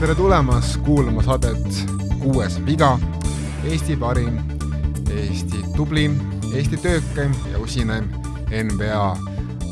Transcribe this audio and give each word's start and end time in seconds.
tere 0.00 0.14
tulemast 0.14 0.76
kuulama 0.86 1.22
saadet 1.22 1.86
Kuues 2.18 2.66
viga, 2.66 2.98
Eesti 3.64 3.96
parim, 3.96 4.38
Eesti 5.10 5.62
tublim, 5.76 6.14
Eesti 6.54 6.76
töökaim 6.76 7.34
ja 7.52 7.58
usinaim 7.58 8.06
NBA 8.50 9.16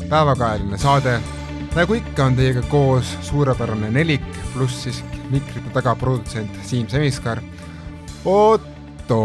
päevakajaline 0.09 0.77
saade. 0.77 1.19
nagu 1.75 1.93
ikka, 1.93 2.25
on 2.25 2.35
teiega 2.35 2.61
koos 2.61 3.17
suurepärane 3.21 3.91
nelik, 3.91 4.25
pluss 4.53 4.83
siis 4.83 5.03
mikrite 5.29 5.69
taga 5.73 5.95
produtsent 5.95 6.51
Siim 6.63 6.87
Semiskar, 6.87 7.41
Otto 8.25 9.21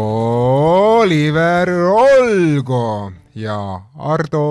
Oliver 0.99 1.69
Olgo 1.69 3.11
ja 3.35 3.81
Ardo 3.97 4.45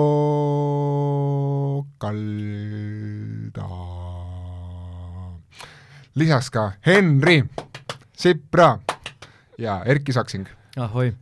Kalda 1.97 3.69
lisaks 6.15 6.49
ka 6.51 6.71
Henri 6.85 7.43
Sipra 8.17 8.79
ja 9.57 9.83
Erki 9.85 10.13
Saksing. 10.13 10.47
ahoi. 10.77 11.13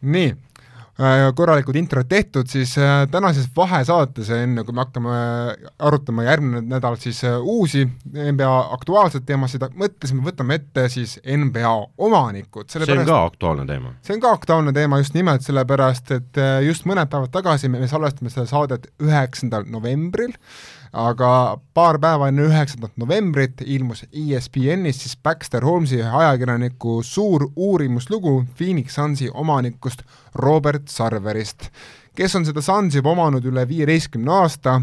nii, 0.00 0.36
korralikud 1.34 1.76
introd 1.80 2.08
tehtud, 2.08 2.48
siis 2.50 2.74
äh, 2.78 3.06
tänases 3.10 3.48
vahesaates, 3.56 4.30
enne 4.36 4.64
kui 4.66 4.74
me 4.76 4.82
hakkame 4.84 5.14
arutama 5.78 6.26
järgmine 6.26 6.60
nädal 6.68 6.98
siis 7.00 7.22
äh, 7.24 7.38
uusi 7.40 7.86
NBA 8.10 8.50
aktuaalseid 8.76 9.24
teemasid, 9.28 9.64
mõtlesime, 9.80 10.24
võtame 10.26 10.58
ette 10.60 10.88
siis 10.92 11.16
NBA 11.24 11.72
omanikud. 11.98 12.68
see 12.68 12.98
on 12.98 13.06
ka 13.08 13.22
aktuaalne 13.30 13.66
teema? 13.68 13.94
see 14.04 14.16
on 14.18 14.24
ka 14.24 14.34
aktuaalne 14.36 14.74
teema 14.76 15.00
just 15.00 15.16
nimelt 15.16 15.46
sellepärast, 15.46 16.12
et 16.18 16.42
äh, 16.42 16.58
just 16.66 16.84
mõned 16.90 17.08
päevad 17.12 17.32
tagasi 17.32 17.72
me 17.72 17.88
salvestame 17.88 18.32
seda 18.32 18.46
saadet 18.50 18.90
üheksandal 19.00 19.64
novembril, 19.70 20.36
aga 20.92 21.58
paar 21.74 21.98
päeva 22.02 22.28
enne 22.30 22.48
üheksandat 22.48 22.96
novembrit 22.98 23.62
ilmus 23.62 24.02
ESPN-is 24.10 25.04
siis 25.04 25.16
Baxter 25.22 25.64
Holmesi 25.66 26.00
ühe 26.00 26.14
ajakirjaniku 26.22 27.00
suur 27.06 27.46
uurimuslugu 27.56 28.40
Phoenix 28.58 28.96
Sunsi 28.98 29.30
omanikust 29.30 30.02
Robert 30.34 30.88
Sarverist, 30.90 31.68
kes 32.16 32.34
on 32.34 32.48
seda 32.48 32.62
Sunsi 32.64 32.98
juba 32.98 33.14
omanud 33.14 33.46
üle 33.46 33.66
viieteistkümne 33.70 34.34
aasta 34.40 34.80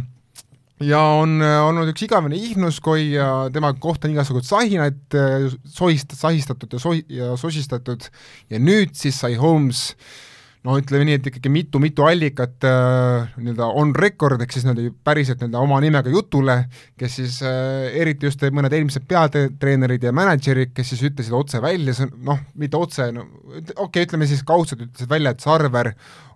ja 0.83 1.01
on 1.17 1.41
olnud 1.41 1.91
üks 1.91 2.05
igavene 2.05 2.39
ihnuskoi 2.39 3.11
ja 3.17 3.27
tema 3.53 3.73
kohta 3.73 4.07
on 4.07 4.15
igasuguseid 4.15 4.47
sahinaid 4.47 5.19
sohist-, 5.65 6.15
sahistatud 6.15 6.77
ja 6.77 6.79
sohi- 6.79 7.05
ja 7.09 7.35
sosistatud. 7.37 8.07
Ja 8.49 8.61
nüüd 8.61 8.93
siis 8.95 9.17
sai 9.19 9.35
Holmes 9.41 9.89
äh, 9.91 10.26
no 10.67 10.75
ütleme 10.81 11.07
nii, 11.07 11.17
et 11.21 11.27
ikkagi 11.31 11.51
mitu-mitu 11.51 12.03
allikat 12.07 12.65
äh, 12.67 13.29
nii-öelda 13.39 13.69
on 13.79 13.93
record, 13.95 14.41
ehk 14.43 14.51
siis 14.51 14.65
nii-öelda 14.67 14.91
päriselt 15.07 15.39
nii-öelda 15.39 15.63
oma 15.63 15.79
nimega 15.83 16.11
jutule, 16.11 16.57
kes 16.99 17.17
siis 17.21 17.39
äh, 17.47 17.87
eriti 18.01 18.27
just 18.27 18.43
mõned 18.51 18.75
eelmised 18.75 19.07
peatreenerid 19.07 20.03
ja 20.03 20.13
mänedžerid, 20.15 20.73
kes 20.75 20.91
siis 20.93 21.05
ütlesid 21.07 21.35
otse 21.37 21.63
välja, 21.63 21.95
see 21.95 22.09
on 22.09 22.15
noh, 22.33 22.43
mitte 22.59 22.79
otse, 22.79 23.09
no 23.15 23.23
okei 23.23 23.79
okay,, 23.87 24.07
ütleme 24.09 24.27
siis 24.29 24.43
kaudselt 24.47 24.83
ütlesid 24.89 25.11
välja, 25.11 25.31
et 25.31 25.43
Sarver 25.45 25.93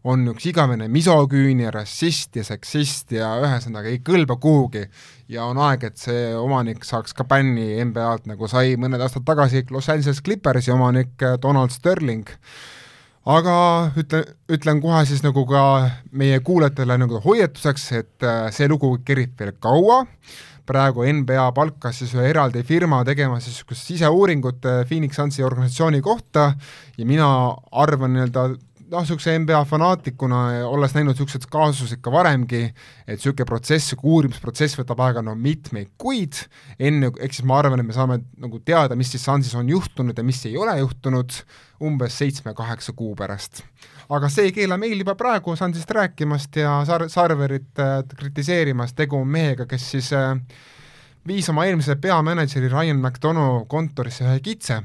on 0.07 0.23
üks 0.31 0.47
igavene 0.49 0.87
misoküün 0.89 1.65
ja 1.65 1.71
rassist 1.75 2.39
ja 2.39 2.45
seksist 2.47 3.11
ja 3.13 3.35
ühesõnaga 3.43 3.91
ei 3.91 3.99
kõlba 4.05 4.39
kuhugi. 4.41 4.87
ja 5.29 5.45
on 5.45 5.59
aeg, 5.61 5.83
et 5.91 5.99
see 5.99 6.31
omanik 6.35 6.85
saaks 6.87 7.13
ka 7.13 7.27
bänni 7.27 7.83
NBA-lt, 7.83 8.31
nagu 8.31 8.47
sai 8.51 8.77
mõned 8.79 9.03
aastad 9.03 9.27
tagasi 9.27 9.67
Los 9.71 9.89
Angeles 9.91 10.23
Clippersi 10.23 10.71
omanik 10.71 11.19
äh, 11.19 11.35
Donald 11.41 11.75
Sterling 11.75 12.31
aga 13.25 13.55
ütle, 13.99 14.23
ütlen 14.51 14.81
kohe 14.81 15.03
siis 15.05 15.21
nagu 15.25 15.43
ka 15.49 15.63
meie 16.11 16.39
kuulajatele 16.45 16.97
nagu 17.01 17.21
hoiatuseks, 17.23 17.91
et 17.99 18.25
äh, 18.25 18.47
see 18.53 18.69
lugu 18.71 18.95
kerib 19.05 19.35
veel 19.39 19.53
kaua, 19.61 20.01
praegu 20.65 21.05
NBA 21.05 21.49
palkas 21.57 21.99
siis 22.01 22.15
ühe 22.15 22.29
eraldi 22.31 22.63
firma 22.65 23.01
tegema 23.05 23.39
siis 23.39 23.59
niisugust 23.59 23.87
siseuuringut 23.89 24.65
äh, 24.65 24.81
Phoenix 24.87 25.19
Sunsi 25.19 25.43
organisatsiooni 25.43 26.01
kohta. 26.01 26.53
Ja 26.97 27.05
mina 27.05 27.29
arvan 27.71 28.15
nii-öelda 28.15 28.49
noh, 28.91 29.03
niisuguse 29.03 29.33
NBA 29.39 29.61
fanaatikuna, 29.69 30.39
olles 30.67 30.93
näinud 30.95 31.15
niisuguseid 31.15 31.47
kaasusi 31.51 31.97
ikka 31.97 32.11
varemgi, 32.13 32.61
et 33.05 33.15
niisugune 33.15 33.47
protsess, 33.47 33.95
uurimisprotsess 33.97 34.79
võtab 34.79 35.03
aega 35.05 35.23
no 35.25 35.35
mitmeid 35.39 35.93
kuid, 36.01 36.43
enne, 36.79 37.11
ehk 37.19 37.37
siis 37.37 37.47
ma 37.47 37.59
arvan, 37.61 37.81
et 37.81 37.87
me 37.87 37.95
saame 37.95 38.19
nagu 38.41 38.59
teada, 38.67 38.97
mis 38.99 39.13
siis 39.13 39.23
Sunsis 39.25 39.55
on 39.57 39.69
juhtunud 39.71 40.17
ja 40.17 40.25
mis 40.27 40.43
ei 40.49 40.57
ole 40.59 40.75
juhtunud, 40.81 41.39
umbes 41.81 42.19
seitsme-kaheksa 42.21 42.93
kuu 42.97 43.15
pärast. 43.17 43.63
aga 44.11 44.27
see 44.29 44.49
ei 44.49 44.51
keela 44.51 44.77
meil 44.77 44.99
juba 44.99 45.15
praegu 45.15 45.55
Sunsist 45.55 45.91
rääkimast 45.91 46.59
ja 46.59 46.81
Sar-, 46.87 47.09
Sarverit 47.09 47.79
äh, 47.79 48.01
kritiseerimast, 48.17 48.95
tegu 48.95 49.21
on 49.21 49.27
mehega, 49.27 49.65
kes 49.65 49.91
siis 49.95 50.11
äh, 50.13 50.35
viis 51.27 51.49
oma 51.49 51.65
eelmise 51.65 51.95
peamänedžeri 51.95 52.69
Ryan 52.69 52.99
McDonough 52.99 53.67
kontorisse 53.71 54.27
ühe 54.27 54.39
kitse 54.43 54.81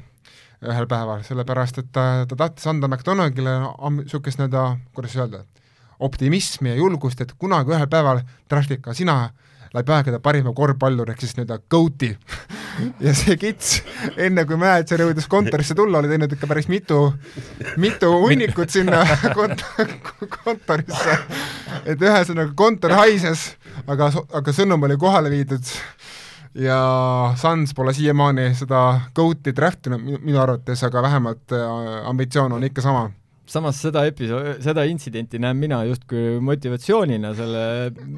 ühel 0.65 0.87
päeval, 0.89 1.21
sellepärast 1.27 1.81
et 1.83 1.89
ta, 1.93 2.25
ta 2.29 2.35
tahtis 2.35 2.67
anda 2.69 2.89
McDonaldile 2.89 3.59
niisugust 3.99 4.39
nii-öelda, 4.41 4.63
kuidas 4.97 5.17
öelda, 5.17 5.43
optimismi 5.99 6.73
ja 6.73 6.79
julgust, 6.79 7.21
et 7.21 7.33
kunagi 7.37 7.73
ühel 7.75 7.89
päeval 7.91 8.23
draftid 8.49 8.81
ka 8.81 8.95
sina 8.97 9.27
läbi 9.73 9.93
aegade 9.93 10.19
parima 10.23 10.53
korvpallur, 10.55 11.11
ehk 11.11 11.21
siis 11.21 11.35
nii-öelda 11.37 11.59
GOAT-i 11.69 12.09
ja 13.05 13.13
see 13.17 13.37
kits, 13.37 13.81
enne 14.17 14.45
kui 14.49 14.57
mänedžer 14.57 15.03
jõudis 15.05 15.29
kontorisse 15.29 15.77
tulla, 15.77 16.01
oli 16.01 16.11
teinud 16.11 16.33
ikka 16.33 16.49
päris 16.49 16.69
mitu, 16.71 17.01
mitu 17.77 18.11
hunnikut 18.23 18.73
sinna 18.73 19.03
kont-, 19.37 19.65
kontorisse. 20.39 21.19
et 21.85 22.01
ühesõnaga 22.01 22.53
kontor 22.57 22.97
haises, 22.97 23.51
aga, 23.85 24.09
aga 24.41 24.55
sõnum 24.55 24.89
oli 24.89 24.97
kohale 25.01 25.33
viidud 25.33 25.75
ja 26.57 26.79
Suns 27.37 27.73
pole 27.77 27.93
siiamaani 27.93 28.49
seda 28.57 28.81
GOAT-i 29.15 29.53
draftinud 29.55 30.01
minu 30.01 30.41
arvates, 30.41 30.83
aga 30.87 31.05
vähemalt 31.05 31.55
äh, 31.55 32.03
ambitsioon 32.09 32.57
on 32.57 32.67
ikka 32.67 32.81
sama 32.85 33.07
samas 33.47 33.77
seda 33.79 34.03
episoodi, 34.07 34.57
seda 34.63 34.83
intsidenti 34.89 35.39
näen 35.39 35.57
mina 35.59 35.79
justkui 35.87 36.37
motivatsioonina 36.43 37.31
selle, 37.37 37.61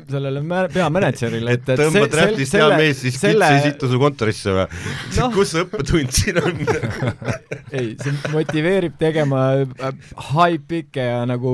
sellele 0.10 0.42
peamänedžerile, 0.74 1.54
et, 1.60 1.70
et 1.70 1.82
tõmbad 1.84 2.16
räptist 2.18 2.58
hea 2.58 2.70
mees, 2.74 3.04
siis 3.04 3.20
selle... 3.22 3.50
kits 3.54 3.68
ei 3.68 3.74
situ 3.76 3.92
su 3.92 4.00
kontorisse 4.02 4.56
või 4.56 4.66
no.? 5.20 5.30
kus 5.38 5.54
see 5.54 5.66
õppetund 5.66 6.16
siin 6.18 6.42
on 6.42 6.64
ei, 7.78 7.94
see 8.02 8.16
motiveerib 8.34 8.98
tegema 9.02 9.44
äh, 9.62 9.94
high 10.32 10.66
pick'e 10.66 11.06
ja 11.12 11.22
nagu 11.30 11.54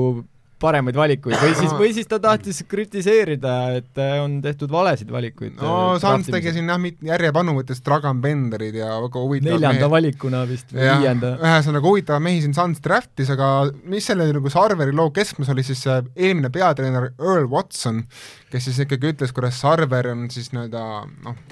paremaid 0.60 0.96
valikuid 0.96 1.36
või 1.36 1.52
siis, 1.56 1.72
või 1.76 1.90
siis 1.92 2.08
ta 2.08 2.18
tahtis 2.22 2.62
kritiseerida, 2.68 3.56
et 3.76 4.00
äh, 4.00 4.16
on 4.22 4.38
tehtud 4.44 4.72
valesid 4.72 5.10
valikuid. 5.12 5.56
no 5.60 5.72
äh, 5.94 6.00
Sans 6.00 6.28
tegi 6.32 6.54
siin 6.56 6.70
jah, 6.72 6.86
järjepanu 7.10 7.56
võttes 7.58 7.82
Dragan 7.84 8.22
Benderid 8.24 8.78
ja 8.80 8.94
väga 9.04 9.20
huvitavad 9.20 9.58
neljanda 9.58 9.82
mehed. 9.82 9.94
valikuna 9.96 10.44
vist 10.48 10.72
või 10.72 10.88
viienda. 11.02 11.34
ühesõnaga 11.36 11.92
huvitavaid 11.92 12.26
mehi 12.28 12.40
siin 12.46 12.56
Sans 12.56 12.80
draftis, 12.82 13.30
aga 13.36 13.50
mis 13.84 14.08
selle 14.08 14.30
nagu 14.32 14.52
Sarveri 14.52 14.96
loo 14.96 15.12
keskmes 15.14 15.52
oli 15.52 15.66
siis 15.66 15.84
äh, 15.92 16.00
eelmine 16.16 16.50
peatreener 16.54 17.10
Earl 17.12 17.50
Watson, 17.52 18.06
kes 18.52 18.70
siis 18.70 18.80
ikkagi 18.86 19.12
ütles, 19.12 19.36
kuidas 19.36 19.60
Sarver 19.60 20.12
on 20.14 20.26
siis 20.32 20.54
nii-öelda 20.56 20.86
noh, 21.26 21.46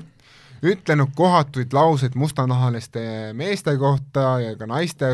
ütlenud 0.64 1.12
kohatuid 1.16 1.72
lauseid 1.76 2.14
mustanahaliste 2.18 3.32
meeste 3.36 3.76
kohta 3.78 4.38
ja 4.40 4.54
ka 4.56 4.68
naiste, 4.70 5.10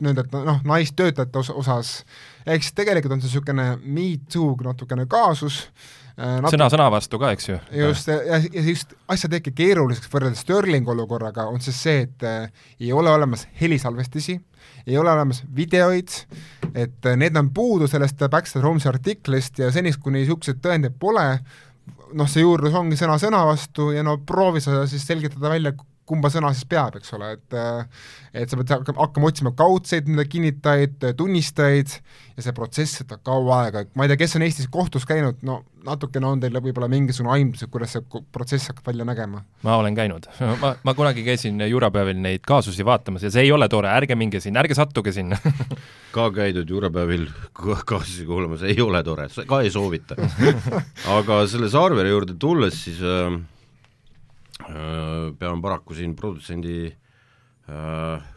nii-öelda 0.00 0.44
noh, 0.44 0.60
naistöötajate 0.64 1.38
os 1.38 1.50
osas. 1.50 1.96
Ehk 2.46 2.62
siis 2.62 2.76
tegelikult 2.76 3.16
on 3.16 3.22
see 3.22 3.32
niisugune 3.32 3.66
me 3.82 4.06
too 4.32 4.54
natukene 4.64 5.06
kaasus. 5.10 5.64
Äh, 6.12 6.38
Natu... 6.44 6.52
sõna 6.52 6.68
sõna 6.72 6.90
vastu 6.92 7.18
ka, 7.18 7.32
eks 7.32 7.48
ju? 7.48 7.58
just, 7.72 8.08
ja, 8.12 8.38
ja 8.52 8.64
just 8.66 8.92
asja 9.08 9.30
teebki 9.32 9.54
keeruliseks 9.56 10.10
võrreldes 10.12 10.42
Sterling 10.44 10.88
olukorraga, 10.92 11.46
on 11.48 11.62
siis 11.64 11.78
see, 11.82 12.02
et 12.04 12.26
äh, 12.28 12.64
ei 12.80 12.92
ole 12.92 13.10
olemas 13.10 13.46
helisalvestisi, 13.60 14.36
ei 14.86 14.98
ole 14.98 15.12
olemas 15.12 15.40
videoid, 15.56 16.12
et 16.74 17.08
äh, 17.08 17.16
need 17.16 17.36
on 17.40 17.48
puudu 17.54 17.88
sellest 17.88 18.20
Baxter 18.30 18.62
Holmesi 18.66 18.90
artiklist 18.92 19.62
ja 19.64 19.72
seniks, 19.72 19.96
kuni 20.02 20.20
niisuguseid 20.20 20.60
tõendeid 20.60 21.00
pole, 21.00 21.26
noh, 22.16 22.28
see 22.30 22.44
juurdlus 22.44 22.76
ongi 22.78 22.98
sõna 23.00 23.18
sõna 23.20 23.42
vastu 23.48 23.90
ja 23.94 24.04
no 24.06 24.18
proovi 24.26 24.62
sa 24.64 24.84
siis 24.90 25.04
selgitada 25.08 25.52
välja, 25.52 25.74
kumba 26.08 26.30
sõna 26.32 26.50
siis 26.54 26.66
peab, 26.68 26.96
eks 26.98 27.12
ole, 27.16 27.34
et 27.36 27.56
et 28.32 28.50
sa 28.50 28.58
pead 28.58 28.72
hakkama 28.96 29.28
otsima 29.28 29.52
kaudseid 29.56 30.08
kinnitajaid, 30.32 31.12
tunnistajaid 31.18 31.92
ja 32.36 32.46
see 32.46 32.54
protsess 32.56 33.02
võtab 33.02 33.22
kaua 33.28 33.58
aega, 33.66 33.84
ma 33.94 34.06
ei 34.06 34.12
tea, 34.12 34.22
kes 34.24 34.38
on 34.38 34.46
Eestis 34.46 34.70
kohtus 34.72 35.06
käinud, 35.08 35.42
no 35.46 35.60
natukene 35.86 36.28
on 36.28 36.40
teil 36.40 36.54
võib-olla 36.62 36.88
mingisugune 36.90 37.34
aimdus, 37.34 37.64
et 37.64 37.72
kuidas 37.72 37.92
see 37.96 38.22
protsess 38.32 38.70
hakkab 38.70 38.88
välja 38.92 39.06
nägema? 39.08 39.42
ma 39.66 39.76
olen 39.80 39.98
käinud, 39.98 40.30
ma, 40.62 40.72
ma 40.82 40.96
kunagi 40.98 41.24
käisin 41.26 41.60
juurapäevil 41.68 42.18
neid 42.24 42.46
kaasusi 42.48 42.86
vaatamas 42.88 43.26
ja 43.26 43.32
see 43.34 43.46
ei 43.46 43.52
ole 43.54 43.68
tore, 43.72 43.90
ärge 43.92 44.16
minge 44.18 44.40
sinna, 44.40 44.62
ärge 44.64 44.78
sattuge 44.78 45.12
sinna. 45.14 45.38
Ka 46.16 46.26
käidud 46.34 46.68
juurapäevil 46.68 47.28
kaasusi 47.52 48.26
kuulamas, 48.28 48.64
ei 48.68 48.80
ole 48.84 49.00
tore, 49.04 49.28
ka 49.48 49.62
ei 49.64 49.70
soovita. 49.72 50.16
Aga 51.18 51.42
selle 51.48 51.70
Saarvere 51.72 52.10
juurde 52.12 52.36
tulles, 52.40 52.76
siis 52.84 53.00
Äh, 53.02 53.40
pean 55.38 55.62
paraku 55.62 55.96
siin 55.98 56.16
produtsendi 56.18 56.90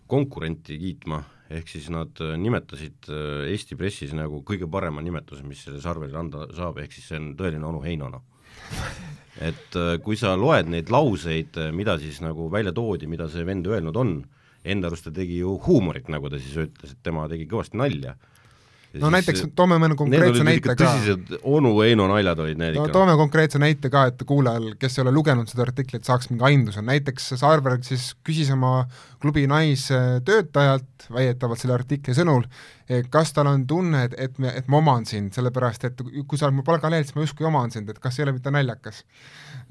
konkurenti 0.08 0.78
kiitma, 0.80 1.18
ehk 1.50 1.68
siis 1.70 1.90
nad 1.94 2.20
nimetasid 2.38 3.10
Eesti 3.50 3.78
pressis 3.78 4.14
nagu 4.16 4.44
kõige 4.46 4.70
parema 4.72 5.02
nimetuse, 5.04 5.44
mis 5.46 5.64
sellele 5.66 5.82
Sarverile 5.84 6.20
anda 6.22 6.46
saab, 6.56 6.78
ehk 6.84 6.94
siis 6.94 7.10
see 7.10 7.20
on 7.20 7.32
tõeline 7.40 7.66
onu 7.66 7.82
Heinona 7.84 8.22
et 9.50 9.78
kui 10.06 10.18
sa 10.20 10.36
loed 10.40 10.70
neid 10.72 10.94
lauseid, 10.94 11.58
mida 11.76 11.98
siis 12.02 12.22
nagu 12.24 12.48
välja 12.54 12.74
toodi, 12.76 13.10
mida 13.10 13.28
see 13.32 13.46
vend 13.48 13.68
öelnud 13.68 13.98
on, 14.00 14.16
enda 14.66 14.90
arust 14.90 15.10
ta 15.10 15.14
tegi 15.14 15.40
ju 15.42 15.56
huumorit, 15.68 16.10
nagu 16.12 16.30
ta 16.32 16.40
siis 16.42 16.56
ütles, 16.66 16.96
et 16.96 17.04
tema 17.06 17.28
tegi 17.32 17.48
kõvasti 17.50 17.80
nalja. 17.80 18.16
No 19.02 19.12
näiteks 19.14 19.46
toome 19.58 19.78
mõne 19.82 19.98
konkreetse 20.00 20.46
näite 20.48 20.74
ka. 20.74 20.76
tõsised 20.80 21.36
onu 21.44 21.74
Heino 21.82 22.08
naljad 22.12 22.42
olid 22.46 22.62
need 22.62 22.78
no, 22.78 22.86
ikka. 22.86 22.96
toome 22.96 23.16
konkreetse 23.20 23.62
näite 23.62 23.92
ka, 23.94 24.06
et 24.12 24.24
kuulajal, 24.28 24.72
kes 24.80 24.98
ei 24.98 25.06
ole 25.06 25.14
lugenud 25.16 25.52
seda 25.52 25.66
artiklit, 25.68 26.06
saaks 26.08 26.32
mingi 26.32 26.46
aimduse, 26.50 26.84
näiteks 26.86 27.34
Saarberg 27.42 27.86
siis 27.88 28.14
küsis 28.26 28.52
oma 28.54 28.86
klubi 29.24 29.46
naistöötajalt, 29.52 31.10
väidetavalt 31.14 31.62
selle 31.62 31.78
artikli 31.78 32.16
sõnul, 32.18 32.46
kas 33.10 33.34
tal 33.34 33.50
on 33.50 33.66
tunne, 33.68 34.04
et, 34.06 34.14
et 34.28 34.38
me, 34.42 34.52
et 34.54 34.68
ma 34.70 34.78
oman 34.78 35.08
sind, 35.10 35.34
sellepärast 35.36 35.88
et 35.90 36.06
kui 36.28 36.38
sa 36.38 36.50
oled 36.50 36.60
mu 36.60 36.66
palgalehel, 36.66 37.06
siis 37.08 37.18
ma 37.18 37.26
justkui 37.26 37.48
oman 37.50 37.74
sind, 37.74 37.90
et 37.90 38.00
kas 38.02 38.20
ei 38.20 38.28
ole 38.28 38.36
mitte 38.36 38.54
naljakas. 38.54 39.04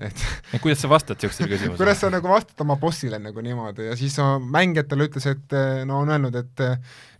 et 0.03 0.19
kuidas 0.59 0.81
sa 0.83 0.89
vastad 0.91 1.21
niisugusele 1.21 1.53
küsimusele? 1.53 1.79
kuidas 1.79 2.01
sa 2.03 2.11
nagu 2.11 2.27
vastad 2.27 2.65
oma 2.65 2.75
bossile 2.81 3.21
nagu 3.23 3.43
niimoodi 3.47 3.87
ja 3.87 3.95
siis 3.99 4.17
mängijatele 4.43 5.07
ütles, 5.07 5.29
et 5.31 5.55
no 5.87 6.01
on 6.03 6.11
öelnud, 6.11 6.35
et 6.35 6.65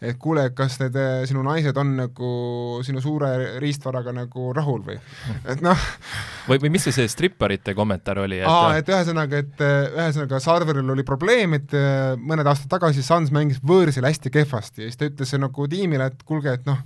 et 0.05 0.19
kuule, 0.21 0.43
kas 0.59 0.81
need 0.83 0.97
sinu 1.31 1.45
naised 1.47 1.77
on 1.81 1.95
nagu 1.97 2.31
sinu 2.85 3.01
suure 3.01 3.61
riistvaraga 3.63 4.13
nagu 4.17 4.51
rahul 4.57 4.83
või, 4.85 4.99
et 5.47 5.63
noh 5.65 5.87
või, 6.49 6.59
või 6.65 6.73
mis 6.75 6.89
see, 6.89 6.97
see 6.99 7.13
stripparite 7.13 7.77
kommentaar 7.79 8.25
oli? 8.25 8.41
aa, 8.43 8.75
et 8.81 8.91
ühesõnaga, 8.91 9.45
et 9.45 9.65
ühesõnaga 9.95 10.43
Sarveril 10.43 10.91
oli 10.97 11.07
probleem, 11.07 11.55
et 11.61 11.79
mõned 12.19 12.51
aastad 12.51 12.73
tagasi 12.75 13.07
Suns 13.07 13.31
mängis 13.35 13.63
võõrsil 13.63 14.05
hästi 14.05 14.35
kehvasti 14.35 14.85
ja 14.85 14.91
siis 14.91 14.99
ta 14.99 15.09
ütles 15.09 15.35
nagu 15.39 15.71
tiimile, 15.85 16.07
et 16.07 16.23
kuulge, 16.25 16.47
et 16.47 16.67
noh, 16.67 16.79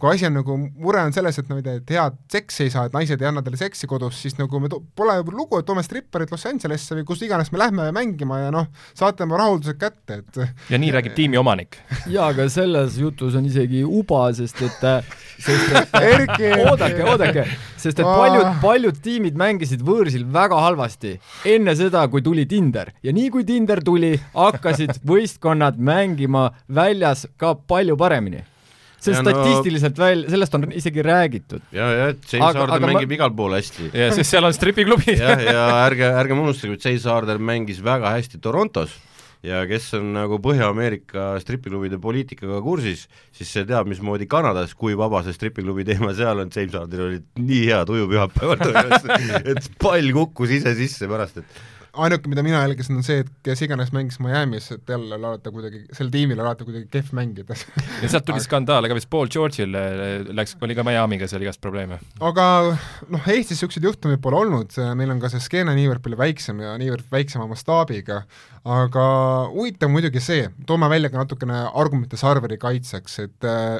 kui 0.00 0.14
asi 0.14 0.26
on 0.28 0.36
nagu, 0.38 0.56
mure 0.80 1.02
on 1.04 1.14
selles, 1.14 1.38
et 1.40 1.48
no 1.50 1.56
ma 1.56 1.62
ei 1.62 1.66
tea, 1.66 1.76
et 1.80 1.92
head 1.94 2.18
seksi 2.32 2.66
ei 2.66 2.72
saa, 2.72 2.86
et 2.88 2.96
naised 2.96 3.20
ei 3.20 3.28
anna 3.28 3.42
talle 3.44 3.60
seksi 3.60 3.88
kodus, 3.90 4.20
siis 4.24 4.36
nagu 4.38 4.60
me 4.62 4.70
to-, 4.72 4.80
pole 4.96 5.18
lugu, 5.28 5.60
et 5.60 5.68
toome 5.68 5.84
stripparid 5.84 6.32
Los 6.32 6.46
Angelesse 6.48 6.96
või 6.98 7.06
kus 7.08 7.24
iganes 7.26 7.52
me 7.52 7.60
lähme 7.60 7.90
mängima 7.94 8.40
ja 8.44 8.52
noh, 8.54 8.70
saate 8.96 9.26
oma 9.26 9.40
rahuldused 9.42 9.78
kätte, 9.80 10.20
et 10.22 10.72
ja 10.72 10.80
nii 10.80 10.92
räägib 10.96 11.16
tiimi 11.18 11.40
omanik. 11.40 11.80
jaa, 12.10 12.30
aga 12.32 12.48
selles 12.52 12.96
jutus 13.00 13.36
on 13.38 13.48
isegi 13.50 13.84
uba, 13.84 14.26
sest 14.36 14.62
et 14.66 14.86
sest 15.40 15.74
et 15.76 15.98
Erki! 16.12 16.52
oodake, 16.64 17.04
oodake, 17.04 17.46
sest 17.80 18.00
et 18.00 18.06
paljud, 18.06 18.48
paljud 18.62 19.00
tiimid 19.04 19.38
mängisid 19.40 19.82
võõrsil 19.84 20.24
väga 20.32 20.60
halvasti. 20.64 21.16
Enne 21.48 21.74
seda, 21.78 22.06
kui 22.12 22.24
tuli 22.24 22.46
Tinder. 22.50 22.92
Ja 23.04 23.14
nii 23.16 23.28
kui 23.32 23.46
Tinder 23.48 23.82
tuli, 23.84 24.14
hakkasid 24.36 25.02
võistkonnad 25.06 25.80
mängima 25.80 26.50
väljas 26.68 27.26
ka 27.40 27.54
palju 27.68 27.98
paremini 28.00 28.44
see 29.00 29.16
ja 29.16 29.20
statistiliselt 29.24 29.98
no... 29.98 30.04
välja, 30.04 30.32
sellest 30.36 30.56
on 30.58 30.66
isegi 30.76 31.04
räägitud. 31.04 31.66
ja, 31.72 31.90
ja, 31.96 32.08
James 32.32 32.56
Harden 32.62 32.88
mängib 32.88 33.10
ma... 33.10 33.18
igal 33.18 33.36
pool 33.36 33.58
hästi. 33.58 33.90
ja, 33.92 34.10
sest 34.14 34.36
seal 34.36 34.48
on 34.48 34.56
stripiklubi. 34.56 35.16
jah, 35.18 35.44
ja 35.44 35.68
ärge, 35.84 36.10
ärgem 36.22 36.42
unustage, 36.44 36.78
et 36.78 36.90
James 36.90 37.06
Harden 37.10 37.46
mängis 37.52 37.80
väga 37.84 38.12
hästi 38.16 38.42
Torontos 38.42 38.98
ja 39.46 39.62
kes 39.68 39.88
on 39.96 40.12
nagu 40.14 40.36
Põhja-Ameerika 40.44 41.32
stripiklubide 41.40 41.96
poliitikaga 42.02 42.60
kursis, 42.64 43.06
siis 43.36 43.52
see 43.54 43.64
teab, 43.68 43.88
mismoodi 43.88 44.28
Kanadas, 44.30 44.74
kui 44.76 44.96
vaba 44.98 45.22
see 45.24 45.36
stripiklubi 45.36 45.86
teema 45.88 46.12
seal 46.16 46.42
on, 46.42 46.52
James 46.52 46.76
Hardenil 46.76 47.06
oli 47.06 47.20
nii 47.40 47.62
hea 47.70 47.80
tuju 47.88 48.08
pühapäeval 48.10 48.60
et 49.54 49.70
pall 49.80 50.12
kukkus 50.16 50.52
ise 50.60 50.74
sisse 50.78 51.08
pärast, 51.10 51.40
et 51.40 51.62
ainuke, 52.04 52.30
mida 52.32 52.42
mina 52.44 52.60
jälgisin, 52.64 52.98
on 52.98 53.04
see, 53.06 53.22
et 53.24 53.30
kes 53.46 53.62
iganes 53.66 53.92
mängis 53.94 54.18
Miami's, 54.22 54.70
et 54.74 54.88
jälle 54.90 55.16
alati 55.18 55.52
kuidagi, 55.54 55.82
sel 55.96 56.10
tiimil 56.12 56.40
alati 56.42 56.66
kuidagi 56.66 56.88
kehv 56.92 57.12
mängida 57.16 57.56
ja 57.56 58.10
sealt 58.10 58.26
tuli 58.28 58.42
skandaal, 58.44 58.86
aga 58.86 58.96
vist 58.96 59.10
Paul 59.12 59.30
George'il 59.32 59.76
eh, 59.78 60.24
läks, 60.36 60.56
oli 60.64 60.76
ka 60.78 60.84
Miami'ga 60.86 61.28
seal 61.30 61.44
igast 61.44 61.62
probleeme. 61.64 62.00
aga 62.30 62.46
noh, 63.12 63.28
Eestis 63.30 63.56
niisuguseid 63.56 63.88
juhtumeid 63.88 64.22
pole 64.24 64.40
olnud, 64.40 64.74
meil 64.98 65.14
on 65.14 65.22
ka 65.22 65.32
see 65.32 65.44
skeene 65.44 65.76
niivõrd 65.78 66.02
palju 66.04 66.20
väiksem 66.20 66.64
ja 66.64 66.74
niivõrd 66.80 67.06
väiksema 67.12 67.48
mastaabiga, 67.50 68.22
aga 68.64 69.06
huvitav 69.54 69.92
muidugi 69.92 70.24
see, 70.24 70.48
toome 70.66 70.90
välja 70.92 71.12
ka 71.12 71.22
natukene 71.22 71.64
argumente 71.70 72.20
Sarveri 72.20 72.60
kaitseks, 72.60 73.18
et 73.26 73.48
äh, 73.48 73.78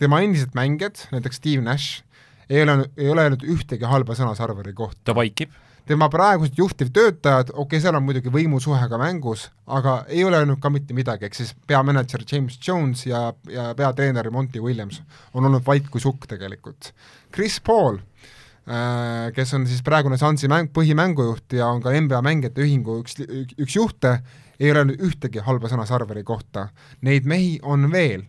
tema 0.00 0.22
endised 0.24 0.56
mängijad, 0.58 1.06
näiteks 1.12 1.40
Steve 1.42 1.64
Nash, 1.64 2.02
ei 2.50 2.62
ole, 2.62 2.84
ei 2.96 3.08
ole 3.10 3.26
öelnud 3.26 3.46
ühtegi 3.56 3.88
halba 3.90 4.14
sõna 4.18 4.36
Sarveri 4.38 4.74
kohta. 4.76 5.00
ta 5.10 5.16
vaikib 5.16 5.54
tema 5.86 6.08
praegused 6.10 6.58
juhtivtöötajad, 6.58 7.52
okei 7.52 7.62
okay,, 7.62 7.82
seal 7.82 7.96
on 7.98 8.04
muidugi 8.06 8.32
võimusuhe 8.32 8.88
ka 8.90 8.98
mängus, 9.00 9.46
aga 9.66 10.00
ei 10.08 10.24
ole 10.26 10.40
öelnud 10.42 10.60
ka 10.62 10.70
mitte 10.74 10.96
midagi, 10.96 11.28
ehk 11.28 11.38
siis 11.38 11.52
peamänedžer 11.70 12.24
James 12.26 12.58
Jones 12.62 13.06
ja, 13.06 13.28
ja 13.50 13.70
peatreener 13.78 14.30
Monty 14.34 14.62
Williams 14.62 15.02
on 15.34 15.46
olnud 15.46 15.64
vait 15.66 15.86
kui 15.90 16.02
sukk 16.02 16.26
tegelikult. 16.30 16.90
Chris 17.34 17.60
Paul 17.60 18.00
äh, 18.00 19.30
kes 19.36 19.54
on 19.54 19.68
siis 19.70 19.84
praegune 19.86 20.18
Sunsi 20.18 20.50
mäng, 20.50 20.72
põhimängujuht 20.74 21.54
ja 21.60 21.70
on 21.70 21.84
ka 21.84 21.94
NBA 21.94 22.22
mängijate 22.26 22.66
ühingu 22.66 23.00
üks, 23.04 23.20
üks 23.54 23.78
juhte, 23.78 24.18
ei 24.58 24.72
ole 24.72 24.82
öelnud 24.82 25.06
ühtegi 25.06 25.44
halba 25.44 25.70
sõna 25.70 25.86
Sarveri 25.86 26.24
kohta. 26.26 26.70
Neid 27.06 27.28
mehi 27.28 27.58
on 27.62 27.90
veel. 27.92 28.26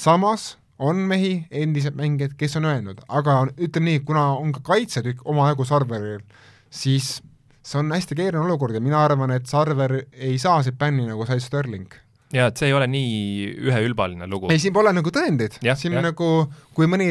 samas 0.00 0.54
on 0.80 0.96
mehi, 0.96 1.46
endised 1.50 1.96
mängijad, 1.96 2.32
kes 2.40 2.56
on 2.56 2.64
öelnud, 2.64 3.02
aga 3.12 3.42
ütleme 3.60 3.90
nii, 3.90 4.00
kuna 4.08 4.30
on 4.40 4.54
ka 4.56 4.62
kaitsetükk 4.64 5.26
omajagu 5.28 5.66
Sarveril, 5.68 6.22
siis 6.70 7.18
see 7.60 7.80
on 7.80 7.90
hästi 7.92 8.16
keeruline 8.18 8.46
olukord 8.48 8.74
ja 8.74 8.82
mina 8.82 9.02
arvan, 9.04 9.34
et 9.34 9.50
Sarver 9.50 10.00
ei 10.12 10.38
saa 10.38 10.62
siit 10.64 10.78
bänni, 10.78 11.08
nagu 11.10 11.26
sai 11.28 11.42
Sterling 11.42 11.90
jaa, 12.30 12.50
et 12.50 12.60
see 12.60 12.68
ei 12.70 12.74
ole 12.76 12.86
nii 12.90 13.46
üheülbaline 13.68 14.26
lugu. 14.30 14.50
ei, 14.52 14.60
siin 14.62 14.74
pole 14.74 14.92
nagu 14.94 15.10
tõendeid, 15.14 15.56
siin 15.78 15.96
ja. 15.96 16.02
nagu 16.04 16.28
kui 16.76 16.86
mõni, 16.90 17.08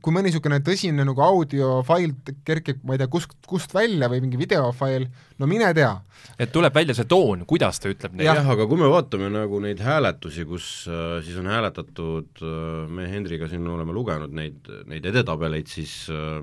kui 0.00 0.14
mõni 0.14 0.30
niisugune 0.30 0.62
tõsine 0.64 1.04
nagu 1.06 1.24
audiofail 1.26 2.14
kerkib, 2.46 2.80
ma 2.86 2.96
ei 2.96 3.02
tea, 3.02 3.10
kust, 3.12 3.36
kust 3.48 3.74
välja 3.76 4.08
või 4.12 4.22
mingi 4.24 4.40
videofail, 4.40 5.06
no 5.40 5.50
mine 5.50 5.68
tea. 5.76 5.92
et 6.40 6.52
tuleb 6.54 6.74
välja 6.76 6.96
see 6.96 7.08
toon, 7.10 7.44
kuidas 7.48 7.82
ta 7.82 7.92
ütleb 7.92 8.16
neid. 8.16 8.30
jah 8.30 8.40
ja,, 8.40 8.46
aga 8.56 8.68
kui 8.70 8.80
me 8.80 8.88
vaatame 8.92 9.28
nagu 9.34 9.60
neid 9.64 9.82
hääletusi, 9.84 10.48
kus 10.48 10.70
äh, 10.88 11.18
siis 11.26 11.36
on 11.42 11.52
hääletatud 11.52 12.40
äh,, 12.40 12.86
me 12.88 13.10
Hendriga 13.12 13.50
siin 13.52 13.66
oleme 13.68 13.92
lugenud 13.96 14.32
neid, 14.36 14.72
neid 14.88 15.12
edetabeleid, 15.12 15.68
siis 15.68 16.06
äh, 16.08 16.40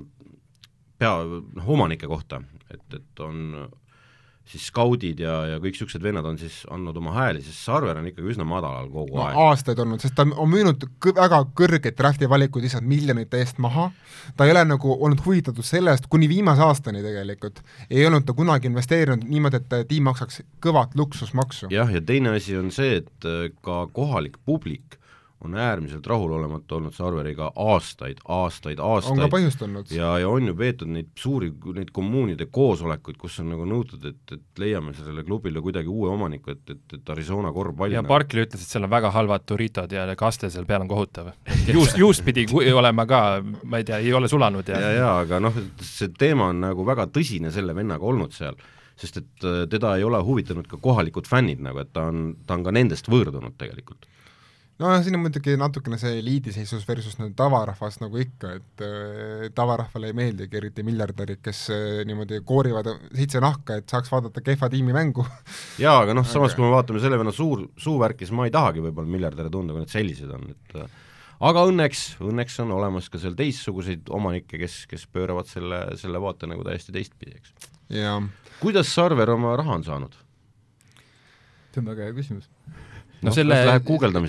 pea, 1.04 1.40
noh, 1.60 1.72
omanike 1.76 2.10
kohta, 2.10 2.42
et, 2.72 2.84
et 2.98 3.24
on 3.24 3.68
siis 4.44 4.66
skaudid 4.68 5.20
ja, 5.24 5.34
ja 5.48 5.60
kõik 5.60 5.72
niisugused 5.72 6.02
vennad 6.04 6.26
on 6.28 6.36
siis 6.40 6.58
andnud 6.72 6.96
oma 7.00 7.14
hääli, 7.14 7.40
sest 7.44 7.64
Sarver 7.64 7.96
on 7.96 8.08
ikkagi 8.10 8.34
üsna 8.34 8.44
madalal 8.48 8.90
kogu 8.92 9.16
no, 9.16 9.22
aeg. 9.24 9.38
aastaid 9.40 9.80
olnud, 9.80 10.02
sest 10.04 10.16
ta 10.18 10.26
on 10.28 10.50
müünud 10.52 10.84
kõ-, 11.02 11.14
väga 11.16 11.38
kõrgeid 11.56 11.96
drafti 11.96 12.28
valikuid 12.28 12.66
lihtsalt 12.66 12.84
miljonite 12.88 13.40
eest 13.40 13.60
maha, 13.64 13.88
ta 14.36 14.44
ei 14.44 14.52
ole 14.52 14.66
nagu 14.68 14.96
olnud 14.98 15.24
huvitatud 15.24 15.64
sellest, 15.64 16.10
kuni 16.12 16.28
viimase 16.28 16.64
aastani 16.66 17.00
tegelikult, 17.04 17.62
ei 17.88 18.04
olnud 18.04 18.28
ta 18.28 18.36
kunagi 18.36 18.68
investeerinud 18.68 19.24
niimoodi, 19.24 19.62
et 19.62 19.88
tiim 19.88 20.04
maksaks 20.10 20.42
kõvat 20.64 20.92
luksusmaksu. 20.98 21.72
jah, 21.72 21.88
ja 21.88 22.04
teine 22.04 22.36
asi 22.36 22.58
on 22.60 22.68
see, 22.74 23.00
et 23.00 23.30
äh, 23.30 23.48
ka 23.64 23.86
kohalik 23.96 24.36
publik 24.44 25.00
on 25.44 25.54
äärmiselt 25.58 26.06
rahulolematu 26.06 26.76
olnud 26.78 26.94
Sarveriga 26.94 27.50
aastaid, 27.56 28.20
aastaid, 28.24 28.80
aastaid. 28.82 29.12
on 29.12 29.22
ka 29.24 29.28
põhjust 29.36 29.62
olnud. 29.66 29.92
ja, 29.94 30.14
ja 30.22 30.28
on 30.28 30.48
ju 30.50 30.54
peetud 30.58 30.90
neid 30.90 31.10
suuri, 31.18 31.50
neid 31.76 31.90
kommuunide 31.94 32.46
koosolekuid, 32.52 33.18
kus 33.20 33.38
on 33.42 33.50
nagu 33.54 33.66
nõutud, 33.68 34.04
et, 34.10 34.36
et 34.36 34.62
leiame 34.62 34.94
sellele 34.96 35.24
klubile 35.26 35.62
kuidagi 35.64 35.90
uue 35.92 36.10
omaniku, 36.12 36.54
et, 36.54 36.64
et, 36.76 36.98
et 36.98 37.14
Arizona 37.16 37.52
korvpall 37.54 37.94
ja 37.94 38.04
Barkley 38.06 38.46
ütles, 38.46 38.64
et 38.64 38.76
seal 38.76 38.86
on 38.88 38.92
väga 38.94 39.12
halvad 39.14 39.46
Doritos 39.48 39.92
ja 39.92 40.06
kaste 40.18 40.50
seal 40.52 40.68
peal 40.68 40.84
on 40.84 40.92
kohutav. 40.92 41.32
juust, 41.74 41.98
juust 42.00 42.24
pidi 42.26 42.46
olema 42.72 43.06
ka, 43.10 43.24
ma 43.64 43.82
ei 43.82 43.88
tea, 43.88 44.00
ei 44.04 44.14
ole 44.14 44.30
sulanud 44.30 44.68
ja 44.68 44.80
ja, 44.80 44.94
ja 44.98 45.10
aga 45.24 45.40
noh, 45.42 45.60
see 45.82 46.12
teema 46.18 46.50
on 46.52 46.64
nagu 46.64 46.86
väga 46.86 47.08
tõsine 47.12 47.52
selle 47.54 47.76
vennaga 47.76 48.06
olnud 48.06 48.34
seal 48.34 48.58
sest 49.00 49.18
et 49.18 49.46
äh, 49.46 49.64
teda 49.70 49.96
ei 49.98 50.04
ole 50.06 50.20
huvitanud 50.22 50.68
ka 50.70 50.78
kohalikud 50.82 51.26
fännid 51.26 51.62
nagu, 51.64 51.82
et 51.82 51.92
ta 51.92 52.08
on, 52.10 52.28
ta 52.46 52.58
on 52.58 52.66
ka 52.66 52.74
nendest 52.74 53.10
võõrdunud 53.10 53.56
tegelikult 53.58 54.06
nojah, 54.82 55.02
siin 55.04 55.14
on 55.18 55.22
muidugi 55.22 55.54
natukene 55.58 55.98
see 56.00 56.18
eliidiseisus 56.18 56.82
versus 56.88 57.14
nüüd 57.20 57.34
tavarahvas 57.38 58.00
nagu 58.02 58.18
ikka, 58.20 58.54
et 58.58 58.84
äh, 58.84 59.46
tavarahvale 59.54 60.10
ei 60.10 60.16
meeldigi 60.18 60.58
eriti 60.58 60.84
miljardärid, 60.86 61.40
kes 61.44 61.60
äh, 61.74 62.00
niimoodi 62.08 62.40
koorivad 62.46 62.90
seitse 63.14 63.42
nahka, 63.44 63.78
et 63.80 63.90
saaks 63.90 64.10
vaadata 64.12 64.42
kehva 64.44 64.70
tiimi 64.72 64.96
mängu 64.96 65.26
jaa, 65.84 66.00
aga 66.02 66.16
noh, 66.18 66.26
samas 66.28 66.56
kui 66.56 66.66
me 66.66 66.72
vaatame 66.74 67.02
selle 67.02 67.20
venna 67.20 67.34
suur, 67.34 67.68
suuvärki, 67.80 68.26
siis 68.26 68.34
ma 68.36 68.48
ei 68.48 68.54
tahagi 68.54 68.82
võib-olla 68.84 69.14
miljardäre 69.14 69.52
tunda, 69.52 69.76
kui 69.76 69.84
nad 69.84 69.94
sellised 69.94 70.34
on, 70.34 70.50
et 70.56 70.78
äh, 70.82 70.98
aga 71.50 71.66
õnneks, 71.70 72.06
õnneks 72.24 72.58
on 72.64 72.74
olemas 72.74 73.10
ka 73.12 73.22
seal 73.22 73.38
teistsuguseid 73.38 74.10
omanikke, 74.14 74.58
kes, 74.58 74.82
kes 74.90 75.06
pööravad 75.14 75.50
selle, 75.50 75.84
selle 76.00 76.22
vaate 76.22 76.50
nagu 76.50 76.66
täiesti 76.66 76.94
teistpidi, 76.94 77.38
eks. 77.38 77.54
kuidas 78.58 78.90
Sarver 78.90 79.36
oma 79.36 79.54
raha 79.60 79.78
on 79.78 79.86
saanud? 79.86 80.20
see 81.74 81.82
on 81.82 81.88
väga 81.90 82.06
hea 82.06 82.14
küsimus 82.14 82.50
no 83.24 83.32
noh, 83.32 83.36
selle, 83.36 83.60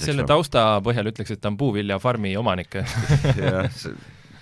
selle 0.04 0.28
tausta 0.28 0.68
põhjal 0.86 1.12
ütleks, 1.12 1.36
et 1.36 1.42
ta 1.44 1.52
on 1.52 1.58
puuviljafarmi 1.60 2.36
omanik 2.40 2.78
jah, 2.80 3.82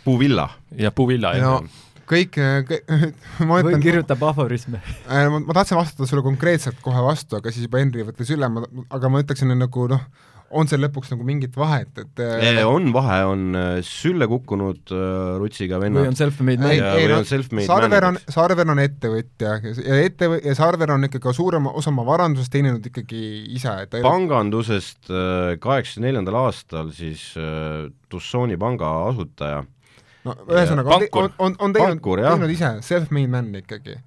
puuvilla. 0.05 0.49
jah, 0.77 0.93
puuvilla, 0.95 1.33
jah 1.37 1.47
no, 1.47 1.83
kõik, 2.09 2.37
kõik, 2.69 2.91
ma 3.43 3.57
või 3.57 3.71
ütlen, 3.71 3.83
kirjutab 3.83 4.23
aforisme. 4.27 4.81
Äh, 5.07 5.27
ma, 5.31 5.39
ma 5.43 5.55
tahtsin 5.57 5.79
vastata 5.79 6.07
sulle 6.09 6.23
konkreetselt 6.25 6.81
kohe 6.83 7.01
vastu, 7.05 7.39
aga 7.39 7.53
siis 7.53 7.67
juba 7.67 7.81
Henri 7.81 8.05
võttis 8.07 8.33
üle, 8.35 8.49
ma, 8.51 8.65
aga 8.93 9.11
ma 9.11 9.23
ütleksin 9.23 9.53
nagu 9.57 9.87
noh, 9.91 10.03
on 10.59 10.69
seal 10.69 10.83
lõpuks 10.85 11.11
nagu 11.13 11.25
mingit 11.27 11.57
vahet, 11.59 11.91
et 12.01 12.21
äh, 12.23 12.61
on 12.67 12.91
vahe, 12.95 13.19
on 13.29 13.57
äh, 13.57 13.73
sülle 13.87 14.27
kukkunud 14.31 14.93
äh, 14.93 15.35
rutsiga 15.41 15.79
või 15.81 15.89
vennad 15.89 16.11
on. 16.11 16.17
self-made 16.19 16.69
ei, 16.69 16.79
man. 16.81 16.97
ei 16.97 17.07
või 17.07 17.11
no 17.11 17.19
on 17.21 17.29
self-made 17.29 17.67
Sarver 17.69 18.07
on 18.09 18.19
Sarver 18.37 18.73
on 18.73 18.83
ettevõtja 18.83 19.53
ja 19.63 19.99
ettevõ-, 20.03 20.41
ja 20.45 20.55
Sarver 20.57 20.95
on 20.95 21.09
ikkagi 21.09 21.35
suurema 21.35 21.75
osa 21.75 21.91
oma 21.93 22.07
varandusest 22.07 22.53
teeninud 22.53 22.91
ikkagi 22.91 23.23
ise, 23.57 23.75
et 23.87 23.99
ei 23.99 24.05
pangandusest 24.05 25.11
kaheksakümne 25.63 26.09
neljandal 26.09 26.41
aastal 26.45 26.91
siis 26.95 27.31
äh, 27.39 27.87
Tussoni 28.09 28.59
panga 28.61 28.91
asutaja 29.09 29.63
no 30.27 30.35
ühesõnaga 30.47 30.99
on, 30.99 31.07
on, 31.37 31.57
on, 31.59 31.73
teinud, 31.75 32.03
teinud 32.03 32.53
ise, 32.53 32.69
self-made 32.85 33.31
man 33.31 33.51
ikkagi. 33.59 33.97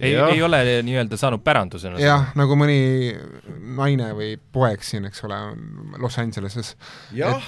ei, 0.00 0.14
ei 0.16 0.42
ole 0.42 0.60
nii-öelda 0.86 1.16
saanud 1.20 1.42
pärandusena 1.44 2.00
jah, 2.00 2.30
nagu 2.38 2.56
mõni 2.58 2.78
naine 3.76 4.10
või 4.16 4.34
poeg 4.52 4.82
siin, 4.86 5.06
eks 5.10 5.24
ole, 5.28 5.38
Los 6.00 6.18
Angeleses. 6.22 6.72
jah, 7.16 7.44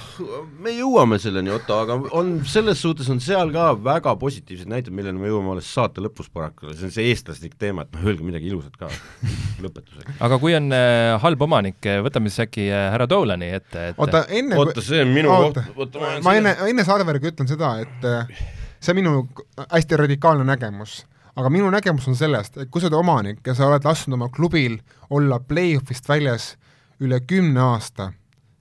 me 0.63 0.73
jõuame 0.75 1.19
selleni, 1.21 1.51
Otto, 1.53 1.79
aga 1.83 1.97
on 2.15 2.35
selles 2.49 2.81
suhtes 2.83 3.09
on 3.13 3.21
seal 3.23 3.51
ka 3.55 3.71
väga 3.83 4.15
positiivseid 4.21 4.71
näiteid, 4.71 4.93
milleni 4.95 5.21
me 5.21 5.31
jõuame 5.31 5.55
alles 5.55 5.69
saate 5.73 6.03
lõpus 6.03 6.29
paraku, 6.33 6.73
see 6.73 6.89
on 6.89 6.95
see 6.95 7.09
eestlaslik 7.11 7.57
teema, 7.61 7.85
et 7.87 7.93
noh, 7.95 8.07
öelge 8.09 8.25
midagi 8.27 8.51
ilusat 8.51 8.77
ka 8.79 8.89
lõpetuseks. 9.63 10.17
aga 10.23 10.39
kui 10.41 10.55
on 10.57 10.69
äh, 10.75 11.13
halb 11.23 11.47
omanik, 11.47 11.81
võtame 12.05 12.31
siis 12.31 12.45
äkki 12.47 12.67
äh, 12.69 12.89
härra 12.93 13.09
Dolani 13.09 13.49
ette, 13.59 13.89
et 13.93 14.01
oota, 14.01 14.25
enne 14.29 14.59
oota, 14.59 14.83
see 14.85 15.01
on 15.03 15.13
minu 15.15 15.33
Oota. 15.33 15.65
koht, 15.73 15.95
oota 15.95 16.03
ma 16.03 16.13
ma 16.29 16.35
enne, 16.39 16.53
enne 16.69 16.85
Sarveriga 16.87 17.31
ütlen 17.31 17.49
seda, 17.49 17.75
et 17.83 18.05
äh, 18.07 18.45
see 18.83 18.93
on 18.93 18.99
minu 18.99 19.15
hästi 19.71 19.99
radikaalne 20.03 20.45
nägemus, 20.47 21.03
aga 21.35 21.49
minu 21.49 21.69
nägemus 21.73 22.07
on 22.07 22.17
sellest, 22.17 22.57
et 22.57 22.69
kui 22.69 22.81
sa 22.81 22.89
oled 22.89 22.99
omanik 22.99 23.47
ja 23.47 23.55
sa 23.57 23.67
oled 23.67 23.85
lasknud 23.85 24.17
oma 24.19 24.29
klubil 24.33 24.77
olla 25.09 25.39
play-off'ist 25.39 26.09
väljas 26.09 26.53
üle 27.03 27.19
kümne 27.27 27.61
aasta, 27.61 28.11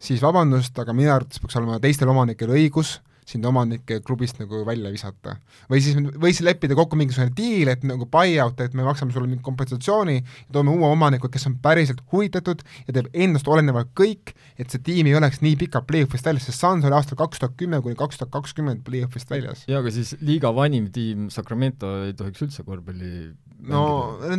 siis 0.02 0.22
vabandust, 0.24 0.78
aga 0.78 0.94
minu 0.96 1.12
arvates 1.12 1.42
peaks 1.42 1.58
olema 1.60 1.80
teistel 1.82 2.10
omanikel 2.12 2.52
õigus 2.54 2.98
sind 3.28 3.46
omanike 3.46 4.00
klubist 4.06 4.40
nagu 4.40 4.62
välja 4.66 4.90
visata. 4.92 5.36
või 5.70 5.82
siis, 5.84 5.96
või 5.96 6.32
siis 6.32 6.44
leppida 6.46 6.76
kokku 6.78 6.98
mingisugune 6.98 7.34
diil, 7.36 7.70
et 7.72 7.84
nagu 7.86 8.06
buy-out, 8.10 8.60
et 8.60 8.74
me 8.74 8.86
maksame 8.86 9.14
sulle 9.14 9.30
mingi 9.30 9.42
kompensatsiooni 9.46 10.16
ja 10.18 10.48
toome 10.52 10.74
uue 10.74 10.90
omaniku, 10.90 11.30
kes 11.32 11.46
on 11.50 11.58
päriselt 11.62 12.02
huvitatud 12.12 12.64
ja 12.86 12.96
teeb 12.96 13.10
endast 13.12 13.48
olenevalt 13.48 13.92
kõik, 13.98 14.34
et 14.58 14.72
see 14.72 14.82
tiim 14.82 15.10
ei 15.10 15.16
oleks 15.18 15.42
nii 15.44 15.56
pikalt 15.60 15.86
play-off'ist 15.90 16.26
väljas, 16.26 16.48
sest 16.50 16.62
Suns 16.62 16.86
oli 16.86 16.98
aastal 16.98 17.18
kaks 17.20 17.42
tuhat 17.42 17.56
kümme 17.58 17.80
kuni 17.82 17.98
kaks 17.98 18.20
tuhat 18.20 18.34
kakskümmend 18.34 18.84
play-off'ist 18.86 19.30
väljas. 19.30 19.64
ja 19.70 19.82
aga 19.82 19.94
siis 19.94 20.16
liiga 20.20 20.52
vanim 20.54 20.90
tiim 20.92 21.30
Sacramento 21.30 21.94
ei 22.06 22.16
tohiks 22.18 22.42
üldse 22.46 22.66
korvpalli 22.66 23.32
no 23.70 23.82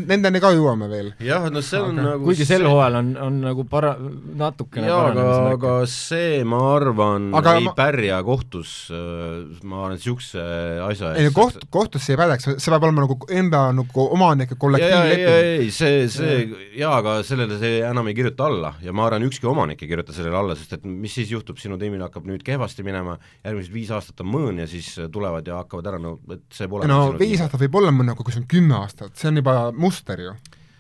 nendeni 0.04 0.42
ka 0.44 0.52
jõuame 0.56 0.90
veel. 0.92 1.12
jah, 1.24 1.46
no 1.52 1.62
see 1.64 1.80
on 1.80 1.96
aga, 1.96 2.08
nagu 2.10 2.28
kuigi 2.28 2.48
sel 2.48 2.66
hooajal 2.68 3.00
on, 3.00 3.12
on 3.28 3.40
nagu 3.46 3.66
para-, 3.70 3.96
natukene 4.40 4.90
jaa, 4.90 5.06
aga, 5.12 5.28
aga 5.54 5.76
see, 5.90 6.42
ma 6.48 6.60
arvan, 6.74 7.30
ei 7.32 7.68
ma... 7.70 7.76
pärja 7.78 8.20
kohtus, 8.26 8.73
ma 8.94 9.80
arvan, 9.84 9.96
niisuguse 9.98 10.44
asja 10.86 11.12
ei 11.20 11.28
no 11.28 11.34
koht, 11.36 11.60
kohtusse 11.74 12.14
ei 12.14 12.20
pädeks, 12.20 12.48
see 12.56 12.74
peab 12.74 12.86
olema 12.88 13.06
nagu 13.06 13.18
enda 13.34 13.62
nagu 13.76 14.06
omanike 14.16 14.54
ja, 14.54 14.56
ja, 14.56 14.58
ei, 14.58 14.62
kollektiivleping. 14.64 15.64
ei, 15.64 15.72
see, 15.76 16.04
see 16.14 16.38
jaa, 16.80 16.96
aga 17.00 17.16
sellele 17.28 17.60
see 17.62 17.82
enam 17.88 18.10
ei 18.12 18.18
kirjuta 18.18 18.48
alla 18.50 18.74
ja 18.84 18.96
ma 18.96 19.08
arvan, 19.08 19.28
ükski 19.30 19.50
omanik 19.50 19.84
ei 19.84 19.92
kirjuta 19.92 20.16
sellele 20.16 20.40
alla, 20.40 20.58
sest 20.60 20.78
et 20.78 20.88
mis 20.88 21.16
siis 21.20 21.32
juhtub, 21.34 21.60
sinu 21.62 21.80
tiimil 21.82 22.04
hakkab 22.06 22.28
nüüd 22.30 22.46
kehvasti 22.46 22.86
minema, 22.86 23.18
järgmised 23.46 23.74
viis 23.74 23.94
aastat 23.96 24.24
on 24.26 24.32
mõõn 24.34 24.62
ja 24.64 24.70
siis 24.70 24.92
tulevad 25.14 25.48
ja 25.48 25.62
hakkavad 25.64 25.92
ära 25.94 26.02
no 26.02 26.18
et 26.34 26.46
see 26.54 26.70
pole 26.72 26.90
no 26.90 27.02
viis 27.20 27.44
aastat 27.44 27.62
võib 27.66 27.82
olla 27.82 27.96
mõne, 27.96 28.16
aga 28.16 28.26
kui 28.26 28.36
see 28.36 28.44
on 28.44 28.52
kümme 28.56 28.80
aastat, 28.82 29.16
see 29.20 29.32
on 29.32 29.42
juba 29.44 29.58
muster 29.76 30.24
ju. 30.28 30.38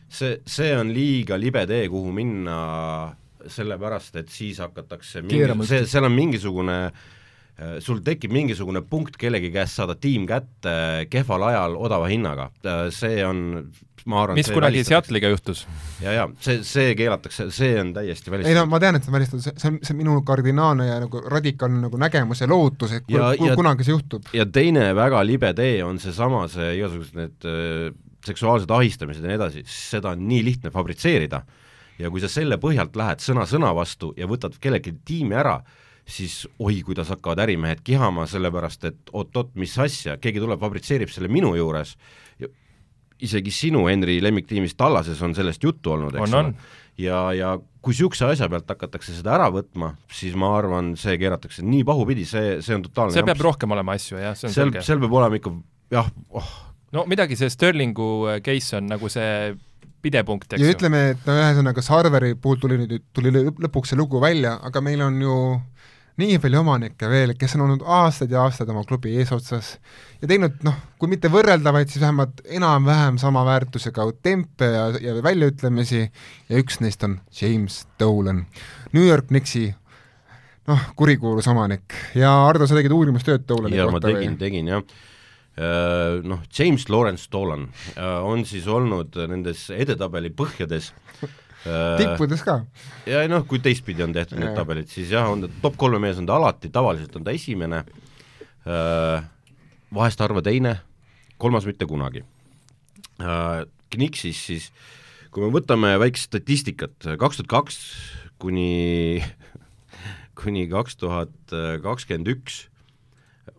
see, 0.07 0.39
see 0.45 0.71
on 0.77 0.93
liiga 0.95 1.39
libe 1.39 1.65
tee, 1.69 1.87
kuhu 1.91 2.13
minna 2.15 2.61
sellepärast, 3.49 4.15
et 4.21 4.31
siis 4.31 4.59
hakatakse 4.63 5.23
mingi, 5.25 5.67
see, 5.67 5.83
seal 5.89 6.07
on 6.07 6.15
mingisugune 6.15 6.77
sul 7.85 7.99
tekib 8.05 8.31
mingisugune 8.33 8.81
punkt 8.89 9.17
kellegi 9.21 9.51
käest 9.53 9.77
saada 9.77 9.95
tiim 9.95 10.25
kätte 10.29 11.05
kehval 11.13 11.43
ajal 11.51 11.75
odava 11.77 12.07
hinnaga, 12.09 12.49
see 12.93 13.19
on 13.25 13.43
ma 14.09 14.23
arvan, 14.23 14.37
mis 14.39 14.49
kunagi 14.51 14.81
Seattle'iga 14.87 15.29
juhtus. 15.31 15.63
ja, 16.03 16.11
ja 16.17 16.25
see, 16.43 16.59
see 16.67 16.93
keelatakse, 16.99 17.47
see 17.55 17.75
on 17.81 17.93
täiesti 17.95 18.31
ei 18.31 18.33
no 18.33 18.37
välistatud. 18.41 18.71
ma 18.73 18.79
tean, 18.83 18.97
et 18.97 19.05
see 19.05 19.11
on 19.13 19.17
välistatud, 19.17 19.45
see 19.61 19.69
on, 19.71 19.77
see 19.83 19.93
on 19.95 19.99
minu 20.01 20.15
kardinaalne 20.27 20.87
ja 20.89 20.97
nagu 21.05 21.21
radikaalne 21.31 21.83
nagu 21.85 21.99
nägemus 22.01 22.43
ja 22.43 22.49
lootus, 22.51 22.97
et 22.97 23.05
kui, 23.07 23.17
Ja- 23.19 23.33
kui 23.39 23.51
ja- 23.51 23.57
kunagi 23.59 23.85
see 23.87 23.95
juhtub. 23.95 24.27
ja 24.33 24.45
teine 24.45 24.89
väga 24.97 25.21
libe 25.25 25.53
tee 25.53 25.83
on 25.85 25.99
seesama, 26.03 26.47
see 26.51 26.73
igasugused 26.79 27.19
need 27.19 27.47
äh, 27.47 27.93
seksuaalsed 28.25 28.71
ahistamised 28.71 29.23
ja 29.23 29.29
nii 29.33 29.39
edasi, 29.39 29.63
seda 29.67 30.13
on 30.17 30.27
nii 30.27 30.43
lihtne 30.49 30.71
fabritseerida 30.73 31.43
ja 31.99 32.09
kui 32.09 32.21
sa 32.23 32.29
selle 32.31 32.57
põhjalt 32.61 32.95
lähed 32.99 33.23
sõna 33.23 33.45
sõna 33.49 33.71
vastu 33.75 34.13
ja 34.17 34.27
võtad 34.27 34.55
kellelgi 34.59 34.95
tiimi 35.05 35.35
ära, 35.37 35.59
siis 36.07 36.43
oi, 36.59 36.81
kuidas 36.85 37.09
hakkavad 37.13 37.43
ärimehed 37.45 37.83
kihama, 37.83 38.25
sellepärast 38.29 38.89
et 38.89 39.13
oot-oot, 39.15 39.53
mis 39.59 39.75
asja, 39.79 40.17
keegi 40.21 40.41
tuleb, 40.43 40.59
fabritseerib 40.59 41.11
selle 41.11 41.31
minu 41.31 41.53
juures 41.55 41.95
ja 42.41 42.49
isegi 43.23 43.53
sinu, 43.55 43.85
Henri, 43.87 44.19
lemmiktiimis 44.23 44.75
Tallases 44.79 45.21
on 45.23 45.35
sellest 45.35 45.63
juttu 45.63 45.95
olnud, 45.95 46.17
eks 46.19 46.35
ole. 46.35 46.53
ja, 46.99 47.21
ja 47.37 47.53
kui 47.83 47.95
niisuguse 47.95 48.27
asja 48.31 48.49
pealt 48.51 48.69
hakatakse 48.71 49.15
seda 49.15 49.35
ära 49.37 49.49
võtma, 49.53 49.93
siis 50.11 50.35
ma 50.39 50.53
arvan, 50.57 50.93
see 50.99 51.15
keeratakse 51.21 51.63
nii 51.67 51.83
pahupidi, 51.87 52.27
see, 52.27 52.57
see 52.63 52.77
on 52.77 52.85
totaalne 52.85 53.15
seal 53.15 53.27
peab 53.27 53.43
rohkem 53.43 53.75
olema 53.75 53.95
asju, 53.97 54.19
jah, 54.19 54.35
see 54.39 54.49
on 54.49 54.55
seal, 54.55 54.71
selge. 54.71 54.85
seal 54.87 55.03
peab 55.03 55.19
olema 55.21 55.39
ikka 55.39 55.55
jah, 55.93 56.09
oh, 56.35 56.49
no 56.95 57.05
midagi, 57.09 57.37
see 57.39 57.51
Sterlingu 57.51 58.09
äh, 58.31 58.41
case 58.45 58.77
on 58.79 58.91
nagu 58.91 59.11
see 59.11 59.53
pidepunkt, 60.03 60.51
eks 60.51 60.59
ja 60.61 60.67
ju. 60.67 60.75
ütleme, 60.75 61.03
et 61.13 61.27
no 61.27 61.35
ühesõnaga 61.39 61.83
Sarveri 61.83 62.33
puhul 62.39 62.59
tuli 62.59 62.79
nüüd, 62.81 63.05
tuli 63.15 63.31
lõ- 63.31 63.53
lõpuks 63.67 63.93
see 63.93 63.99
lugu 63.99 64.19
välja, 64.23 64.57
aga 64.67 64.83
meil 64.83 65.03
on 65.05 65.21
ju 65.23 65.35
nii 66.21 66.37
palju 66.41 66.59
omanikke 66.61 67.09
veel, 67.09 67.33
kes 67.39 67.55
on 67.57 67.65
olnud 67.65 67.85
aastaid 67.89 68.33
ja 68.33 68.43
aastaid 68.45 68.69
oma 68.69 68.83
klubi 68.87 69.15
eesotsas 69.17 69.75
ja 70.21 70.29
teinud 70.29 70.59
noh, 70.67 70.75
kui 71.01 71.09
mitte 71.09 71.31
võrreldavaid, 71.33 71.89
siis 71.89 72.03
vähemalt 72.03 72.43
enam-vähem 72.45 73.17
sama 73.21 73.45
väärtusega 73.47 74.05
tempe 74.25 74.69
ja, 74.75 74.89
ja 75.01 75.15
väljaütlemisi 75.25 76.03
ja 76.03 76.61
üks 76.61 76.81
neist 76.83 77.05
on 77.07 77.17
James 77.41 77.83
Dolan, 77.99 78.45
New 78.93 79.07
York 79.07 79.31
Knicksi 79.31 79.71
noh, 80.69 80.85
kurikuulus 80.99 81.49
omanik 81.51 81.97
ja 82.17 82.35
Ardo, 82.45 82.69
sa 82.69 82.77
tegid 82.77 82.93
uurimustööd 82.93 83.47
Dolani 83.49 83.79
ja 83.79 83.89
kohta 83.89 84.11
tegin, 84.11 84.37
tegin 84.41 84.69
jah. 84.75 84.85
Noh, 85.53 86.39
James 86.49 86.87
Lawrence 86.89 87.27
Dolan 87.29 87.67
äh, 87.93 88.15
on 88.25 88.41
siis 88.49 88.65
olnud 88.65 89.13
nendes 89.29 89.67
edetabeli 89.69 90.31
põhjades 90.33 90.87
äh, 91.21 91.35
tippudes 91.63 92.43
ka? 92.45 92.59
ja 93.09 93.23
noh, 93.31 93.45
kui 93.49 93.61
teistpidi 93.63 94.03
on 94.05 94.15
tehtud 94.15 94.39
need 94.41 94.55
tabelid, 94.57 94.89
siis 94.91 95.11
jah, 95.13 95.29
on 95.31 95.45
ta 95.45 95.51
top 95.63 95.77
kolme 95.79 96.01
mees 96.03 96.19
on 96.21 96.27
ta 96.29 96.37
alati, 96.39 96.71
tavaliselt 96.73 97.15
on 97.19 97.27
ta 97.27 97.35
esimene, 97.35 97.83
vahest 99.93 100.23
harva 100.23 100.43
teine, 100.45 100.77
kolmas 101.41 101.67
mitte 101.69 101.87
kunagi. 101.89 102.23
Kniksis 103.93 104.43
siis, 104.49 104.67
kui 105.31 105.45
me 105.45 105.51
võtame 105.53 105.93
väikest 106.01 106.31
statistikat, 106.31 106.95
kaks 107.21 107.41
tuhat 107.41 107.51
kaks 107.51 107.79
kuni, 108.41 109.23
kuni 110.39 110.67
kaks 110.71 110.99
tuhat 110.99 111.57
kakskümmend 111.83 112.31
üks 112.35 112.65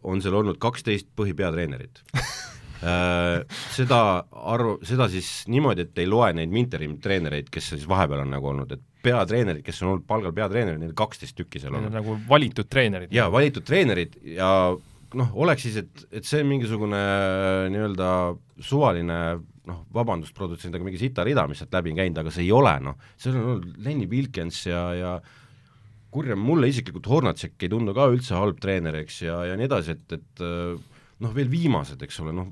on 0.04 0.20
seal 0.24 0.36
olnud 0.36 0.58
kaksteist 0.60 1.08
põhipeatreenerit 1.16 2.02
seda 3.74 4.00
arv, 4.54 4.74
seda 4.86 5.08
siis 5.12 5.28
niimoodi, 5.52 5.86
et 5.88 6.02
ei 6.02 6.08
loe 6.10 6.32
neid 6.36 6.52
interim 6.58 6.98
treenereid, 7.02 7.48
kes 7.52 7.74
siis 7.74 7.86
vahepeal 7.88 8.24
on 8.24 8.34
nagu 8.34 8.50
olnud, 8.50 8.74
et 8.76 8.82
peatreenerid, 9.04 9.64
kes 9.64 9.82
on 9.82 9.92
olnud 9.92 10.08
palgal 10.08 10.34
peatreenerid, 10.36 10.80
neil 10.82 10.96
kaksteist 10.96 11.36
tükki 11.38 11.62
seal 11.62 11.76
on 11.76 11.90
nagu 11.92 12.18
valitud 12.28 12.68
treenerid. 12.70 13.12
jaa, 13.14 13.30
valitud 13.32 13.66
treenerid 13.66 14.16
ja 14.34 14.50
noh, 15.14 15.32
oleks 15.44 15.66
siis, 15.66 15.78
et, 15.84 16.06
et 16.20 16.26
see 16.26 16.44
mingisugune 16.46 17.00
nii-öelda 17.72 18.08
suvaline 18.64 19.18
noh, 19.68 19.84
vabandust, 19.94 20.34
produtsent, 20.36 20.74
aga 20.76 20.86
mingi 20.86 21.00
sitarida, 21.00 21.46
mis 21.48 21.62
sealt 21.62 21.74
läbi 21.76 21.94
on 21.94 22.00
käinud, 22.02 22.20
aga 22.20 22.32
see 22.34 22.46
ei 22.46 22.52
ole 22.54 22.74
noh, 22.84 22.98
seal 23.20 23.38
on 23.38 23.50
olnud 23.54 23.84
Lenny 23.84 24.08
Wilkens 24.10 24.64
ja, 24.68 24.82
ja 24.98 25.14
kurjam, 26.14 26.42
mulle 26.44 26.70
isiklikult 26.70 27.08
Hornacek 27.10 27.64
ei 27.64 27.72
tundu 27.72 27.94
ka 27.96 28.08
üldse 28.12 28.36
halb 28.38 28.60
treener, 28.62 29.00
eks, 29.02 29.22
ja, 29.26 29.40
ja 29.50 29.56
nii 29.58 29.68
edasi, 29.70 29.96
et, 29.96 30.18
et 30.18 30.44
noh, 31.22 31.34
veel 31.34 31.50
viimased, 31.52 32.02
eks 32.02 32.20
ole, 32.24 32.34
noh 32.34 32.48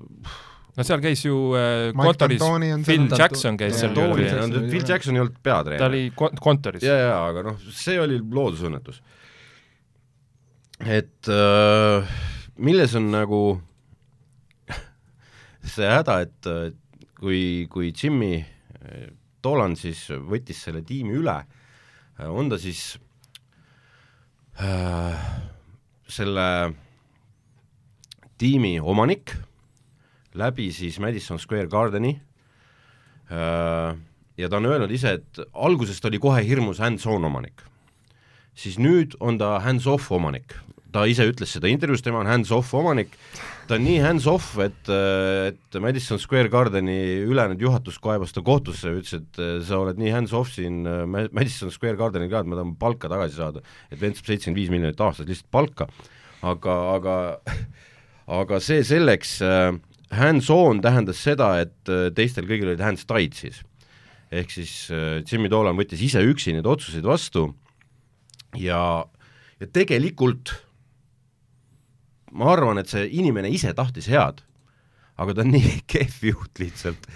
no 0.72 0.84
seal 0.86 1.02
käis 1.04 1.22
ju 1.26 1.36
äh, 1.58 1.90
kontoris 1.96 2.42
Phil 2.86 3.08
Jackson 3.10 3.58
käis 3.60 3.76
seal 3.80 3.96
ja 3.96 4.46
Phil 4.70 4.86
Jackson 4.88 5.18
ei 5.18 5.24
olnud 5.24 5.34
ta 5.36 5.42
peatreener. 5.44 5.86
oli 5.88 6.04
kon- 6.16 6.38
kontoris. 6.40 6.84
jaa, 6.86 6.96
jaa, 6.96 7.18
aga 7.28 7.44
noh, 7.50 7.58
see 7.76 7.98
oli 8.00 8.16
loodusõnnetus. 8.22 9.02
et 10.80 11.28
äh, 11.28 12.14
milles 12.56 12.96
on 12.98 13.10
nagu 13.12 13.42
see 15.74 15.90
häda, 15.92 16.20
et 16.24 16.50
äh, 16.50 16.70
kui, 17.20 17.42
kui 17.72 17.92
Jimmy 17.92 18.38
äh, 18.40 19.10
Dolan 19.44 19.76
siis 19.76 20.06
võttis 20.08 20.60
selle 20.64 20.84
tiimi 20.86 21.16
üle, 21.18 21.34
on 22.22 22.48
ta 22.48 22.56
siis 22.62 22.94
äh, 24.62 25.24
selle 26.06 26.46
tiimi 28.42 28.76
omanik 28.80 29.36
läbi 30.34 30.70
siis 30.74 30.98
Madison 31.02 31.38
Square 31.38 31.68
Gardeni 31.70 32.16
äh, 33.30 34.00
ja 34.38 34.48
ta 34.48 34.58
on 34.58 34.66
öelnud 34.70 34.92
ise, 34.94 35.18
et 35.20 35.42
alguses 35.52 36.00
ta 36.00 36.10
oli 36.10 36.20
kohe 36.22 36.42
hirmus 36.46 36.80
hands-on 36.82 37.24
omanik. 37.24 37.62
siis 38.54 38.76
nüüd 38.76 39.14
on 39.20 39.38
ta 39.40 39.56
hands-off 39.64 40.10
omanik, 40.12 40.52
ta 40.92 41.06
ise 41.08 41.24
ütles 41.24 41.54
seda 41.54 41.70
intervjuus, 41.72 42.02
tema 42.04 42.20
on 42.20 42.28
hands-off 42.28 42.74
omanik, 42.76 43.14
ta 43.68 43.78
on 43.78 43.84
nii 43.86 44.00
hands-off, 44.04 44.58
et, 44.60 44.90
et 44.92 45.78
Madison 45.80 46.20
Square 46.20 46.50
Gardeni 46.52 47.22
ülejäänud 47.24 47.64
juhatus 47.64 47.96
kaebas 48.02 48.36
ta 48.36 48.42
kohtusse 48.44 48.90
ja 48.90 48.98
ütles, 48.98 49.22
et 49.22 49.40
sa 49.64 49.80
oled 49.80 50.00
nii 50.00 50.12
hands-off 50.12 50.52
siin 50.52 50.82
Madison 51.08 51.72
Square 51.72 51.96
Gardeni 52.00 52.28
ka, 52.28 52.42
et 52.42 52.50
ma 52.50 52.60
tahan 52.60 52.74
palka 52.80 53.08
tagasi 53.12 53.40
saada. 53.40 53.64
et 53.88 54.00
vend 54.00 54.18
saab 54.18 54.28
seitsekümmend 54.28 54.60
viis 54.60 54.74
miljonit 54.74 55.00
aastas 55.00 55.30
lihtsalt 55.30 55.50
palka, 55.54 55.88
aga, 56.42 56.76
aga 56.98 57.16
aga 58.32 58.60
see 58.64 58.84
selleks, 58.86 59.38
hands-on 60.12 60.80
tähendas 60.84 61.20
seda, 61.24 61.54
et 61.64 61.92
teistel 62.16 62.48
kõigil 62.48 62.72
olid 62.72 62.82
hands-tied 62.84 63.36
siis. 63.36 63.62
Ehk 64.32 64.52
siis 64.54 64.74
Jimmy 65.28 65.50
Dolan 65.52 65.76
võttis 65.76 66.00
ise 66.04 66.22
üksi 66.24 66.54
neid 66.56 66.68
otsuseid 66.68 67.04
vastu 67.04 67.50
ja, 68.56 69.04
ja 69.60 69.68
tegelikult 69.72 70.54
ma 72.32 72.52
arvan, 72.54 72.80
et 72.80 72.90
see 72.90 73.06
inimene 73.18 73.50
ise 73.52 73.72
tahtis 73.76 74.08
head, 74.10 74.42
aga 75.20 75.36
ta 75.36 75.44
on 75.44 75.52
nii 75.54 75.78
kehv 75.92 76.28
juht 76.32 76.62
lihtsalt, 76.62 77.08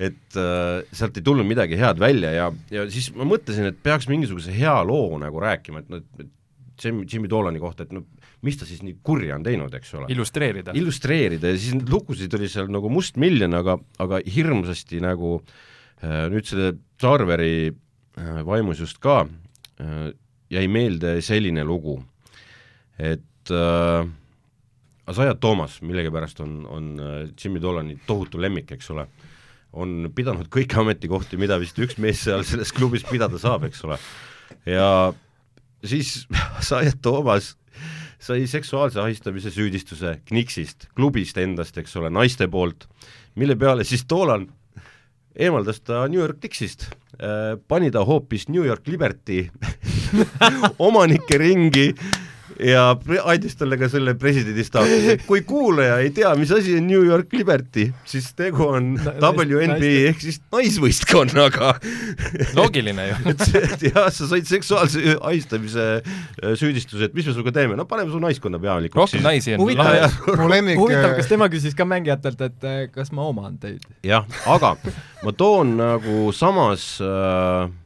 et 0.00 0.38
äh, 0.40 0.80
sealt 0.96 1.18
ei 1.18 1.26
tulnud 1.26 1.48
midagi 1.48 1.78
head 1.80 2.00
välja 2.00 2.32
ja, 2.32 2.50
ja 2.72 2.86
siis 2.92 3.10
ma 3.16 3.26
mõtlesin, 3.28 3.68
et 3.68 3.80
peaks 3.84 4.08
mingisuguse 4.10 4.54
hea 4.54 4.76
loo 4.86 5.18
nagu 5.20 5.42
rääkima, 5.42 5.82
et 5.82 5.90
noh, 5.92 6.04
et 6.22 6.30
Jimmy, 6.80 7.06
Jimmy 7.10 7.28
Dolani 7.30 7.60
kohta, 7.60 7.84
et 7.84 7.92
no 7.92 8.04
mis 8.46 8.56
ta 8.56 8.68
siis 8.68 8.80
nii 8.84 8.98
kurja 9.04 9.36
on 9.36 9.44
teinud, 9.44 9.74
eks 9.76 9.92
ole. 9.98 10.08
illustreerida. 10.12 10.74
illustreerida 10.78 11.52
ja 11.52 11.58
siis 11.58 11.76
neid 11.76 11.90
lugusid 11.92 12.34
oli 12.38 12.48
seal 12.50 12.70
nagu 12.72 12.90
mustmiljon, 12.92 13.56
aga, 13.58 13.76
aga 14.00 14.20
hirmsasti 14.24 15.02
nagu 15.04 15.36
äh, 15.40 16.26
nüüd 16.32 16.48
selle 16.48 16.72
Tarveri 17.00 17.70
äh, 17.70 18.40
vaimus 18.46 18.80
just 18.80 19.00
ka 19.02 19.22
äh, 19.24 20.10
jäi 20.50 20.66
meelde 20.72 21.18
selline 21.24 21.64
lugu, 21.66 22.00
et 22.98 23.52
äh, 23.54 24.08
Asajat 25.10 25.40
Toomas 25.42 25.80
millegipärast 25.82 26.38
on, 26.44 26.60
on 26.70 26.90
Jimmy 27.34 27.58
Dolani 27.62 27.96
tohutu 28.06 28.38
lemmik, 28.38 28.68
eks 28.76 28.92
ole, 28.94 29.08
on 29.72 30.10
pidanud 30.14 30.46
kõiki 30.52 30.78
ametikohti, 30.78 31.38
mida 31.40 31.56
vist 31.58 31.78
üks 31.82 31.98
mees 31.98 32.22
seal 32.26 32.44
selles 32.46 32.70
klubis 32.74 33.02
pidada 33.08 33.38
saab, 33.40 33.64
eks 33.66 33.82
ole. 33.88 33.98
ja 34.70 35.10
siis 35.84 36.26
Asajat 36.60 37.00
Toomas 37.02 37.54
sai 38.20 38.44
seksuaalse 38.46 39.00
ahistamise 39.00 39.50
süüdistuse 39.50 40.18
Knicksist, 40.28 40.90
klubist 40.96 41.38
endast, 41.40 41.78
eks 41.80 41.96
ole, 41.96 42.10
naiste 42.12 42.48
poolt, 42.52 42.84
mille 43.40 43.56
peale 43.56 43.86
siis 43.88 44.04
Dolan 44.08 44.48
eemaldas 45.36 45.80
ta 45.80 46.04
New 46.08 46.20
York 46.20 46.40
Knicksist 46.40 46.88
äh,, 47.16 47.56
pani 47.68 47.90
ta 47.90 48.04
hoopis 48.04 48.48
New 48.48 48.64
York 48.66 48.88
Liberty 48.90 49.46
omanike 50.88 51.38
ringi 51.38 51.90
ja 52.64 52.84
andis 53.30 53.56
talle 53.58 53.78
ka 53.80 53.88
selle 53.90 54.14
presidendi 54.20 54.64
staatuse. 54.66 55.16
kui 55.30 55.42
kuulaja 55.48 55.98
ei 56.04 56.12
tea, 56.14 56.32
mis 56.38 56.52
asi 56.54 56.76
on 56.78 56.86
New 56.88 57.02
York 57.06 57.32
Liberty, 57.36 57.88
siis 58.08 58.30
tegu 58.38 58.66
on 58.68 58.92
WNBA 59.24 60.10
ehk 60.10 60.22
siis 60.22 60.40
naisvõistkonnaga. 60.52 61.72
loogiline 62.58 63.06
ju 63.10 63.18
et 63.32 63.44
see, 63.46 63.90
jah, 63.90 64.08
sa 64.14 64.28
said 64.30 64.48
seksuaalse 64.48 65.16
ahistamise 65.16 65.86
äh, 66.00 66.54
süüdistuse, 66.58 67.08
et 67.08 67.16
mis 67.16 67.26
me 67.26 67.34
sinuga 67.34 67.54
teeme, 67.54 67.78
no 67.78 67.86
paneme 67.90 68.12
su 68.12 68.20
naiskonna 68.22 68.60
pealikuks. 68.62 69.00
rohkem 69.00 69.24
naisi 69.24 69.54
on 69.56 69.64
huvitav 69.64 70.18
huvitav, 70.80 71.14
kas 71.18 71.30
tema 71.30 71.50
küsis 71.52 71.76
ka 71.78 71.86
mängijatelt, 71.88 72.46
et 72.48 72.68
äh, 72.68 72.80
kas 72.92 73.12
ma 73.16 73.28
oman 73.30 73.58
teid? 73.62 73.84
jah, 74.06 74.26
aga 74.50 74.76
ma 75.24 75.34
toon 75.36 75.76
nagu 75.80 76.30
samas 76.36 76.92
äh, 77.04 77.79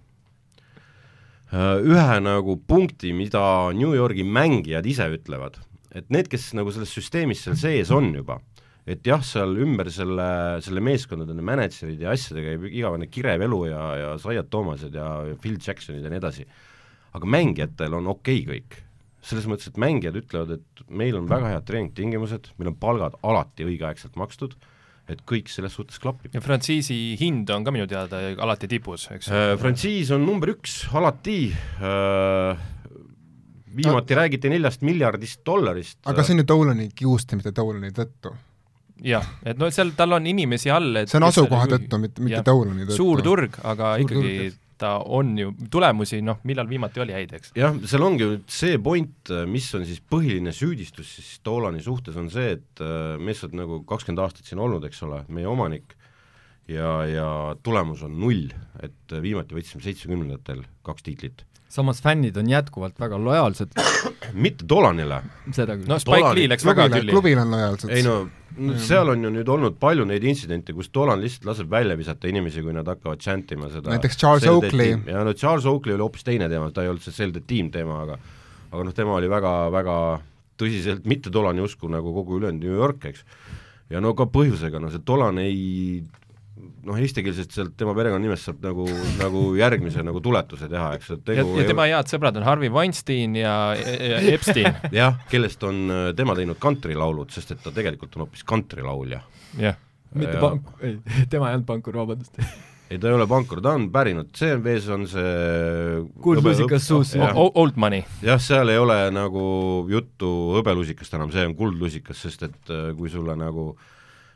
ühe 1.55 2.17
nagu 2.25 2.57
punkti, 2.67 3.13
mida 3.15 3.71
New 3.77 3.95
Yorgi 3.95 4.25
mängijad 4.27 4.87
ise 4.89 5.07
ütlevad, 5.15 5.61
et 5.95 6.11
need, 6.11 6.29
kes 6.33 6.51
nagu 6.59 6.73
selles 6.75 6.93
süsteemis 6.95 7.45
seal 7.45 7.59
sees 7.59 7.93
on 7.95 8.11
juba, 8.15 8.41
et 8.87 9.05
jah, 9.07 9.23
seal 9.25 9.55
ümber 9.63 9.89
selle, 9.93 10.27
selle 10.65 10.83
meeskondade 10.85 11.37
mänedžerid 11.47 12.03
ja 12.03 12.13
asjadega 12.15 12.55
käib 12.55 12.67
igavene 12.73 13.09
kirev 13.13 13.45
elu 13.47 13.61
ja, 13.71 13.83
ja 14.01 14.11
Zayat 14.21 14.51
Toomased 14.53 14.97
ja 14.99 15.09
Phil 15.41 15.61
Jacksonid 15.63 16.05
ja 16.05 16.13
nii 16.13 16.21
edasi, 16.21 16.49
aga 17.15 17.31
mängijatel 17.37 18.01
on 18.01 18.11
okei 18.13 18.43
okay 18.43 18.59
kõik. 18.59 18.81
selles 19.25 19.47
mõttes, 19.49 19.71
et 19.71 19.79
mängijad 19.81 20.19
ütlevad, 20.21 20.59
et 20.59 20.81
meil 20.93 21.17
on 21.17 21.29
väga 21.31 21.55
head 21.55 21.65
treeningtingimused, 21.65 22.51
meil 22.59 22.75
on 22.75 22.75
palgad 22.77 23.15
alati 23.25 23.65
õigeaegselt 23.65 24.19
makstud, 24.21 24.59
et 25.11 25.21
kõik 25.29 25.51
selles 25.53 25.75
suhtes 25.77 26.01
klapib. 26.01 26.33
ja 26.35 26.41
frantsiisi 26.45 26.97
hind 27.21 27.51
on 27.53 27.65
ka 27.67 27.75
minu 27.75 27.89
teada 27.91 28.23
alati 28.41 28.71
tipus, 28.71 29.09
eks 29.13 29.29
äh,? 29.29 29.51
frantsiis 29.61 30.13
on 30.17 30.25
number 30.25 30.55
üks 30.55 30.85
alati 30.97 31.39
äh,, 31.53 32.65
viimati 33.77 34.15
no. 34.15 34.21
räägiti 34.21 34.53
neljast 34.53 34.83
miljardist 34.87 35.45
dollarist. 35.47 36.01
aga 36.09 36.25
see 36.25 36.37
on 36.37 36.43
ju 36.45 36.49
Dolani 36.49 36.89
kiuste, 36.97 37.37
mitte 37.37 37.53
Dolani 37.57 37.93
tõttu. 37.95 38.33
jah, 39.05 39.27
et 39.45 39.61
no 39.61 39.69
seal, 39.75 39.93
tal 39.99 40.17
on 40.17 40.27
inimesi 40.31 40.73
all, 40.73 41.03
et 41.03 41.13
see 41.13 41.21
on 41.21 41.29
asukoha 41.29 41.69
tõttu, 41.77 42.01
mitte, 42.01 42.25
mitte 42.25 42.45
Dolani 42.47 42.87
tõttu. 42.87 43.01
suur 43.03 43.25
turg, 43.27 43.61
aga 43.63 43.97
suur 43.99 44.07
ikkagi 44.07 44.37
turg, 44.39 44.61
ta 44.81 44.97
on 44.99 45.35
ju, 45.39 45.53
tulemusi 45.71 46.21
noh, 46.25 46.41
millal 46.49 46.69
viimati 46.71 47.03
oli 47.05 47.15
häid, 47.17 47.35
eks? 47.39 47.53
jah, 47.59 47.77
seal 47.89 48.07
ongi 48.07 48.31
see 48.51 48.79
point, 48.83 49.33
mis 49.51 49.69
on 49.77 49.87
siis 49.89 50.01
põhiline 50.11 50.55
süüdistus 50.55 51.17
siis 51.19 51.37
Dolani 51.47 51.83
suhtes, 51.85 52.17
on 52.21 52.31
see, 52.33 52.57
et 52.59 52.85
äh, 52.85 53.15
mees 53.21 53.45
on 53.47 53.55
nagu 53.59 53.83
kakskümmend 53.89 54.25
aastat 54.25 54.51
siin 54.51 54.63
olnud, 54.63 54.85
eks 54.89 55.05
ole, 55.07 55.23
meie 55.35 55.49
omanik, 55.51 55.97
ja, 56.71 56.91
ja 57.09 57.29
tulemus 57.63 58.05
on 58.07 58.19
null, 58.21 58.49
et 58.83 59.19
viimati 59.23 59.57
võtsime 59.57 59.85
seitsmekümnendatel 59.85 60.65
kaks 60.87 61.07
tiitlit. 61.07 61.45
Samas 61.75 62.01
fännid 62.03 62.37
on 62.39 62.49
jätkuvalt 62.51 63.01
väga 63.01 63.19
lojaalsed. 63.19 63.75
mitte 64.47 64.67
Dolanile. 64.69 65.23
seda 65.53 65.77
küll. 65.77 65.89
no 65.91 65.99
Spike 66.03 66.33
Lee 66.39 66.49
läks 66.51 66.67
väga 66.67 66.89
tülli. 66.93 67.13
klubil 67.13 67.39
on 67.43 67.51
lojaalsed. 67.55 67.91
ei 67.91 68.03
no 68.07 68.17
no 68.57 68.77
seal 68.79 69.11
on 69.11 69.25
ju 69.27 69.33
nüüd 69.35 69.51
olnud 69.51 69.79
palju 69.83 70.07
neid 70.09 70.25
intsidente, 70.25 70.75
kus 70.77 70.91
Dolan 70.95 71.23
lihtsalt 71.23 71.49
laseb 71.51 71.71
välja 71.71 71.97
visata 71.99 72.31
inimesi, 72.31 72.63
kui 72.63 72.75
nad 72.77 72.89
hakkavad 72.89 73.23
chantima 73.23 73.71
seda 73.73 73.91
näiteks 73.95 74.19
Charles 74.21 74.47
Oakley. 74.51 74.99
ja 75.07 75.25
no 75.27 75.35
Charles 75.35 75.67
Oakley 75.67 75.97
oli 75.97 76.07
hoopis 76.07 76.27
teine 76.27 76.49
teema, 76.49 76.71
ta 76.71 76.85
ei 76.85 76.93
olnud 76.93 77.03
see 77.03 77.15
Sell 77.15 77.35
the 77.35 77.43
Team 77.47 77.73
teema, 77.75 78.03
aga 78.07 78.19
aga 78.75 78.87
noh, 78.87 78.95
tema 78.95 79.19
oli 79.19 79.31
väga, 79.31 79.53
väga 79.75 79.97
tõsiselt 80.61 81.07
mitte 81.11 81.33
Dolani 81.35 81.63
usku 81.65 81.91
nagu 81.91 82.15
kogu 82.15 82.39
ülejäänud 82.39 82.63
New 82.63 82.75
York, 82.75 83.09
eks. 83.11 83.25
ja 83.91 84.03
no 84.03 84.15
ka 84.19 84.29
põhjusega, 84.31 84.83
no 84.83 84.91
see 84.93 85.03
Dolan 85.07 85.41
ei 85.43 86.03
noh, 86.57 86.99
eestikeelsest 87.01 87.55
sealt 87.57 87.73
tema 87.79 87.95
perekonnanimest 87.97 88.47
saab 88.49 88.61
nagu, 88.65 88.85
nagu 89.19 89.45
järgmise 89.59 90.05
nagu 90.07 90.21
tuletuse 90.23 90.69
teha, 90.71 90.93
eks, 90.99 91.11
et 91.17 91.25
tegu 91.27 91.47
ja, 91.57 91.63
ja 91.65 91.71
tema 91.71 91.87
head 91.91 92.11
sõbrad 92.11 92.37
on 92.39 92.47
Harvey 92.47 92.71
Weinstein 92.73 93.35
ja, 93.41 93.55
ja 93.75 94.21
Epstein 94.35 94.71
jah, 95.01 95.19
kellest 95.31 95.65
on 95.67 95.81
äh, 95.91 96.05
tema 96.19 96.37
teinud 96.39 96.61
kantrilaulud, 96.63 97.33
sest 97.35 97.57
et 97.57 97.65
ta 97.65 97.73
tegelikult 97.75 98.15
on 98.19 98.27
hoopis 98.27 98.45
kantrilaulja. 98.47 99.23
jah. 99.59 99.81
mitte 100.15 100.37
Ja- 100.39 100.45
pank-, 100.45 100.71
ei, 100.85 101.01
tema 101.33 101.51
ei 101.51 101.59
olnud 101.59 101.67
pankur, 101.73 101.99
vabandust. 102.05 102.39
ei, 102.91 103.01
ta 103.03 103.11
ei 103.11 103.17
ole 103.17 103.27
pankur, 103.27 103.59
ta 103.65 103.73
on 103.75 103.89
pärinud, 103.95 104.31
see 104.39 104.55
mees 104.63 104.87
on 104.95 105.09
see 105.11 106.05
kuldlusikas 106.23 106.87
suus. 106.87 107.17
jah, 107.19 107.35
Old 107.35 107.75
money. 107.81 108.05
jah, 108.23 108.39
seal 108.43 108.71
ei 108.71 108.79
ole 108.79 109.01
nagu 109.15 109.43
juttu 109.91 110.31
hõbelusikast 110.61 111.19
enam, 111.19 111.35
see 111.35 111.49
on 111.51 111.57
kuldlusikas, 111.59 112.23
sest 112.29 112.47
et 112.47 112.71
äh, 112.71 112.93
kui 112.95 113.11
sulle 113.11 113.35
nagu 113.41 113.73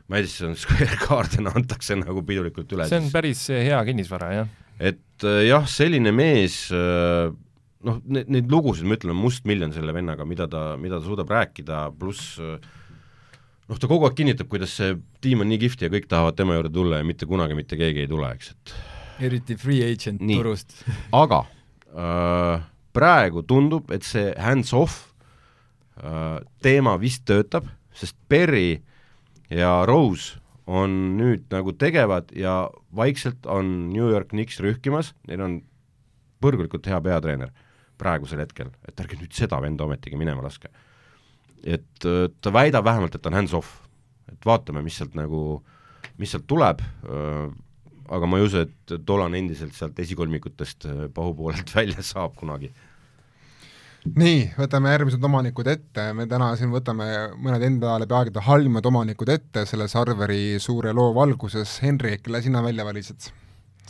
Madison 0.09 0.55
Square 0.57 0.97
Garden 1.05 1.51
antakse 1.51 1.97
nagu 1.99 2.23
pidulikult 2.25 2.71
üle, 2.75 2.87
see 2.89 3.01
on 3.01 3.11
päris 3.13 3.45
hea 3.53 3.79
kinnisvara, 3.87 4.31
jah. 4.39 4.49
et 4.79 5.27
äh, 5.27 5.45
jah, 5.49 5.67
selline 5.69 6.13
mees 6.15 6.65
äh, 6.75 7.29
noh, 7.85 8.01
need, 8.05 8.29
neid 8.31 8.51
lugusid, 8.51 8.87
ma 8.89 8.97
ütlen, 8.99 9.15
on 9.15 9.23
mustmiljon 9.23 9.73
selle 9.75 9.95
vennaga, 9.95 10.27
mida 10.27 10.49
ta, 10.51 10.73
mida 10.81 10.99
ta 10.99 11.07
suudab 11.07 11.31
rääkida, 11.33 11.87
pluss 11.99 12.37
noh, 13.69 13.77
ta 13.77 13.89
kogu 13.89 14.07
aeg 14.07 14.17
kinnitab, 14.17 14.49
kuidas 14.51 14.73
see 14.79 14.95
tiim 15.23 15.45
on 15.45 15.51
nii 15.51 15.61
kihvt 15.65 15.85
ja 15.85 15.91
kõik 15.93 16.09
tahavad 16.09 16.37
tema 16.39 16.57
juurde 16.57 16.73
tulla 16.73 17.01
ja 17.01 17.07
mitte 17.07 17.29
kunagi 17.29 17.57
mitte 17.57 17.77
keegi 17.79 18.05
ei 18.05 18.09
tule, 18.11 18.31
eks, 18.35 18.55
et 18.55 18.73
eriti 19.29 19.57
free 19.59 19.83
agent 19.85 20.21
Nii. 20.23 20.39
turust. 20.39 20.75
aga 21.23 21.43
äh, 21.93 22.65
praegu 22.95 23.43
tundub, 23.47 23.91
et 23.93 24.05
see 24.07 24.31
hands-off 24.39 25.09
äh, 26.01 26.39
teema 26.63 26.95
vist 27.01 27.25
töötab, 27.29 27.67
sest 27.95 28.17
Perry 28.31 28.79
ja 29.49 29.71
Rose 29.87 30.39
on 30.69 31.17
nüüd 31.17 31.47
nagu 31.49 31.73
tegevad 31.73 32.29
ja 32.37 32.69
vaikselt 32.95 33.47
on 33.49 33.89
New 33.89 34.09
York 34.11 34.29
Knicks 34.33 34.59
rühkimas, 34.61 35.13
neil 35.27 35.41
on 35.41 35.57
põrgulikult 36.43 36.85
hea 36.87 36.99
peatreener 37.03 37.53
praegusel 37.99 38.43
hetkel, 38.43 38.69
et 38.87 39.01
ärge 39.01 39.17
nüüd 39.19 39.33
seda 39.35 39.59
venda 39.63 39.87
ometigi 39.87 40.19
minema 40.19 40.45
laske. 40.45 40.69
et 41.63 42.05
äh, 42.07 42.29
ta 42.41 42.53
väidab 42.55 42.85
vähemalt, 42.85 43.15
et 43.15 43.21
ta 43.21 43.27
on 43.27 43.35
hands-off, 43.35 43.81
et 44.31 44.45
vaatame, 44.45 44.81
mis 44.81 44.95
sealt 44.95 45.17
nagu, 45.19 45.61
mis 46.17 46.31
sealt 46.31 46.45
tuleb 46.47 46.79
äh,, 46.79 47.49
aga 48.09 48.29
ma 48.29 48.39
ei 48.39 48.45
usu, 48.47 48.63
et 48.63 48.93
Dolan 49.05 49.35
endiselt 49.35 49.75
sealt 49.75 49.99
esikolmikutest 49.99 50.87
äh, 50.87 51.01
pahupoolelt 51.13 51.73
välja 51.79 52.05
saab 52.05 52.37
kunagi. 52.39 52.71
Nii, 54.05 54.45
võtame 54.57 54.93
järgmised 54.93 55.23
omanikud 55.25 55.67
ette, 55.71 56.05
me 56.15 56.25
täna 56.29 56.51
siin 56.59 56.71
võtame 56.73 57.07
mõned 57.39 57.65
NBA 57.75 57.97
läbi 58.03 58.17
aegade 58.17 58.43
halvimad 58.45 58.85
omanikud 58.89 59.31
ette 59.33 59.65
selle 59.69 59.89
Sarveri 59.91 60.59
suure 60.63 60.93
loo 60.95 61.11
valguses, 61.17 61.79
Henrik, 61.83 62.23
kelle 62.25 62.41
sina 62.45 62.63
välja 62.65 62.85
valisid? 62.87 63.31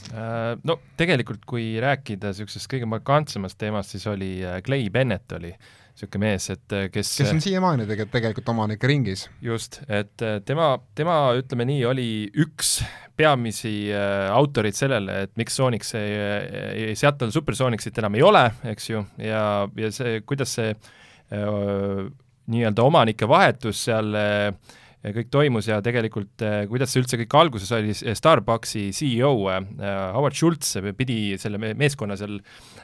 Äh, 0.09 0.55
no 0.63 0.79
tegelikult, 0.97 1.43
kui 1.49 1.73
rääkida 1.81 2.31
niisugusest 2.31 2.69
kõige 2.71 2.87
markantsemast 2.89 3.59
teemast, 3.59 3.93
siis 3.93 4.07
oli 4.09 4.37
äh, 4.45 4.61
Clay 4.65 4.89
Bennett 4.93 5.31
oli 5.37 5.51
niisugune 5.99 6.25
mees, 6.25 6.49
et 6.55 6.77
äh, 6.77 6.87
kes 6.93 7.11
kes 7.19 7.35
on 7.35 7.43
siiamaani 7.43 7.85
tegelikult, 7.89 8.15
tegelikult 8.15 8.55
omanike 8.55 8.89
ringis. 8.89 9.27
just, 9.43 9.81
et 9.87 10.25
tema, 10.47 10.71
tema 10.95 11.19
ütleme 11.37 11.67
nii, 11.69 11.85
oli 11.91 12.09
üks 12.39 12.79
peamisi 13.19 13.91
äh, 13.91 14.29
autorid 14.31 14.77
sellele, 14.77 15.23
et 15.25 15.35
miks 15.39 15.57
Soonix 15.59 15.93
ei, 15.99 16.95
Seattle 16.97 17.33
Supersonicsit 17.35 17.97
enam 17.99 18.15
ei 18.15 18.23
ole, 18.25 18.45
eks 18.71 18.91
ju, 18.91 19.03
ja, 19.23 19.43
ja 19.79 19.93
see, 19.95 20.21
kuidas 20.27 20.55
see 20.59 20.71
äh, 20.71 22.03
nii-öelda 22.49 22.85
omanike 22.85 23.27
vahetus 23.29 23.83
seal 23.89 24.15
äh, 24.17 24.77
kõik 24.99 25.29
toimus 25.31 25.69
ja 25.69 25.77
tegelikult 25.79 26.41
kuidas 26.67 26.91
see 26.91 26.99
üldse 26.99 27.15
kõik 27.21 27.35
alguses 27.39 27.69
oli, 27.71 27.93
Starbucksi 27.95 28.89
CEO 28.91 29.29
Howard 29.47 30.35
Schultz 30.35 30.73
pidi 30.97 31.37
selle 31.39 31.55
meeskonna 31.55 32.17
seal 32.19 32.35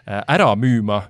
ära 0.08 0.48
müüma 0.56 1.02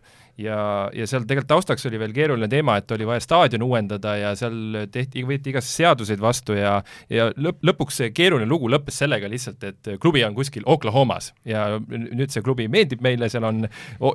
ja, 0.42 0.90
ja 0.94 1.08
seal 1.08 1.24
tegelikult 1.28 1.52
taustaks 1.52 1.86
oli 1.90 2.00
veel 2.02 2.14
keeruline 2.16 2.50
teema, 2.52 2.78
et 2.80 2.92
oli 2.92 3.08
vaja 3.08 3.24
staadion 3.24 3.64
uuendada 3.66 4.16
ja 4.20 4.34
seal 4.38 4.86
tehti, 4.92 5.24
võeti 5.28 5.54
igasuguseid 5.54 5.86
seaduseid 5.86 6.22
vastu 6.22 6.58
ja 6.58 6.76
ja 7.10 7.30
lõpp, 7.38 7.62
lõpuks 7.66 8.02
see 8.02 8.12
keeruline 8.16 8.50
lugu 8.50 8.70
lõppes 8.72 9.00
sellega 9.04 9.30
lihtsalt, 9.32 9.64
et 9.64 9.92
klubi 10.02 10.24
on 10.26 10.36
kuskil 10.36 10.66
Oklahomas 10.66 11.32
ja 11.48 11.80
nüüd 11.88 12.34
see 12.34 12.44
klubi 12.46 12.68
meeldib 12.72 13.04
meile, 13.06 13.30
seal 13.32 13.48
on 13.48 13.66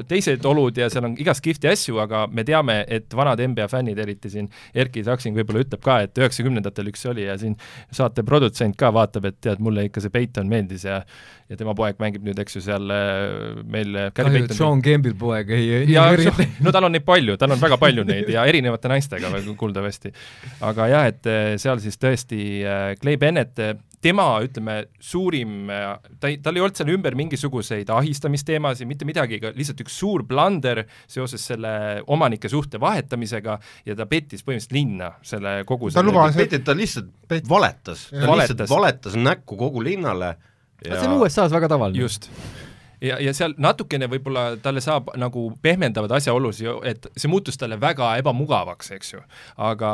teised 0.08 0.44
olud 0.48 0.76
ja 0.76 0.90
seal 0.92 1.08
on 1.08 1.16
igast 1.20 1.44
kihvti 1.44 1.70
asju, 1.70 2.00
aga 2.02 2.26
me 2.30 2.44
teame, 2.46 2.80
et 2.88 3.12
vanad 3.16 3.40
NBA 3.40 3.68
fännid, 3.70 3.98
eriti 4.00 4.32
siin 4.32 4.50
Erki 4.74 5.04
Saksing 5.06 5.36
võib-olla 5.38 5.64
ütleb 5.64 5.82
ka, 5.84 6.00
et 6.06 6.20
üheksakümnendatel 6.20 6.90
üks 6.92 7.06
oli 7.10 7.26
ja 7.26 7.36
siin 7.40 7.56
saate 7.94 8.24
produtsent 8.26 8.78
ka 8.80 8.92
vaatab, 8.94 9.30
et 9.30 9.40
tead, 9.40 9.62
mulle 9.62 9.88
ikka 9.88 10.04
see 10.04 10.12
Peiton 10.14 10.50
meeldis 10.50 10.86
ja 10.88 11.02
ja 11.50 11.56
tema 11.58 11.72
poeg 11.74 11.98
mängib 11.98 12.22
nüüd, 12.22 12.38
eks 12.38 12.54
ju, 12.56 12.60
seal 12.62 12.92
äh, 12.94 13.62
meil 13.66 13.96
kahju, 14.14 14.44
et 14.44 14.54
Sean 14.54 14.82
Campbell 14.84 15.16
poeg 15.18 15.50
ei, 15.56 15.64
ei 15.80 15.88
ja, 15.90 16.04
no 16.64 16.72
tal 16.74 16.88
on 16.88 16.96
neid 16.96 17.06
palju, 17.06 17.36
tal 17.40 17.54
on 17.54 17.60
väga 17.60 17.78
palju 17.80 18.06
neid 18.08 18.30
ja 18.32 18.46
erinevate 18.48 18.90
naistega 18.92 19.30
kuuldavasti. 19.60 20.12
aga 20.66 20.90
jah, 20.90 21.06
et 21.10 21.30
äh, 21.30 21.54
seal 21.60 21.80
siis 21.82 22.00
tõesti 22.00 22.42
äh, 22.64 22.90
Clay 23.00 23.20
Bennett, 23.20 23.58
tema, 24.00 24.26
ütleme, 24.44 24.76
suurim, 25.02 25.68
ta 26.20 26.30
ei, 26.30 26.38
tal 26.40 26.56
ei 26.56 26.64
olnud 26.64 26.78
seal 26.78 26.92
ümber 26.94 27.16
mingisuguseid 27.18 27.90
ahistamisteemasid, 27.92 28.88
mitte 28.88 29.08
midagi, 29.08 29.40
lihtsalt 29.56 29.82
üks 29.84 29.98
suur 30.00 30.24
blunder 30.28 30.86
seoses 31.10 31.44
selle 31.52 31.72
omanike 32.10 32.48
suhte 32.52 32.80
vahetamisega 32.80 33.58
ja 33.86 33.98
ta 33.98 34.08
pettis 34.10 34.44
põhimõtteliselt 34.46 34.76
linna 34.76 35.12
selle 35.26 35.60
kogu 35.68 35.92
ta 35.92 36.04
lubas, 36.04 36.38
et 36.40 36.56
ta 36.64 36.76
lihtsalt 36.76 37.12
Pet... 37.28 37.44
valetas, 37.48 38.08
ta 38.10 38.24
valetas. 38.24 38.56
lihtsalt 38.56 38.72
valetas 38.72 39.20
näkku 39.20 39.60
kogu 39.60 39.84
linnale 39.84 40.34
ja... 40.84 40.96
see 40.96 41.06
on 41.06 41.20
USA-s 41.20 41.52
väga 41.52 41.68
tavaline. 41.76 42.00
just 42.00 42.30
ja, 43.00 43.18
ja 43.20 43.34
seal 43.36 43.54
natukene 43.58 44.08
võib-olla 44.10 44.56
talle 44.62 44.82
saab 44.84 45.12
nagu 45.20 45.48
pehmendavad 45.62 46.12
asjaolusid, 46.18 46.84
et 46.90 47.10
see 47.16 47.30
muutus 47.32 47.58
talle 47.60 47.80
väga 47.80 48.14
ebamugavaks, 48.20 48.92
eks 48.96 49.14
ju, 49.14 49.24
aga 49.56 49.92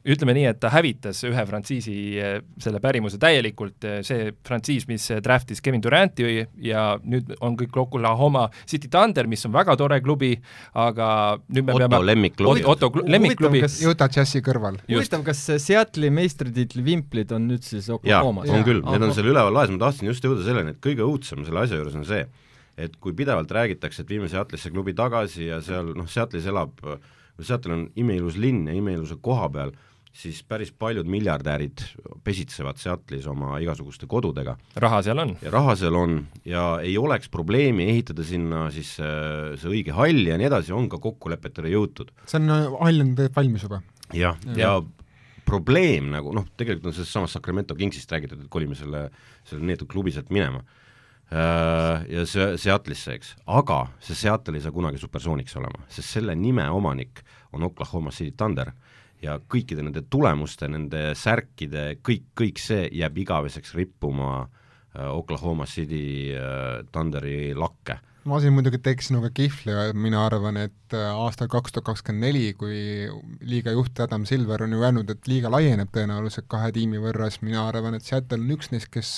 ütleme 0.00 0.32
nii, 0.36 0.46
et 0.48 0.60
ta 0.60 0.70
hävitas 0.72 1.18
ühe 1.28 1.42
frantsiisi 1.48 1.94
eh, 2.16 2.38
selle 2.62 2.80
pärimuse 2.80 3.18
täielikult, 3.20 3.84
eh, 3.84 3.98
see 4.06 4.30
frantsiis, 4.46 4.86
mis 4.88 5.04
draftis 5.20 5.60
Kevin 5.64 5.82
Duranti 5.84 6.26
ja 6.64 6.84
nüüd 7.04 7.34
on 7.44 7.56
kõik 7.60 7.76
Oklahoma 7.82 8.46
City 8.64 8.88
Thunder, 8.88 9.28
mis 9.30 9.44
on 9.48 9.52
väga 9.54 9.76
tore 9.80 10.00
klubi, 10.04 10.32
aga 10.72 11.10
nüüd 11.50 11.68
me 11.68 11.76
Otto 11.76 11.90
peame 11.92 12.08
lemmikklubi. 12.12 12.64
Otto 12.72 12.90
lemmikklubi. 13.04 13.64
Utah 13.90 14.12
Jazzi 14.16 14.40
kõrval. 14.44 14.80
huvitav, 14.88 15.24
kas 15.26 15.44
Seattle'i 15.60 16.12
meistritiitli 16.14 16.84
vimplid 16.86 17.36
on 17.36 17.50
nüüd 17.50 17.66
siis 17.66 17.90
Oklahomas? 17.92 18.48
on 18.50 18.64
küll, 18.64 18.80
need 18.86 19.04
on 19.04 19.12
seal 19.16 19.28
üleval 19.28 19.52
laes, 19.52 19.72
ma 19.74 19.84
tahtsin 19.84 20.08
just 20.08 20.24
jõuda 20.24 20.46
selleni, 20.46 20.72
et 20.72 20.80
kõige 20.84 21.04
õudsem 21.04 21.44
selle 21.44 21.66
asja 21.66 21.76
juures 21.76 22.00
on 22.00 22.08
see, 22.08 22.24
et 22.80 22.96
kui 23.04 23.12
pidevalt 23.16 23.52
räägitakse, 23.52 24.00
et 24.02 24.16
viime 24.16 24.32
Seattle'isse 24.32 24.72
klubi 24.72 24.96
tagasi 24.96 25.50
ja 25.50 25.60
seal 25.64 25.92
noh, 25.92 26.08
Seattle'is 26.08 26.48
elab, 26.48 26.80
Seattle 27.40 27.76
on 27.76 27.86
imeilus 28.00 28.36
linn 28.40 28.66
ja 28.68 28.74
imeilusa 28.76 29.16
koha 29.20 29.48
peal 29.52 29.72
siis 30.12 30.40
päris 30.42 30.72
paljud 30.74 31.06
miljardärid 31.06 31.82
pesitsevad 32.26 32.80
Seattle'is 32.80 33.28
oma 33.30 33.58
igasuguste 33.62 34.08
kodudega. 34.10 34.56
raha 34.82 35.02
seal 35.06 35.22
on. 35.22 35.36
ja 35.42 35.52
raha 35.54 35.76
seal 35.78 35.94
on 35.94 36.16
ja 36.44 36.64
ei 36.82 36.96
oleks 36.98 37.30
probleemi 37.30 37.86
ehitada 37.92 38.26
sinna 38.26 38.68
siis 38.74 38.96
äh, 39.00 39.54
see 39.60 39.70
õige 39.70 39.94
hall 39.94 40.26
ja 40.26 40.38
nii 40.40 40.50
edasi, 40.50 40.74
on 40.74 40.88
ka 40.90 40.98
kokkulepetele 40.98 41.70
jõutud. 41.70 42.10
see 42.26 42.40
on, 42.42 42.50
äh, 42.50 42.66
hall 42.82 43.06
on 43.06 43.14
tegelikult 43.14 43.38
valmis 43.38 43.68
juba. 43.68 43.82
jah, 44.12 44.36
ja, 44.50 44.56
ja, 44.56 44.58
ja 44.58 44.74
probleem 45.46 46.10
nagu 46.12 46.34
noh, 46.34 46.50
tegelikult 46.58 46.90
on 46.90 46.98
sellest 46.98 47.14
samast 47.14 47.38
Sacramento 47.38 47.78
Kingsist 47.78 48.10
räägitud, 48.10 48.44
et 48.44 48.52
kolime 48.52 48.78
selle, 48.78 49.08
selle 49.46 49.66
neetud 49.66 49.90
klubi 49.90 50.12
sealt 50.14 50.30
minema 50.34 50.62
äh, 51.30 52.06
ja 52.10 52.26
see 52.26 52.52
Seattle'isse, 52.58 53.14
eks, 53.14 53.36
aga 53.46 53.84
see 54.02 54.18
Seattle 54.18 54.58
ei 54.58 54.66
saa 54.66 54.74
kunagi 54.74 54.98
supersooniks 54.98 55.54
olema, 55.62 55.86
sest 55.88 56.18
selle 56.18 56.34
nime 56.34 56.66
omanik 56.74 57.22
on 57.54 57.62
Oklahoma 57.70 58.10
City 58.14 58.34
Thunder 58.34 58.74
ja 59.22 59.38
kõikide 59.50 59.84
nende 59.84 60.04
tulemuste, 60.10 60.68
nende 60.70 61.10
särkide, 61.18 61.94
kõik, 62.06 62.30
kõik 62.38 62.60
see 62.62 62.86
jääb 62.96 63.18
igaveseks 63.24 63.74
rippuma 63.78 64.30
äh, 64.44 65.08
Oklahoma 65.10 65.68
City 65.68 66.32
äh, 66.36 66.80
Thunderi 66.92 67.52
lakke. 67.56 68.00
ma 68.28 68.36
siin 68.40 68.52
muidugi 68.52 68.78
teeks 68.84 69.08
sinuga 69.08 69.30
kihvli, 69.32 69.74
mina 69.96 70.24
arvan, 70.26 70.58
et 70.60 70.96
äh, 70.96 71.06
aastal 71.08 71.48
kaks 71.52 71.72
tuhat 71.72 71.86
kakskümmend 71.88 72.26
neli, 72.26 72.52
kui 72.56 73.08
liiga 73.40 73.72
juht 73.76 74.00
Adam 74.00 74.26
Silver 74.28 74.64
on 74.64 74.76
ju 74.76 74.82
öelnud, 74.82 75.12
et 75.12 75.28
liiga 75.28 75.52
laieneb 75.52 75.92
tõenäoliselt 75.92 76.48
kahe 76.52 76.72
tiimi 76.76 77.00
võrra, 77.00 77.30
siis 77.30 77.44
mina 77.44 77.66
arvan, 77.68 77.96
et 77.96 78.04
Seattle 78.04 78.40
on 78.40 78.56
üks 78.56 78.72
neist, 78.72 78.92
kes, 78.92 79.14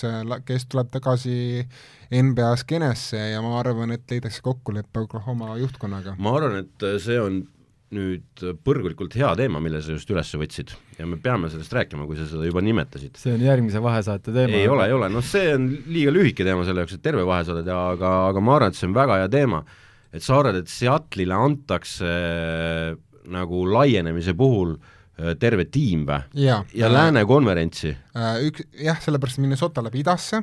kes 0.46 0.68
tuleb 0.70 0.90
tagasi 0.94 1.66
NBA 2.12 2.52
skeenesse 2.62 3.22
ja 3.32 3.42
ma 3.42 3.58
arvan, 3.62 3.94
et 3.94 4.06
leidakse 4.10 4.42
kokkulepe 4.42 5.06
Oklahoma 5.06 5.56
juhtkonnaga. 5.62 6.18
ma 6.18 6.38
arvan, 6.38 6.62
et 6.64 6.88
see 7.02 7.18
on 7.22 7.44
nüüd 7.92 8.44
põrgulikult 8.64 9.14
hea 9.18 9.30
teema, 9.38 9.60
mille 9.62 9.82
sa 9.84 9.96
just 9.96 10.10
üles 10.12 10.30
võtsid 10.40 10.72
ja 10.98 11.08
me 11.08 11.18
peame 11.20 11.50
sellest 11.52 11.74
rääkima, 11.76 12.06
kui 12.08 12.16
sa 12.16 12.26
seda 12.30 12.46
juba 12.48 12.62
nimetasid. 12.64 13.18
see 13.20 13.34
on 13.36 13.44
järgmise 13.44 13.82
vahesaate 13.84 14.32
teema. 14.32 14.56
ei 14.56 14.70
ole, 14.70 14.88
ei 14.88 14.96
ole, 14.96 15.10
noh 15.12 15.24
see 15.26 15.52
on 15.56 15.68
liiga 15.92 16.14
lühike 16.14 16.46
teema 16.46 16.64
selle 16.68 16.84
jaoks, 16.84 16.96
et 16.96 17.04
terve 17.04 17.26
vahesaade 17.28 17.66
teha, 17.66 17.82
aga, 17.96 18.14
aga 18.30 18.44
ma 18.44 18.56
arvan, 18.56 18.72
et 18.72 18.80
see 18.80 18.88
on 18.88 18.96
väga 18.96 19.20
hea 19.22 19.28
teema. 19.32 19.62
et 20.12 20.24
sa 20.24 20.40
arvad, 20.40 20.62
et 20.62 20.72
Seattle'ile 20.72 21.36
antakse 21.36 22.08
äh, 22.08 22.96
nagu 23.32 23.66
laienemise 23.68 24.34
puhul 24.36 24.74
äh, 24.76 25.01
terve 25.38 25.66
tiim 25.68 26.06
või? 26.08 26.18
ja, 26.40 26.62
ja 26.74 26.88
äh, 26.88 26.92
Lääne 26.92 27.22
konverentsi? 27.28 27.90
Äh, 28.16 28.38
üks, 28.48 28.64
jah, 28.80 28.96
sellepärast 29.02 29.40
Minnesota 29.42 29.82
läheb 29.84 29.98
idasse, 30.00 30.40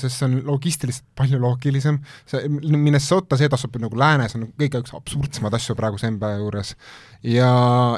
sest 0.00 0.12
see 0.12 0.26
on 0.28 0.34
logistiliselt 0.44 1.06
palju 1.16 1.40
loogilisem, 1.40 1.96
see 2.28 2.50
Minnesota, 2.50 3.38
see 3.40 3.48
tasub 3.52 3.78
nagu 3.80 3.96
läänes, 3.98 4.36
on 4.36 4.46
kõige 4.60 4.82
üks 4.84 4.92
absurdsemaid 4.96 5.56
asju 5.56 5.76
praeguse 5.78 6.10
NBA 6.12 6.34
juures. 6.42 6.74
ja, 7.24 7.52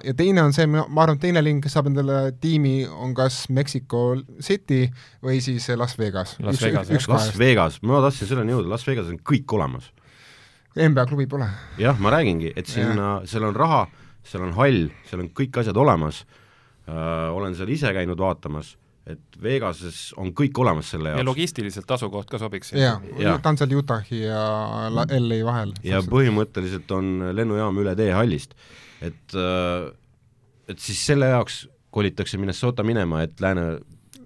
ja 0.06 0.14
teine 0.18 0.44
on 0.46 0.54
see, 0.54 0.68
ma 0.70 0.84
arvan, 0.86 1.18
et 1.18 1.26
teine 1.26 1.42
linn, 1.42 1.62
kes 1.64 1.74
saab 1.74 1.90
endale 1.90 2.20
tiimi, 2.42 2.76
on 2.86 3.16
kas 3.18 3.44
Mexico 3.50 4.12
City 4.40 4.84
või 5.24 5.40
siis 5.42 5.66
Las 5.76 5.98
Vegas. 5.98 6.36
Las 6.42 6.62
Vegas, 6.62 6.92
Las 7.10 7.32
Vegas, 7.38 7.80
ma 7.82 7.98
tahtsin 8.06 8.30
selleni 8.30 8.54
jõuda, 8.54 8.70
Las 8.76 8.86
Vegas 8.86 9.10
on 9.10 9.18
kõik 9.26 9.58
olemas. 9.58 9.90
NBA 10.72 11.04
klubi 11.10 11.26
pole. 11.28 11.50
jah, 11.82 11.98
ma 12.00 12.14
räägingi, 12.14 12.54
et 12.56 12.70
sinna, 12.70 13.18
seal 13.28 13.44
on 13.50 13.58
raha 13.58 13.82
seal 14.26 14.44
on 14.46 14.54
hall, 14.56 14.86
seal 15.08 15.24
on 15.24 15.32
kõik 15.36 15.58
asjad 15.62 15.78
olemas 15.80 16.22
äh,, 16.88 17.28
olen 17.34 17.56
seal 17.58 17.72
ise 17.74 17.92
käinud 17.94 18.20
vaatamas, 18.20 18.76
et 19.08 19.38
Vegases 19.42 20.12
on 20.20 20.30
kõik 20.38 20.58
olemas 20.62 20.92
selle 20.94 21.12
jaoks. 21.12 21.22
ja 21.22 21.26
logistiliselt 21.26 21.96
asukoht 21.96 22.30
ka 22.30 22.38
sobiks. 22.42 22.72
jaa 22.76 23.00
ja., 23.18 23.36
ta 23.42 23.52
on 23.52 23.58
seal 23.60 23.74
Utahi 23.78 24.22
ja 24.24 24.44
LA 24.92 25.40
vahel. 25.46 25.74
ja 25.86 26.02
põhimõtteliselt 26.06 26.90
on 26.94 27.32
lennujaam 27.34 27.82
üle 27.82 27.96
tee 27.98 28.12
hallist, 28.14 28.54
et 29.02 29.38
äh, 29.38 29.90
et 30.70 30.78
siis 30.78 31.00
selle 31.06 31.32
jaoks 31.32 31.64
kolitakse 31.92 32.38
Minnesota 32.40 32.86
minema, 32.86 33.24
et 33.26 33.40
lääne 33.42 33.80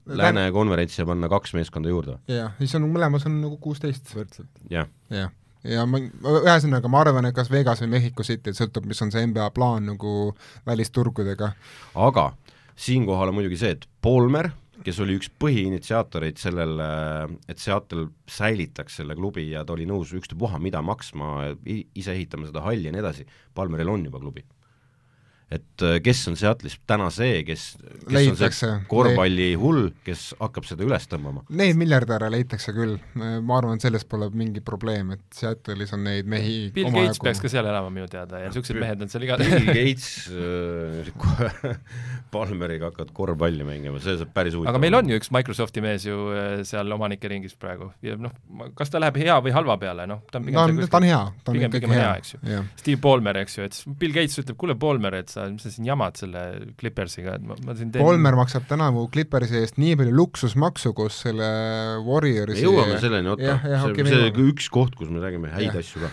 Lääne 0.06 0.52
konverentsi 0.54 1.02
panna 1.02 1.26
kaks 1.26 1.56
meeskonda 1.56 1.90
juurde. 1.90 2.12
jah, 2.30 2.52
siis 2.60 2.76
on 2.78 2.84
mõlemas 2.92 3.24
on 3.26 3.40
nagu 3.42 3.56
kuusteist 3.58 4.12
võrdselt. 4.14 4.52
jah. 4.70 4.86
jah 5.10 5.32
ja 5.70 5.86
ma, 5.88 6.00
ühesõnaga 6.00 6.90
ma 6.92 7.02
arvan, 7.04 7.28
et 7.28 7.36
kas 7.36 7.50
Vegas 7.52 7.82
või 7.84 7.94
Mexico 7.96 8.26
City, 8.26 8.54
sõltub, 8.56 8.86
mis 8.90 9.02
on 9.04 9.12
see 9.14 9.24
NBA 9.26 9.48
plaan 9.56 9.90
nagu 9.92 10.12
välisturgudega. 10.66 11.52
aga 11.94 12.30
siinkohal 12.76 13.32
on 13.32 13.38
muidugi 13.40 13.58
see, 13.60 13.74
et 13.76 13.86
Polmer, 14.02 14.50
kes 14.86 15.00
oli 15.02 15.16
üks 15.18 15.30
põhiinitsiaatoreid 15.42 16.38
sellel, 16.38 16.78
et 17.48 17.62
Seattle 17.62 18.10
säilitaks 18.30 19.00
selle 19.00 19.16
klubi 19.18 19.48
ja 19.50 19.64
ta 19.66 19.74
oli 19.74 19.88
nõus 19.88 20.12
ükstapuha 20.16 20.60
mida 20.62 20.82
maksma, 20.84 21.56
ise 21.66 22.14
ehitama 22.14 22.50
seda 22.50 22.62
halli 22.66 22.90
ja 22.90 22.94
nii 22.94 23.02
edasi, 23.02 23.26
Palmeril 23.56 23.90
on 23.90 24.06
juba 24.06 24.22
klubi. 24.22 24.44
Et 25.46 25.82
äh, 25.86 26.00
kes 26.02 26.24
on 26.26 26.34
Seattle'is 26.34 26.74
täna 26.90 27.06
see, 27.14 27.44
kes, 27.46 27.76
kes 27.78 28.10
Leitakse. 28.10 28.46
on 28.48 28.80
see 28.80 28.88
korvpallihull, 28.90 29.92
kes 30.06 30.32
hakkab 30.40 30.66
seda 30.66 30.82
üles 30.82 31.06
tõmbama. 31.06 31.44
Neid 31.54 31.78
miljardäre 31.78 32.32
leitakse 32.34 32.74
küll, 32.74 32.96
ma 33.14 33.58
arvan, 33.60 33.78
selles 33.82 34.02
pole 34.10 34.26
mingi 34.34 34.62
probleem, 34.66 35.12
et 35.14 35.22
Seattle'is 35.38 35.94
on 35.94 36.02
neid 36.08 36.26
mehi 36.30 36.56
Bill 36.74 36.90
Gates 36.90 37.22
peaks 37.22 37.42
ka 37.44 37.50
seal 37.52 37.68
elama 37.68 37.92
minu 37.94 38.08
teada 38.10 38.40
ja 38.42 38.50
niisugused 38.50 38.80
mehed 38.82 39.04
on 39.06 39.12
seal 39.12 39.26
iga 39.28 39.38
Bill 39.38 39.70
Gates 39.78 40.08
äh, 40.34 41.78
Palmeriga 42.34 42.90
hakkavad 42.90 43.14
korvpalli 43.14 43.68
mängima, 43.68 44.02
see 44.02 44.18
saab 44.18 44.34
päris 44.34 44.58
huvitav. 44.58 44.74
aga 44.74 44.82
meil 44.82 44.98
on 44.98 45.14
ju 45.14 45.20
üks 45.20 45.30
Microsofti 45.36 45.84
mees 45.84 46.08
ju 46.08 46.26
äh, 46.34 46.64
seal 46.66 46.90
omanike 46.98 47.30
ringis 47.30 47.54
praegu 47.54 47.92
ja 48.02 48.18
noh, 48.18 48.34
kas 48.74 48.90
ta 48.90 48.98
läheb 48.98 49.22
hea 49.22 49.38
või 49.46 49.54
halva 49.54 49.78
peale, 49.78 50.10
noh, 50.10 50.26
ta 50.32 50.42
on 50.42 50.50
pigem 50.50 50.74
no, 50.82 50.90
ta 50.90 50.98
on 50.98 51.06
hea, 51.06 51.22
ta 51.38 51.54
on 51.54 51.60
pigem, 51.60 51.70
ikkagi 51.70 51.86
pigem 51.86 51.96
hea, 52.00 52.10
hea, 52.10 52.18
eks 52.18 52.34
ju. 52.34 52.66
Steve 52.82 53.00
Ballmer, 53.06 53.42
eks 53.44 53.60
ju, 53.60 53.70
et 53.70 53.80
Bill 54.02 54.18
Gates 54.18 54.42
ütleb, 54.42 54.58
kuule, 54.58 54.74
Ballmer, 54.80 55.20
et 55.22 55.35
sa, 55.36 55.46
mis 55.52 55.66
sa 55.66 55.72
siin 55.72 55.88
jamad 55.88 56.16
selle 56.18 56.42
Clippersiga, 56.80 57.36
et 57.38 57.44
ma, 57.46 57.56
ma 57.66 57.76
siin 57.78 57.92
teen 57.94 58.04
Ballmer 58.04 58.38
maksab 58.38 58.66
tänavu 58.70 59.06
Clippersi 59.12 59.60
eest 59.60 59.80
nii 59.82 59.98
palju 60.00 60.16
luksusmaksu 60.16 60.94
koos 60.96 61.20
selle 61.26 61.50
Warriorsi 62.06 62.62
me 62.62 62.64
jõuame 62.64 63.00
selleni, 63.02 63.32
oota, 63.34 63.58
see, 63.60 63.82
okei, 63.90 64.06
me 64.06 64.14
see 64.14 64.22
jõuame. 64.24 64.48
üks 64.54 64.70
koht, 64.72 64.96
kus 64.98 65.12
me 65.12 65.22
räägime 65.24 65.52
häid 65.54 65.76
asju 65.82 66.06
ka. 66.06 66.12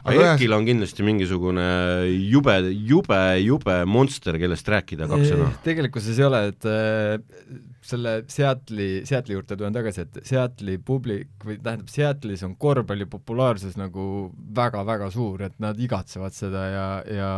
Aga 0.00 0.30
Erkil 0.30 0.54
on 0.56 0.64
kindlasti 0.64 1.04
mingisugune 1.04 1.64
jube, 2.08 2.54
jube, 2.88 3.18
jube 3.44 3.74
monster, 3.84 4.38
kellest 4.40 4.70
rääkida 4.72 5.08
kaks 5.10 5.34
sõna. 5.34 5.50
tegelikkuses 5.66 6.20
ei 6.22 6.28
ole, 6.30 6.46
et 6.54 6.70
selle 7.80 8.12
Seattle'i, 8.28 9.04
Seattle'i 9.08 9.36
juurde 9.38 9.56
tulen 9.56 9.74
tagasi, 9.74 10.04
et 10.04 10.18
Seattle'i 10.28 10.80
publik 10.84 11.46
või 11.46 11.56
tähendab, 11.62 11.88
Seattle'is 11.92 12.44
on 12.44 12.56
korvpalli 12.60 13.06
populaarsus 13.10 13.78
nagu 13.80 14.04
väga-väga 14.56 15.08
suur, 15.14 15.46
et 15.48 15.56
nad 15.62 15.80
igatsevad 15.80 16.36
seda 16.36 16.66
ja, 16.68 16.84
ja 17.08 17.30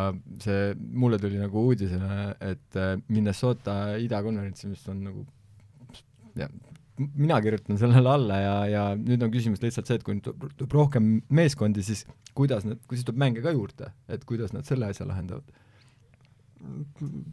see 0.42 0.72
mulle 0.78 1.20
tuli 1.22 1.38
nagu 1.40 1.68
uudisena, 1.70 2.32
et 2.42 2.80
äh, 2.80 2.96
Minnesota 3.12 3.96
idakonverentsi, 4.02 4.72
mis 4.72 4.82
on 4.90 5.06
nagu 5.06 5.24
jah, 6.38 6.50
mina 6.98 7.40
kirjutan 7.42 7.78
sellele 7.78 8.08
alla 8.08 8.40
ja, 8.40 8.54
ja 8.68 8.84
nüüd 8.98 9.22
on 9.24 9.32
küsimus 9.32 9.62
lihtsalt 9.62 9.88
see, 9.88 10.00
et 10.00 10.06
kui 10.06 10.18
nüüd 10.18 10.26
tuleb- 10.28 10.74
rohkem 10.74 11.14
meeskondi, 11.32 11.84
siis 11.86 12.04
kuidas 12.36 12.66
nad, 12.68 12.80
kui 12.86 12.98
siis 12.98 13.06
tuleb 13.08 13.22
mänge 13.22 13.44
ka 13.44 13.54
juurde, 13.54 13.92
et 14.12 14.26
kuidas 14.28 14.54
nad 14.56 14.66
selle 14.68 14.90
asja 14.90 15.06
lahendavad? 15.08 15.46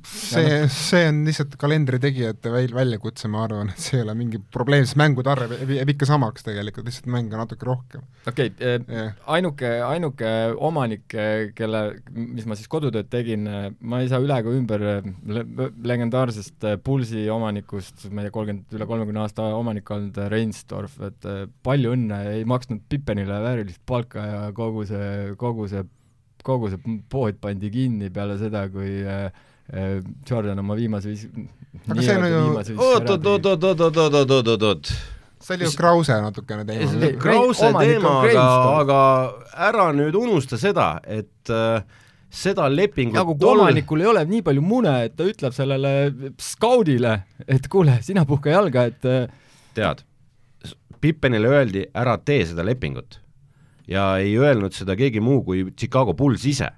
See, 0.09 0.61
see 0.73 1.03
on 1.09 1.23
lihtsalt 1.27 1.55
kalendri 1.61 1.99
tegijate 2.01 2.53
väl-, 2.53 2.75
väljakutse, 2.75 3.29
ma 3.31 3.43
arvan, 3.47 3.73
et 3.73 3.83
see 3.83 3.99
ei 3.99 4.05
ole 4.05 4.15
mingi 4.19 4.41
probleem, 4.53 4.87
sest 4.87 4.99
mängude 4.99 5.33
arv 5.33 5.53
jääb 5.75 5.93
ikka 5.95 6.09
samaks 6.09 6.47
tegelikult, 6.47 6.87
lihtsalt 6.89 7.09
mänge 7.13 7.39
natuke 7.39 7.67
rohkem. 7.69 8.05
okei 8.25 8.53
okay, 8.53 8.73
eh, 8.75 8.99
Jah. 8.99 9.13
ainuke, 9.37 9.73
ainuke 9.85 10.33
omanik, 10.69 11.07
kelle, 11.55 11.83
mis 12.13 12.47
ma 12.49 12.57
siis 12.59 12.71
kodutööd 12.71 13.09
tegin, 13.11 13.47
ma 13.79 14.03
ei 14.03 14.11
saa 14.11 14.21
üle 14.23 14.39
ega 14.39 14.53
ümber 14.55 14.87
le 15.29 15.45
legendaarsest 15.83 16.63
eh, 16.63 16.77
Pulsi 16.83 17.25
omanikust, 17.31 18.07
ma 18.11 18.23
ei 18.23 18.27
tea, 18.29 18.33
kolmkümmend, 18.35 18.75
üle 18.75 18.87
kolmekümne 18.89 19.23
aasta 19.23 19.47
omanik 19.57 19.89
olnud 19.93 20.17
eh, 20.19 20.29
Reinsdorf, 20.31 20.97
et 21.07 21.29
eh, 21.29 21.45
palju 21.65 21.93
õnne, 21.95 22.19
ei 22.35 22.45
maksnud 22.49 22.83
Pippenile 22.91 23.39
väärilist 23.43 23.81
palka 23.89 24.25
ja 24.25 24.41
kogu 24.55 24.85
see, 24.89 25.33
kogu 25.39 25.67
see, 25.71 25.85
kogu 26.43 26.69
see 26.71 26.99
pood 27.09 27.37
pandi 27.41 27.69
kinni 27.73 28.09
peale 28.13 28.37
seda, 28.39 28.65
kui 28.73 29.01
eh, 29.03 29.29
eh, 29.73 30.01
Jordan 30.29 30.59
oma 30.63 30.75
viimase 30.79 31.11
viis- 31.13 31.29
Aga 31.89 32.01
see 32.01 32.15
on 32.17 32.25
ju- 32.25 32.43
viimase 32.49 32.73
viis- 32.73 32.83
oot, 32.83 33.09
oot, 33.09 33.25
oot, 33.25 33.45
oot, 33.45 33.63
oot, 33.63 33.81
oot, 33.81 33.97
oot, 33.97 34.31
oot, 34.31 34.47
oot, 34.53 34.63
oot. 34.71 34.91
see 35.39 35.55
oli 35.55 35.65
ju 35.69 35.71
Krause 35.77 36.17
natukene 36.21 36.65
teema. 36.67 37.11
Krause 37.21 37.71
teema, 37.79 38.13
aga, 38.27 38.45
aga 38.81 38.99
ära 39.69 39.85
nüüd 39.95 40.15
unusta 40.19 40.57
seda, 40.59 40.89
et 41.05 41.49
äh, 41.53 41.81
seda 42.29 42.67
lepingut 42.69 43.15
nagu 43.17 43.33
kui 43.37 43.47
omanikul 43.53 44.01
ei 44.03 44.09
ole 44.11 44.25
nii 44.25 44.41
palju 44.45 44.61
mune, 44.61 44.91
et 45.05 45.15
ta 45.17 45.23
ütleb 45.25 45.53
sellele 45.55 45.93
skaudile, 46.37 47.13
et 47.47 47.67
kuule, 47.71 47.95
sina 48.05 48.25
puhka 48.29 48.51
jalga, 48.53 48.83
et 48.91 49.05
äh, 49.05 49.27
tead, 49.77 50.03
Pippenile 50.99 51.47
öeldi, 51.47 51.85
ära 51.95 52.17
tee 52.19 52.41
seda 52.45 52.63
lepingut. 52.67 53.21
Ja 53.89 54.17
ei 54.21 54.37
öelnud 54.37 54.75
seda 54.75 54.95
keegi 54.95 55.21
muu 55.23 55.41
kui 55.43 55.65
Chicago 55.71 56.13
Bulls 56.13 56.45
ise. 56.45 56.69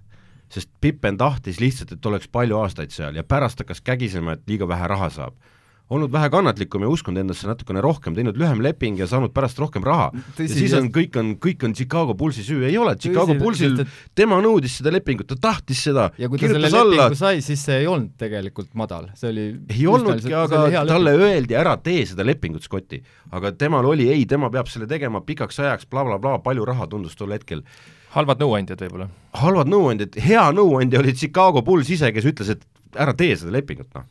sest 0.51 0.69
Pippen 0.81 1.15
tahtis 1.17 1.61
lihtsalt, 1.63 1.91
et 1.95 2.05
oleks 2.05 2.27
palju 2.27 2.57
aastaid 2.59 2.91
seal 2.91 3.15
ja 3.15 3.23
pärast 3.23 3.61
hakkas 3.63 3.79
kägisema, 3.81 4.33
et 4.35 4.41
liiga 4.47 4.67
vähe 4.67 4.87
raha 4.87 5.07
saab. 5.09 5.37
Olnud 5.91 6.11
vähe 6.13 6.29
kannatlikum 6.31 6.85
ja 6.85 6.91
uskunud 6.91 7.21
endasse 7.23 7.49
natukene 7.49 7.83
rohkem, 7.83 8.15
teinud 8.15 8.37
lühem 8.39 8.61
leping 8.63 8.99
ja 9.01 9.07
saanud 9.11 9.33
pärast 9.35 9.59
rohkem 9.59 9.83
raha. 9.85 10.09
ja 10.13 10.47
siis 10.47 10.75
on, 10.77 10.87
kõik 10.93 11.17
on, 11.19 11.33
kõik 11.41 11.65
on 11.67 11.75
Chicago 11.77 12.15
Bullsi 12.17 12.45
süü, 12.47 12.63
ei 12.69 12.77
ole, 12.79 12.95
Chicago 13.01 13.35
Bullsil 13.39 13.81
tema 14.15 14.39
nõudis 14.43 14.77
seda 14.79 14.93
lepingut, 14.95 15.27
ta 15.33 15.39
tahtis 15.49 15.83
seda, 15.89 16.09
ja 16.21 16.29
kui 16.31 16.39
ta 16.39 16.47
selle 16.47 16.69
kirjutas 16.69 16.79
alla, 16.79 17.09
lepingu 17.09 17.19
sai, 17.19 17.43
siis 17.45 17.65
see 17.67 17.81
ei 17.83 17.89
olnud 17.91 18.15
tegelikult 18.21 18.71
madal, 18.79 19.09
see 19.19 19.31
oli 19.33 19.47
ei 19.75 19.87
olnudki, 19.89 20.33
aga 20.37 20.85
talle 20.87 21.15
öeldi, 21.19 21.57
ära 21.59 21.75
tee 21.83 22.05
seda 22.09 22.25
lepingut, 22.27 22.63
Scotti. 22.65 23.01
aga 23.35 23.51
temal 23.57 23.85
oli 23.89 24.07
ei, 24.13 24.25
tema 24.29 24.51
peab 24.53 24.69
selle 24.71 24.87
tegema 24.87 25.23
pikaks 25.25 25.59
ajaks 25.59 25.89
bla, 25.89 26.05
bla, 26.07 26.21
blablabla, 26.21 26.43
palju 26.43 26.65
raha 26.65 26.87
tundus 26.87 27.15
tol 27.15 27.31
hetkel. 27.31 27.63
halvad 28.15 28.41
nõuandjad 28.41 28.81
võib-olla. 28.83 29.07
halvad 29.39 29.69
nõuandjad, 29.71 30.17
hea 30.19 30.47
nõuandja 30.51 30.99
oli 30.99 31.13
Chicago 31.13 31.61
Bulls 31.61 31.89
ise, 31.89 32.11
kes 32.11 32.25
ütles, 32.25 32.49
et 32.49 32.65
ära 32.95 33.13
tee 33.13 33.35
seda 33.35 33.51
lepingut, 33.55 33.87
noh. 33.95 34.05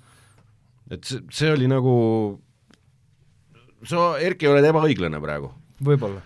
Et 0.91 1.05
see, 1.07 1.21
see 1.31 1.53
oli 1.55 1.69
nagu, 1.71 1.95
sa, 3.87 4.15
Erki, 4.21 4.49
oled 4.51 4.67
ebaõiglane 4.73 5.21
praegu. 5.23 5.53
võib-olla. 5.81 6.21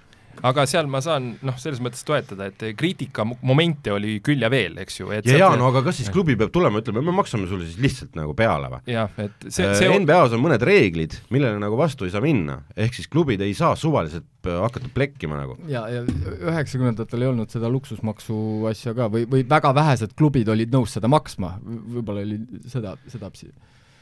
aga 0.44 0.64
seal 0.66 0.88
ma 0.90 0.98
saan 1.00 1.28
noh, 1.46 1.54
selles 1.62 1.78
mõttes 1.80 2.02
toetada, 2.04 2.48
et 2.50 2.62
kriitika 2.76 3.22
mo- 3.24 3.36
momente 3.46 3.92
oli 3.94 4.16
küll 4.20 4.42
ja 4.42 4.48
veel, 4.50 4.74
eks 4.82 4.96
ju, 4.98 5.06
et 5.14 5.24
ja, 5.30 5.36
ja 5.38 5.46
sealt- 5.46 5.60
no 5.60 5.68
aga 5.70 5.84
kas 5.86 6.00
siis 6.00 6.08
klubi 6.12 6.34
peab 6.36 6.50
tulema, 6.52 6.80
ütleme, 6.82 7.00
me 7.06 7.14
maksame 7.14 7.46
sulle 7.46 7.64
siis 7.68 7.78
lihtsalt 7.80 8.16
nagu 8.18 8.34
peale 8.36 8.66
või? 8.72 8.80
jah, 8.90 9.12
et 9.22 9.46
see, 9.46 9.62
See, 9.62 9.68
see 9.84 9.88
on, 9.92 10.02
NBA-s 10.02 10.34
on 10.34 10.42
mõned 10.42 10.64
reeglid, 10.66 11.14
millele 11.30 11.60
nagu 11.62 11.78
vastu 11.78 12.04
ei 12.08 12.10
saa 12.12 12.20
minna, 12.24 12.58
ehk 12.76 12.98
siis 12.98 13.06
klubid 13.08 13.40
ei 13.46 13.54
saa 13.54 13.76
suvaliselt 13.78 14.26
äh, 14.50 14.58
hakata 14.66 14.90
plekkima 14.92 15.38
nagu. 15.38 15.54
ja, 15.70 15.84
ja 15.88 16.02
üheksakümnendatel 16.02 17.22
ei 17.22 17.30
olnud 17.30 17.54
seda 17.54 17.70
luksusmaksu 17.70 18.66
asja 18.72 18.92
ka 18.98 19.06
või, 19.14 19.28
või 19.30 19.46
väga 19.48 19.70
vähesed 19.78 20.16
klubid 20.18 20.50
olid 20.50 20.74
nõus 20.74 20.98
seda 20.98 21.06
maksma, 21.08 21.54
võib-olla 21.62 22.26
oli 22.26 22.40
seda, 22.66 22.96
sedapidi. 23.06 23.54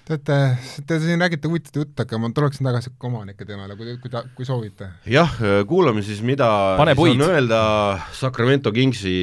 Teate, 0.09 0.37
te 0.87 0.99
siin 1.01 1.21
räägite 1.23 1.49
huvitavat 1.49 1.77
juttu, 1.77 2.03
aga 2.03 2.19
ma 2.19 2.31
tuleksin 2.35 2.67
tagasi 2.67 2.91
omanike 3.07 3.45
teemale, 3.49 3.77
kui, 3.79 3.97
kui 4.03 4.11
ta, 4.11 4.25
kui 4.37 4.45
soovite. 4.49 4.88
jah, 5.07 5.37
kuulame 5.69 6.03
siis, 6.03 6.23
mida 6.27 6.49
Pane 6.81 6.95
siis 6.95 7.01
puid. 7.03 7.21
on 7.21 7.29
öelda 7.31 7.61
Sacramento 8.12 8.73
Kingsi 8.73 9.15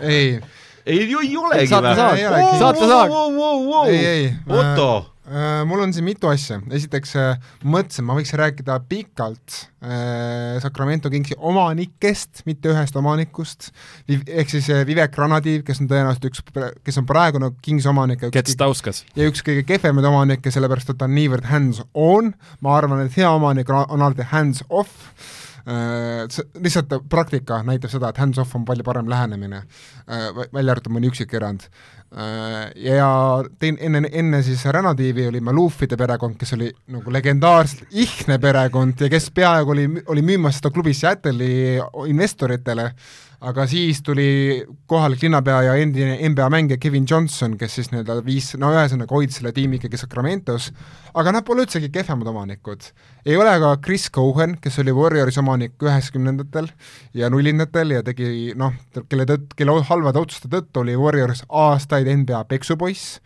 ei, 0.00 0.40
ei, 0.86 0.98
ei 1.06 1.36
olegi 1.36 1.66
Saate 1.70 1.94
saak, 1.94 2.18
saate 2.58 2.88
saak. 2.90 3.10
ei, 3.88 4.04
ei. 4.06 4.34
Otto, 4.48 4.90
Äh, 4.90 5.16
mul 5.66 5.82
on 5.84 5.92
siin 5.94 6.04
mitu 6.06 6.28
asja, 6.30 6.58
esiteks 6.74 7.12
äh, 7.18 7.50
mõtlesin, 7.62 8.06
ma 8.06 8.16
võiks 8.18 8.32
rääkida 8.34 8.78
pikalt 8.90 9.56
äh, 9.84 10.56
Sacramento 10.62 11.10
Kingsi 11.12 11.36
omanikest, 11.38 12.42
mitte 12.48 12.72
ühest 12.72 12.96
omanikust, 12.98 13.70
ehk 14.10 14.50
siis 14.50 14.70
äh, 14.74 14.82
Vivek 14.88 15.14
Ranadiv, 15.20 15.62
kes 15.66 15.82
on 15.82 15.90
tõenäoliselt 15.90 16.26
üks, 16.30 16.42
kes 16.86 17.00
on 17.00 17.06
praegune 17.08 17.52
Kingsi 17.62 17.90
omanik 17.92 18.24
ja 18.26 18.32
üks 18.32 18.40
ja 19.14 19.28
üks 19.30 19.44
kõige 19.46 19.62
kehvemaid 19.68 20.08
omanikke, 20.10 20.50
sellepärast 20.54 20.94
et 20.94 21.00
ta 21.00 21.06
on 21.06 21.14
niivõrd 21.18 21.46
hands-on, 21.50 22.32
ma 22.64 22.74
arvan, 22.78 23.04
et 23.06 23.20
hea 23.20 23.30
omanik 23.30 23.70
on, 23.70 23.84
alati 23.86 24.26
hands-off, 24.32 25.12
lihtsalt 25.70 26.92
praktika 27.10 27.60
näitab 27.66 27.92
seda, 27.92 28.10
et 28.10 28.18
hands-off 28.18 28.56
on 28.58 28.64
palju 28.66 28.84
parem 28.86 29.08
lähenemine, 29.10 29.62
välja 30.52 30.74
arvatud 30.74 30.94
mõni 30.94 31.10
üksik 31.12 31.34
erand. 31.38 31.66
Ja 32.80 33.10
tein-, 33.62 33.78
enne, 33.78 34.02
enne 34.12 34.42
siis 34.42 34.64
Ranadiivi 34.66 35.28
oli 35.30 35.42
Malufide 35.46 35.98
perekond, 36.00 36.34
kes 36.40 36.56
oli 36.56 36.70
nagu 36.90 37.12
legendaarselt 37.14 37.86
ihne 37.94 38.40
perekond 38.42 39.04
ja 39.04 39.10
kes 39.12 39.30
peaaegu 39.34 39.76
oli, 39.76 39.86
oli 40.10 40.24
müümas 40.26 40.58
seda 40.58 40.72
klubi 40.74 40.94
Seattle'i 40.96 41.78
investoritele, 42.10 42.90
aga 43.40 43.64
siis 43.68 44.02
tuli 44.04 44.64
kohalik 44.90 45.22
linnapea 45.24 45.60
ja 45.64 45.74
endine 45.80 46.18
NBA 46.28 46.48
mängija 46.52 46.78
Kevin 46.80 47.06
Johnson, 47.10 47.56
kes 47.58 47.78
siis 47.78 47.88
nii-öelda 47.92 48.18
viis, 48.24 48.50
no 48.60 48.72
ühesõnaga 48.74 49.16
hoidis 49.16 49.38
selle 49.40 49.52
tiimi 49.56 49.78
ikkagi 49.78 50.00
Sacramentos, 50.00 50.68
aga 51.16 51.32
nad 51.32 51.46
pole 51.46 51.64
üldsegi 51.64 51.88
kehvemad 51.94 52.28
omanikud. 52.28 52.90
ei 53.24 53.36
ole 53.36 53.54
ka 53.62 53.76
Chris 53.84 54.10
Cohen, 54.12 54.58
kes 54.60 54.78
oli 54.82 54.92
Warriorsi 54.92 55.40
omanik 55.40 55.80
üheksakümnendatel 55.80 56.68
ja 57.14 57.30
nullindatel 57.30 57.96
ja 57.96 58.02
tegi 58.04 58.52
noh, 58.56 58.76
kelle 59.08 59.24
tõtt-, 59.24 59.56
kelle 59.56 59.80
halvade 59.88 60.20
otsuste 60.20 60.48
tõttu 60.52 60.84
oli 60.84 60.96
Warriors 60.96 61.44
aastaid 61.48 62.12
NBA 62.12 62.44
peksupoiss, 62.44 63.20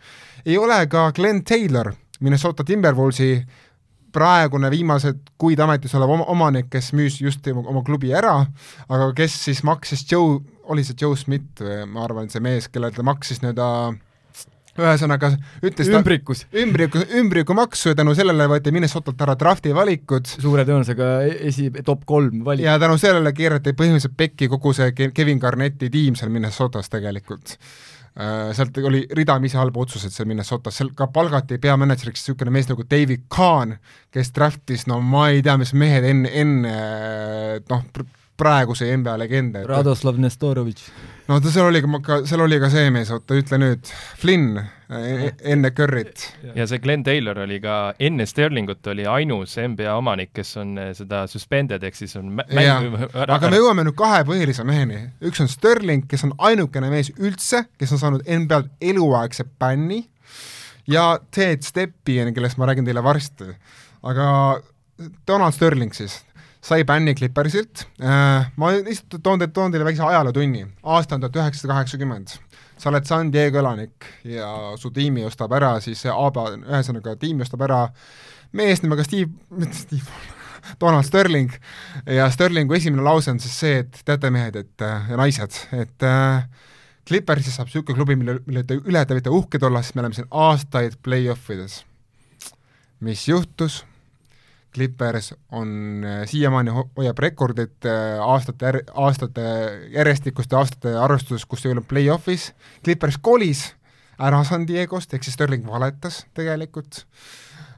ei 0.45 0.57
ole 0.57 0.79
ka 0.87 1.09
Glen 1.11 1.43
Taylor, 1.43 1.91
Minnesota 2.19 2.63
Timberwolvesi 2.63 3.43
praegune 4.15 4.71
viimased 4.73 5.21
kuid 5.41 5.59
ametis 5.59 5.95
olev 5.99 6.15
oma, 6.15 6.29
omanik, 6.31 6.71
kes 6.73 6.93
müüs 6.95 7.19
just 7.21 7.47
oma, 7.51 7.83
klubi 7.85 8.13
ära, 8.15 8.37
aga 8.89 9.11
kes 9.17 9.37
siis 9.49 9.63
maksis 9.67 10.05
Joe, 10.11 10.39
oli 10.71 10.85
see 10.87 10.97
Joe 11.01 11.17
Smith, 11.19 11.63
ma 11.91 12.07
arvan, 12.07 12.31
see 12.31 12.43
mees, 12.43 12.69
kellele 12.71 12.95
ta 12.95 13.05
maksis 13.05 13.43
nii-öelda 13.43 13.69
ühesõnaga 14.75 15.29
ütles 15.63 15.89
ümbrikus. 15.91 16.43
ümbriku, 16.55 16.99
ümbrikumaksu 17.21 17.93
ja 17.93 17.95
tänu 17.95 18.15
sellele 18.17 18.47
võeti 18.51 18.73
Minnesotalt 18.75 19.21
ära 19.23 19.37
drafti 19.39 19.71
valikud 19.75 20.27
suure 20.27 20.65
tõenäosusega 20.67 21.09
esi-, 21.47 21.71
top 21.87 22.03
kolm 22.05 22.43
valik. 22.45 22.65
ja 22.67 22.75
tänu 22.81 22.97
sellele 22.99 23.31
keerati 23.35 23.75
põhimõtteliselt 23.77 24.17
pekki 24.19 24.49
kogu 24.51 24.73
see 24.75 24.91
Ke- 24.97 25.11
Kevin 25.15 25.39
Garnetti 25.39 25.89
tiim 25.89 26.19
seal 26.19 26.33
Minnesotas 26.33 26.91
tegelikult. 26.91 27.55
Äh, 28.15 28.53
sealt 28.55 28.77
oli 28.79 29.01
ridamisi 29.11 29.57
halbu 29.59 29.81
otsuseid 29.83 30.13
seal 30.15 30.27
Minnesotas, 30.29 30.77
seal 30.79 30.93
ka 30.95 31.09
palgati 31.11 31.57
peamänedžeriks 31.59 32.21
niisugune 32.23 32.53
mees 32.55 32.69
nagu 32.69 32.85
David 32.87 33.25
Kahn, 33.27 33.73
kes 34.15 34.31
draftis 34.37 34.85
no 34.87 35.01
ma 35.03 35.25
ei 35.33 35.41
tea, 35.43 35.57
mis 35.59 35.73
mehed 35.75 36.07
enne, 36.07 36.31
enne 36.31 36.75
noh, 37.67 37.83
praeguse 38.37 38.87
NBA 38.97 39.17
legende. 39.19 39.63
Radoslav 39.67 40.17
Nestorovitš. 40.19 40.87
no 41.27 41.39
ta 41.41 41.51
seal 41.51 41.69
oli 41.69 41.81
ka, 41.81 42.21
seal 42.27 42.43
oli 42.45 42.59
ka 42.61 42.69
see 42.69 42.89
mees, 42.93 43.11
oota 43.13 43.37
ütle 43.37 43.57
nüüd, 43.61 43.91
Flynn 44.21 44.59
e, 44.59 45.31
enne 45.53 45.71
Curryt. 45.75 46.25
ja 46.55 46.67
see 46.69 46.81
Glen 46.83 47.03
Taylor 47.03 47.39
oli 47.45 47.57
ka 47.63 47.95
enne 47.99 48.27
Sterlingut 48.29 48.85
oli 48.91 49.07
ainus 49.09 49.55
NBA 49.61 49.95
omanik, 49.97 50.33
kes 50.35 50.55
on 50.61 50.75
eh, 50.81 50.91
seda 50.97 51.23
suspended, 51.31 51.83
ehk 51.87 51.97
siis 51.97 52.13
on 52.19 52.33
mängu 52.35 53.09
aga 53.25 53.49
me 53.49 53.61
jõuame 53.61 53.87
nüüd 53.87 53.97
kahe 53.97 54.21
põhilise 54.27 54.67
meheni, 54.67 55.01
üks 55.25 55.41
on 55.41 55.49
Sterling, 55.51 56.05
kes 56.11 56.27
on 56.27 56.35
ainukene 56.51 56.91
mees 56.93 57.13
üldse, 57.17 57.65
kes 57.79 57.95
on 57.95 58.03
saanud 58.03 58.27
NBA-lt 58.27 58.91
eluaegse 58.93 59.47
bänni 59.59 60.03
ja 60.87 61.19
Ted 61.31 61.65
Stepien, 61.65 62.33
kellest 62.33 62.57
ma 62.57 62.69
räägin 62.69 62.85
teile 62.85 63.03
varsti. 63.03 63.55
aga 64.03 64.61
Donald 65.27 65.53
Sterling 65.53 65.93
siis, 65.93 66.24
sai 66.65 66.83
bänni 66.85 67.13
Clippersilt, 67.15 67.85
äh, 68.01 68.47
ma 68.57 68.71
lihtsalt 68.73 69.19
toon 69.23 69.41
teile, 69.41 69.53
toon 69.53 69.73
teile 69.73 69.85
väikse 69.85 70.03
ajalootunni, 70.05 70.63
aasta 70.95 71.17
on 71.17 71.25
tuhat 71.25 71.37
üheksasada 71.41 71.75
kaheksakümmend, 71.75 72.37
sa 72.77 72.89
oled 72.89 73.05
San 73.05 73.29
Diego 73.33 73.61
elanik 73.61 74.07
ja 74.25 74.49
su 74.81 74.89
tiimi 74.95 75.25
ostab 75.27 75.53
ära 75.57 75.75
siis 75.83 76.01
ABA, 76.09 76.47
ühesõnaga 76.63 77.15
tiim 77.21 77.43
ostab 77.45 77.65
ära 77.67 77.83
mees 78.57 78.81
nimega 78.81 79.05
Steve, 79.05 79.29
mitte 79.53 79.77
Steve, 79.77 80.21
Donald 80.81 81.05
Sterling 81.05 81.53
ja 82.09 82.29
Sterlingu 82.33 82.73
esimene 82.73 83.05
lause 83.05 83.35
on 83.35 83.41
siis 83.43 83.59
see, 83.61 83.83
et 83.85 84.01
teate 84.05 84.33
mehed, 84.33 84.57
et 84.65 84.85
ja 84.85 85.21
naised, 85.21 85.61
et 85.77 86.09
äh, 86.09 86.47
Clippersis 87.05 87.59
saab 87.59 87.69
niisugune 87.69 87.99
klubi, 87.99 88.15
mille, 88.17 88.39
mille 88.47 88.65
te 88.65 88.79
üle 88.81 89.05
te 89.05 89.13
võite 89.13 89.33
uhked 89.33 89.65
olla, 89.67 89.83
sest 89.85 89.93
me 89.93 90.01
oleme 90.01 90.17
siin 90.17 90.31
aastaid 90.33 90.97
play-off 91.05 91.51
ides. 91.53 91.83
mis 93.05 93.27
juhtus? 93.29 93.83
Clippers 94.75 95.31
on 95.55 96.03
äh, 96.03 96.23
siiamaani 96.27 96.73
ho 96.75 96.85
hoiab 96.97 97.19
rekordit 97.23 97.87
äh, 97.87 98.19
aastate, 98.19 98.81
aastate 98.93 99.45
järjestikuste 99.93 100.57
aastate 100.59 100.95
arvestuses, 100.99 101.45
kus 101.47 101.63
ei 101.65 101.71
olnud 101.71 101.87
play-off'is, 101.87 102.49
Clippers 102.83 103.17
kolis 103.23 103.69
ära 104.19 104.43
San 104.47 104.67
Diegost, 104.67 105.15
ehk 105.15 105.23
siis 105.23 105.35
Sterling 105.37 105.65
valetas 105.67 106.23
tegelikult. 106.35 107.05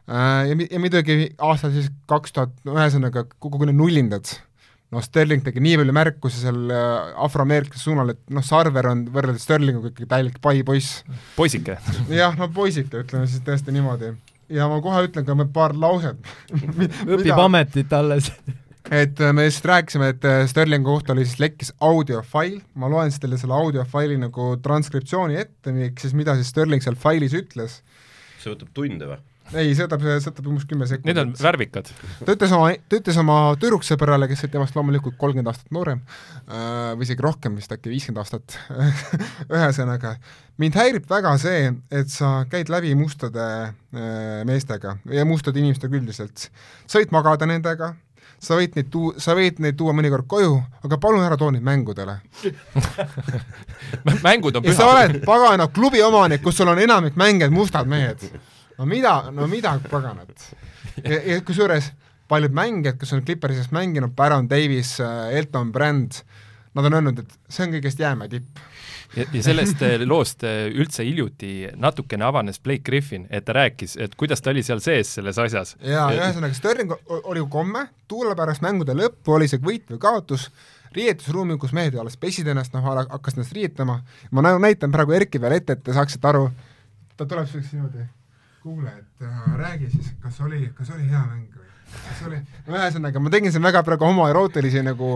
Äh, 0.09 0.49
ja, 0.49 0.57
ja 0.57 0.81
muidugi 0.81 1.31
aastal 1.37 1.75
siis 1.75 1.91
kaks 2.09 2.33
tuhat, 2.33 2.57
no 2.65 2.77
ühesõnaga 2.79 3.27
kogu 3.37 3.69
need 3.69 3.77
nullindad, 3.77 4.33
noh, 4.93 5.05
Sterling 5.05 5.45
tegi 5.45 5.61
nii 5.61 5.77
palju 5.83 5.97
märkusi 5.97 6.41
seal 6.41 6.73
afroameeriklaste 7.27 7.83
suunal, 7.83 8.15
et 8.15 8.23
noh, 8.33 8.45
Sarver 8.45 8.89
on 8.89 9.05
võrreldes 9.13 9.45
Sterlinguga 9.45 9.93
ikkagi 9.93 10.09
täielik 10.09 10.41
pai 10.41 10.63
poiss. 10.65 11.03
poisike. 11.37 11.77
Jah, 12.09 12.33
no 12.39 12.49
poisike, 12.53 13.05
ütleme 13.05 13.29
siis 13.29 13.45
tõesti 13.45 13.75
niimoodi 13.75 14.15
ja 14.49 14.69
ma 14.71 14.79
kohe 14.83 15.07
ütlen 15.07 15.27
ka 15.27 15.35
paar 15.53 15.75
lauset 15.75 16.31
õpib 17.17 17.43
ametit 17.43 17.93
alles 17.93 18.31
et 18.91 19.19
äh, 19.19 19.33
me 19.35 19.47
just 19.47 19.65
rääkisime, 19.67 20.11
et 20.13 20.25
äh, 20.25 20.45
Sterlingu 20.47 20.91
kohta 20.91 21.13
oli 21.13 21.25
siis 21.25 21.39
lekkis 21.41 21.73
audiofail, 21.83 22.59
ma 22.79 22.89
loen 22.91 23.11
siis 23.11 23.21
teile 23.23 23.39
selle 23.39 23.57
audiofaili 23.57 24.17
nagu 24.21 24.53
transkriptsiooni 24.63 25.39
ette, 25.41 25.73
ehk 25.89 25.99
siis 26.03 26.15
mida 26.17 26.37
siis 26.37 26.51
Sterling 26.53 26.83
seal 26.83 26.95
failis 26.99 27.35
ütles. 27.37 27.81
see 28.39 28.53
võtab 28.53 28.71
tunde 28.77 29.09
või? 29.09 29.19
Ei, 29.55 29.73
see 29.75 29.85
võtab, 29.85 30.03
see 30.03 30.31
võtab 30.31 30.49
umbes 30.51 30.65
kümme 30.67 30.87
sekundit. 30.89 31.09
Need 31.11 31.21
on 31.21 31.33
värvikad. 31.39 31.91
ta 32.25 32.35
ütles 32.35 32.53
oma, 32.55 32.71
ta 32.89 32.99
ütles 32.99 33.19
oma 33.21 33.37
tüdruksõbrale, 33.61 34.27
kes 34.31 34.43
oli 34.45 34.55
temast 34.55 34.77
loomulikult 34.77 35.17
kolmkümmend 35.19 35.51
aastat 35.51 35.71
noorem 35.75 36.01
äh, 36.03 36.95
või 36.97 37.07
isegi 37.07 37.23
rohkem, 37.23 37.55
vist 37.59 37.71
äkki 37.75 37.91
viiskümmend 37.93 38.23
aastat 38.23 38.57
ühesõnaga, 39.53 40.17
mind 40.61 40.79
häirib 40.79 41.07
väga 41.09 41.35
see, 41.41 41.71
et 41.93 42.11
sa 42.11 42.41
käid 42.51 42.71
läbi 42.73 42.91
mustade 42.99 43.45
äh, 43.45 44.41
meestega 44.47 44.97
ja 45.13 45.27
mustade 45.27 45.63
inimestega 45.63 46.01
üldiselt. 46.01 46.49
sa 46.85 46.99
võid 46.99 47.15
magada 47.15 47.47
nendega, 47.49 47.93
sa 48.43 48.59
võid 48.59 48.75
neid 48.77 48.91
tuu-, 48.93 49.15
sa 49.21 49.37
võid 49.37 49.61
neid 49.63 49.79
tuua 49.79 49.95
mõnikord 49.97 50.27
koju, 50.29 50.59
aga 50.83 50.99
palun 51.01 51.23
ära 51.25 51.39
too 51.39 51.49
neid 51.55 51.65
mängudele 51.65 52.19
mängud 54.27 54.59
on 54.59 54.67
pühad. 54.67 54.77
sa 54.77 54.91
oled 54.91 55.23
pagana 55.25 55.71
klubi 55.71 56.03
omanik, 56.03 56.43
kus 56.43 56.59
sul 56.59 56.69
on 56.73 56.83
enamik 56.83 57.17
mängijaid 57.17 57.55
mustad 57.55 57.89
mehed 57.89 58.27
no 58.77 58.85
mida, 58.85 59.31
no 59.31 59.47
mida 59.47 59.77
paganat. 59.89 60.49
ja, 61.03 61.21
ja 61.21 61.41
kusjuures 61.41 61.91
paljud 62.27 62.51
mängijad, 62.51 62.97
kes 62.99 63.13
on 63.13 63.23
Clippersis 63.25 63.71
mänginud, 63.71 64.11
Baron 64.15 64.49
Davis, 64.49 64.99
äh, 64.99 65.35
Elton 65.37 65.71
Brand, 65.71 66.11
nad 66.73 66.85
on 66.85 66.93
öelnud, 66.93 67.19
et 67.19 67.37
see 67.49 67.65
on 67.65 67.75
kõigest 67.77 68.01
jäämäe 68.01 68.29
tipp. 68.29 68.59
ja, 69.15 69.23
ja 69.33 69.43
sellest 69.43 69.81
äh, 69.81 70.01
loost 70.05 70.43
äh, 70.43 70.67
üldse 70.67 71.05
hiljuti 71.07 71.69
natukene 71.75 72.25
avanes 72.27 72.59
Blake 72.59 72.83
Griffin, 72.85 73.27
et 73.29 73.45
ta 73.45 73.55
rääkis, 73.55 73.95
et 74.03 74.15
kuidas 74.15 74.43
ta 74.43 74.51
oli 74.51 74.63
seal 74.63 74.83
sees 74.83 75.13
selles 75.19 75.39
asjas. 75.39 75.75
jaa, 75.81 76.09
ühesõnaga 76.13 76.57
Sterling 76.57 76.93
oli 77.23 77.39
ju 77.39 77.47
komme, 77.51 77.87
tuule 78.07 78.35
pärast 78.35 78.65
mängude 78.65 78.97
lõppu 78.97 79.37
oli 79.39 79.47
see 79.47 79.63
võit 79.63 79.87
või 79.93 80.03
kaotus, 80.03 80.49
riietusruumi, 80.95 81.57
kus 81.61 81.73
mehed 81.73 81.95
alles 81.95 82.17
pesid 82.17 82.47
ennast, 82.47 82.75
noh, 82.75 82.83
hakkasid 82.83 83.39
ennast 83.39 83.55
riietama, 83.55 84.01
ma 84.31 84.45
näitan 84.59 84.91
praegu 84.91 85.15
Erki 85.15 85.39
peale 85.39 85.61
ette, 85.61 85.79
et 85.79 85.83
te 85.83 85.95
saaksite 85.95 86.27
aru, 86.27 86.49
ta 87.15 87.25
tuleb 87.25 87.47
selleks 87.47 87.73
niimoodi 87.75 88.05
kuule, 88.67 88.91
et 88.99 89.23
äh, 89.23 89.45
räägi 89.55 89.89
siis, 89.93 90.11
kas 90.23 90.41
oli, 90.43 90.65
kas 90.75 90.91
oli 90.95 91.07
hea 91.07 91.21
mäng 91.23 91.53
või? 91.55 91.69
kas 91.93 92.23
oli, 92.27 92.41
ühesõnaga, 92.67 93.21
ma 93.23 93.31
tegin 93.31 93.53
siin 93.53 93.63
väga 93.63 93.83
praegu 93.87 94.09
homoerootilisi 94.09 94.83
nagu 94.83 95.11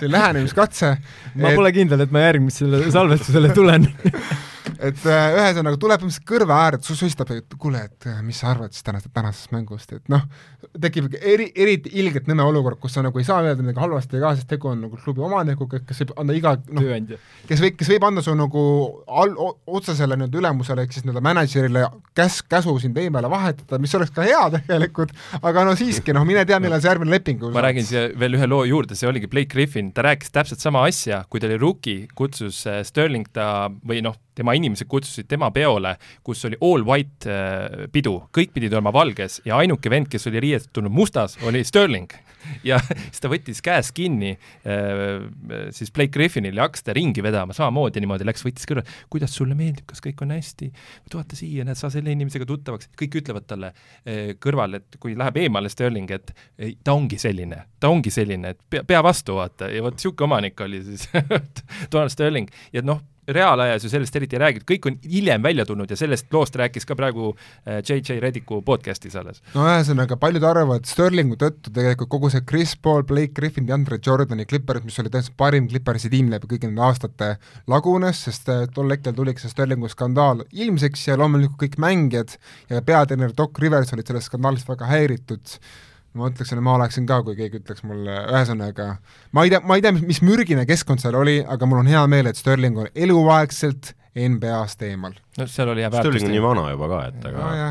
see 0.00 0.10
lähenemiskatse. 0.10 0.96
ma 1.38 1.52
et... 1.52 1.60
pole 1.60 1.70
kindel, 1.76 2.02
et 2.02 2.14
ma 2.14 2.24
järgmisele 2.26 2.82
salvestusele 2.94 3.52
tulen 3.54 3.86
et 4.78 5.04
äh, 5.06 5.34
ühesõnaga 5.36 5.78
tuleb 5.80 6.00
põhimõtteliselt 6.00 6.28
kõrva 6.28 6.58
ääret 6.64 6.86
sussistab, 6.86 7.30
et 7.34 7.56
kuule, 7.60 7.82
et 7.84 8.08
äh, 8.08 8.20
mis 8.24 8.38
sa 8.40 8.50
arvad 8.52 8.72
siis 8.74 8.86
tänasest, 8.86 9.12
tänasest 9.14 9.52
mängust, 9.54 9.92
et 9.92 10.08
noh, 10.12 10.24
tekib 10.80 11.12
eri, 11.20 11.50
eriti 11.54 11.92
ilgelt 12.00 12.28
nõme 12.30 12.46
olukord, 12.48 12.80
kus 12.82 12.96
sa 12.96 13.04
nagu 13.04 13.20
ei 13.20 13.26
saa 13.26 13.42
öelda 13.44 13.64
midagi 13.64 13.82
halvasti 13.82 14.22
ka, 14.22 14.32
sest 14.38 14.48
tegu 14.50 14.70
on 14.72 14.84
nagu 14.86 14.98
klubi 15.00 15.24
omanikuga, 15.24 15.82
kes 15.84 16.02
võib 16.02 16.14
anda 16.22 16.36
iga 16.38 16.54
noh, 16.74 16.88
kes 17.48 17.62
võib, 17.64 17.76
kes 17.80 17.92
võib 17.94 18.08
anda 18.08 18.24
su 18.24 18.34
nagu 18.38 18.64
all, 19.06 19.36
otsesele 19.66 20.18
nii-öelda 20.18 20.40
ülemusele 20.42 20.86
ehk 20.86 20.96
siis 20.96 21.06
nii-öelda 21.06 21.24
mänedžerile 21.28 21.84
käs-, 22.16 22.42
käsu 22.48 22.76
sind 22.82 22.98
eemale 23.00 23.30
vahetada, 23.32 23.80
mis 23.82 23.94
oleks 23.98 24.14
ka 24.16 24.26
hea 24.26 24.42
tegelikult, 24.56 25.14
aga 25.42 25.66
no 25.68 25.76
siiski, 25.78 26.16
noh, 26.16 26.26
mine 26.28 26.46
tea, 26.48 26.60
millal 26.62 26.82
see 26.82 26.92
järgmine 26.92 27.14
leping 27.14 27.44
ma 27.54 27.64
räägin 27.66 27.86
siia 27.86 28.06
veel 28.18 28.38
ühe 28.38 28.48
loo 28.50 28.64
juurde, 28.68 28.96
see 28.98 29.08
oligi 29.10 29.30
Blake 29.30 29.52
Griffin, 29.52 29.92
ta 29.94 30.06
rääkis 30.06 30.32
täpselt 30.34 30.62
sama 30.62 30.86
asja, 30.88 31.24
kui 31.28 31.42
ta 31.42 31.50
oli 31.50 31.60
rookie, 31.60 32.08
kutsus 32.16 32.64
äh, 32.70 32.82
Sterling 32.86 33.28
ta 33.34 33.68
või 33.84 34.00
noh, 34.04 34.16
tema 34.34 34.53
inimesed 34.58 34.88
kutsusid 34.90 35.28
tema 35.30 35.50
peole, 35.54 35.94
kus 36.24 36.44
oli 36.48 36.58
all 36.60 36.84
white 36.86 37.30
äh, 37.30 37.86
pidu, 37.92 38.16
kõik 38.34 38.54
pidid 38.56 38.74
olema 38.76 38.92
valges 38.94 39.40
ja 39.46 39.58
ainuke 39.60 39.92
vend, 39.92 40.10
kes 40.12 40.28
oli 40.30 40.42
riietunud 40.44 40.92
mustas, 40.92 41.38
oli 41.46 41.64
Sterling. 41.64 42.12
ja 42.68 42.76
siis 42.84 43.22
ta 43.24 43.30
võttis 43.32 43.62
käest 43.64 43.94
kinni 43.96 44.34
äh, 44.34 45.68
siis 45.74 45.92
Blake 45.94 46.12
Griffinil 46.14 46.58
ja 46.58 46.66
hakkas 46.66 46.84
ta 46.84 46.94
ringi 46.96 47.24
vedama, 47.24 47.56
samamoodi 47.56 48.02
niimoodi 48.04 48.26
läks, 48.28 48.44
võttis 48.44 48.68
kõrva, 48.68 48.84
kuidas 49.12 49.36
sulle 49.36 49.56
meeldib, 49.58 49.86
kas 49.88 50.02
kõik 50.04 50.20
on 50.26 50.34
hästi, 50.34 50.70
vaata 51.14 51.38
siia, 51.38 51.64
näed, 51.64 51.78
sa 51.78 51.90
selle 51.92 52.12
inimesega 52.12 52.46
tuttavaks, 52.48 52.90
kõik 53.00 53.20
ütlevad 53.22 53.48
talle 53.48 53.72
äh, 53.72 54.34
kõrval, 54.40 54.80
et 54.80 55.00
kui 55.00 55.16
läheb 55.18 55.40
eemale 55.44 55.72
Sterling, 55.72 56.10
et 56.14 56.34
ta 56.84 56.94
ongi 56.94 57.18
selline, 57.20 57.62
ta 57.80 57.90
ongi 57.92 58.12
selline, 58.12 58.54
et 58.54 58.60
pea, 58.70 58.84
pea 58.86 59.00
vastu, 59.04 59.38
vaata, 59.38 59.70
ja 59.72 59.82
vot 59.84 59.96
niisugune 59.96 60.28
omanik 60.28 60.60
oli 60.64 60.82
siis 60.84 61.08
Donald 61.92 62.12
Sterling. 62.12 62.50
Ja 62.72 62.82
noh, 62.84 63.02
reaalajas 63.26 63.84
ju 63.84 63.90
sellest 63.92 64.16
eriti 64.16 64.36
ei 64.36 64.42
räägitud, 64.42 64.66
kõik 64.68 64.88
on 64.90 64.98
hiljem 65.10 65.42
välja 65.42 65.66
tulnud 65.68 65.90
ja 65.90 65.96
sellest 65.98 66.32
loost 66.32 66.56
rääkis 66.60 66.86
ka 66.88 66.96
praegu 66.98 67.32
JJ 67.66 68.16
äh, 68.16 68.20
Rediku 68.22 68.60
podcast'is 68.66 69.16
alles. 69.20 69.42
no 69.54 69.66
ühesõnaga, 69.68 70.18
paljud 70.20 70.44
arvavad, 70.48 70.86
Sterlingu 70.88 71.38
tõttu 71.40 71.72
tegelikult 71.74 72.12
kogu 72.12 72.30
see 72.32 72.44
Chris 72.48 72.74
Paul, 72.76 73.04
Blake 73.08 73.34
Griffin, 73.36 73.66
DeAndre 73.68 73.98
Jordani 74.04 74.46
Clippers, 74.50 74.84
mis 74.84 74.98
oli 75.02 75.12
tõenäoliselt 75.12 75.38
parim 75.40 75.68
Clippersi 75.70 76.12
tiim 76.12 76.30
läbi 76.32 76.50
kõigi 76.50 76.68
nende 76.68 76.84
aastate, 76.84 77.30
lagunes, 77.70 78.24
sest 78.28 78.50
äh, 78.52 78.66
tol 78.74 78.92
hetkel 78.92 79.16
tuligi 79.16 79.44
see 79.44 79.52
Sterlingu 79.52 79.90
skandaal 79.92 80.44
ilmseks 80.52 81.08
ja 81.08 81.18
loomulikult 81.20 81.60
kõik 81.64 81.80
mängijad 81.82 82.36
ja 82.70 82.82
peatreener 82.84 83.34
Doc 83.36 83.58
Rivers 83.62 83.92
olid 83.96 84.08
sellest 84.08 84.32
skandaalist 84.32 84.68
väga 84.70 84.88
häiritud 84.90 85.58
ma 86.14 86.30
ütleksin, 86.30 86.60
et 86.60 86.64
ma 86.64 86.76
oleksin 86.78 87.06
ka, 87.08 87.20
kui 87.26 87.36
keegi 87.38 87.60
ütleks 87.60 87.84
mulle, 87.86 88.14
ühesõnaga, 88.30 88.88
ma 89.34 89.44
ei 89.46 89.52
tea, 89.52 89.60
ma 89.66 89.78
ei 89.78 89.84
tea, 89.84 89.92
mis, 89.96 90.20
mürgine 90.24 90.66
keskkond 90.68 91.02
seal 91.02 91.16
oli, 91.18 91.40
aga 91.42 91.68
mul 91.68 91.82
on 91.82 91.90
hea 91.90 92.04
meel, 92.10 92.30
et 92.30 92.38
Sterling 92.38 92.78
on 92.84 92.90
eluaegselt 92.94 93.92
NBA-st 94.14 94.86
eemal. 94.90 95.16
no 95.38 95.48
seal 95.50 95.72
oli 95.72 95.82
hea 95.82 95.90
väärtus. 95.90 96.14
Sterling 96.14 96.30
on 96.30 96.36
nii 96.36 96.44
vana 96.44 96.68
juba 96.70 96.90
ka, 96.92 97.00
et 97.10 97.28
aga 97.30 97.48
no, 97.50 97.70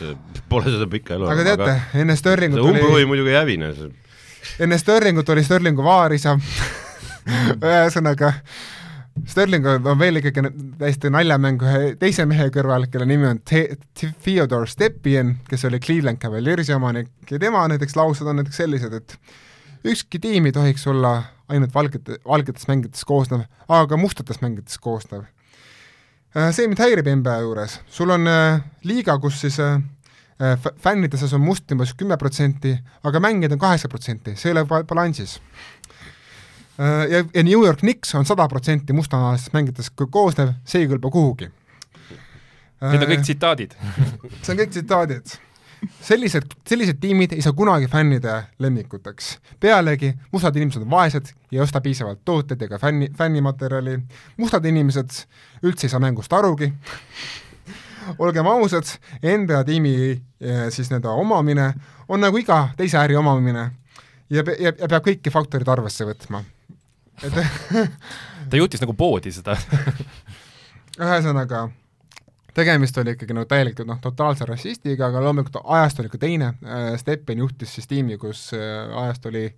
see, 0.00 0.16
pole 0.50 0.74
seda 0.74 0.88
pikka 0.90 1.18
elu. 1.18 1.30
aga 1.30 1.46
teate, 1.50 1.76
enne 2.02 2.18
Sterlingut 2.18 2.64
oli 2.64 2.80
umbrohi 2.82 3.10
muidugi 3.10 3.34
ei 3.34 3.38
hävine. 3.38 3.72
enne 4.66 4.78
Sterlingut 4.82 5.30
oli 5.34 5.46
Sterlingu 5.46 5.86
vaarisa 5.86 6.34
ühesõnaga 7.70 8.34
Sterling 9.30 9.66
on 9.66 9.98
veel 9.98 10.18
ikkagi 10.18 10.42
täiesti 10.78 11.10
naljamäng 11.12 11.62
ühe 11.62 11.92
teise 12.00 12.26
mehe 12.26 12.48
kõrval, 12.52 12.88
kelle 12.90 13.06
nimi 13.06 13.28
on 13.28 13.38
Te-, 13.46 13.76
Theodore 13.94 14.66
Stepien, 14.66 15.36
kes 15.48 15.64
oli 15.68 15.78
Cleveland 15.80 16.18
Cavaliersi 16.22 16.74
omanik 16.74 17.30
ja 17.30 17.38
tema 17.38 17.62
näiteks 17.70 17.94
laused 17.96 18.26
on 18.26 18.40
näiteks 18.40 18.58
sellised, 18.64 18.92
et 18.98 19.16
ükski 19.86 20.18
tiim 20.18 20.50
ei 20.50 20.56
tohiks 20.56 20.86
olla 20.90 21.14
ainult 21.48 21.74
valgete, 21.74 22.18
valgetest 22.26 22.68
mängijatest 22.68 23.06
koosnev, 23.08 23.46
aga 23.68 23.96
mustatest 24.00 24.42
mängijatest 24.42 24.80
koosnev. 24.82 25.24
Äh, 26.34 26.50
see 26.50 26.66
mind 26.66 26.82
häirib 26.82 27.08
NBA 27.20 27.38
juures, 27.44 27.78
sul 27.86 28.10
on 28.10 28.26
äh, 28.26 28.62
liiga, 28.88 29.14
kus 29.22 29.38
siis 29.44 29.60
äh, 29.62 29.78
fännide 30.82 31.20
seas 31.20 31.36
on 31.36 31.44
must 31.44 31.70
umbes 31.70 31.94
kümme 31.94 32.18
protsenti, 32.18 32.74
aga 33.06 33.20
mängijaid 33.22 33.54
on 33.54 33.62
kaheksa 33.62 33.88
protsenti, 33.92 34.34
see 34.34 34.50
ei 34.50 34.56
ole 34.56 34.64
ba- 34.66 34.82
balansis. 34.88 35.36
Ja, 36.78 37.24
ja 37.34 37.42
New 37.42 37.64
York 37.64 37.78
Knicks 37.84 38.14
on 38.14 38.24
sada 38.26 38.48
protsenti 38.48 38.92
mustanahalistest 38.92 39.52
mängijatest 39.54 39.92
ko- 40.00 40.08
koosnev, 40.10 40.54
see 40.64 40.82
ei 40.84 40.88
kõlba 40.90 41.10
kuhugi. 41.14 41.50
Need 42.84 43.02
on 43.02 43.08
kõik 43.08 43.18
Äh, 43.18 43.22
tsitaadid. 43.22 43.74
see 44.42 44.52
on 44.52 44.58
kõik 44.58 44.70
tsitaadid. 44.74 45.34
sellised, 46.00 46.42
sellised 46.68 46.96
tiimid 47.00 47.32
ei 47.32 47.42
saa 47.44 47.52
kunagi 47.52 47.86
fännide 47.88 48.44
lemmikuteks. 48.58 49.38
pealegi, 49.60 50.14
mustad 50.32 50.56
inimesed 50.56 50.82
on 50.82 50.90
vaesed 50.90 51.26
ja 51.50 51.58
ei 51.58 51.60
osta 51.64 51.80
piisavalt 51.80 52.20
tooteid 52.24 52.62
ega 52.62 52.78
fänni, 52.78 53.08
fännimaterjali, 53.18 53.98
mustad 54.36 54.64
inimesed 54.64 55.10
üldse 55.62 55.84
ei 55.86 55.90
saa 55.92 56.00
mängust 56.00 56.32
arugi, 56.32 56.72
olgem 58.18 58.46
ausad, 58.46 58.84
NBA 59.22 59.64
tiimi 59.64 59.94
eh, 60.40 60.66
siis 60.70 60.90
nii-öelda 60.90 61.10
omamine 61.10 61.70
on 62.08 62.20
nagu 62.20 62.36
iga 62.36 62.68
teise 62.76 62.98
äri 63.00 63.16
omamine 63.16 63.70
ja, 64.30 64.42
ja, 64.60 64.72
ja 64.78 64.88
peab 64.88 65.04
kõiki 65.06 65.30
faktoreid 65.32 65.68
arvesse 65.68 66.04
võtma. 66.08 66.42
ta 68.50 68.58
juhtis 68.60 68.82
nagu 68.82 68.94
poodi 68.98 69.32
seda. 69.34 69.56
Ühesõnaga, 71.04 71.64
tegemist 72.54 72.98
oli 73.02 73.14
ikkagi 73.16 73.34
nagu 73.36 73.48
täielikult 73.50 73.88
noh, 73.88 73.98
totaalse 74.02 74.46
rassistiga, 74.48 75.08
aga 75.08 75.22
loomulikult 75.24 75.62
ajast 75.64 76.02
oli 76.02 76.12
ka 76.12 76.20
teine, 76.22 76.52
Steppen 77.00 77.42
juhtis 77.42 77.74
siis 77.74 77.90
tiimi, 77.90 78.18
kus 78.20 78.48
äh, 78.56 78.92
ajast 79.04 79.26
oli 79.30 79.48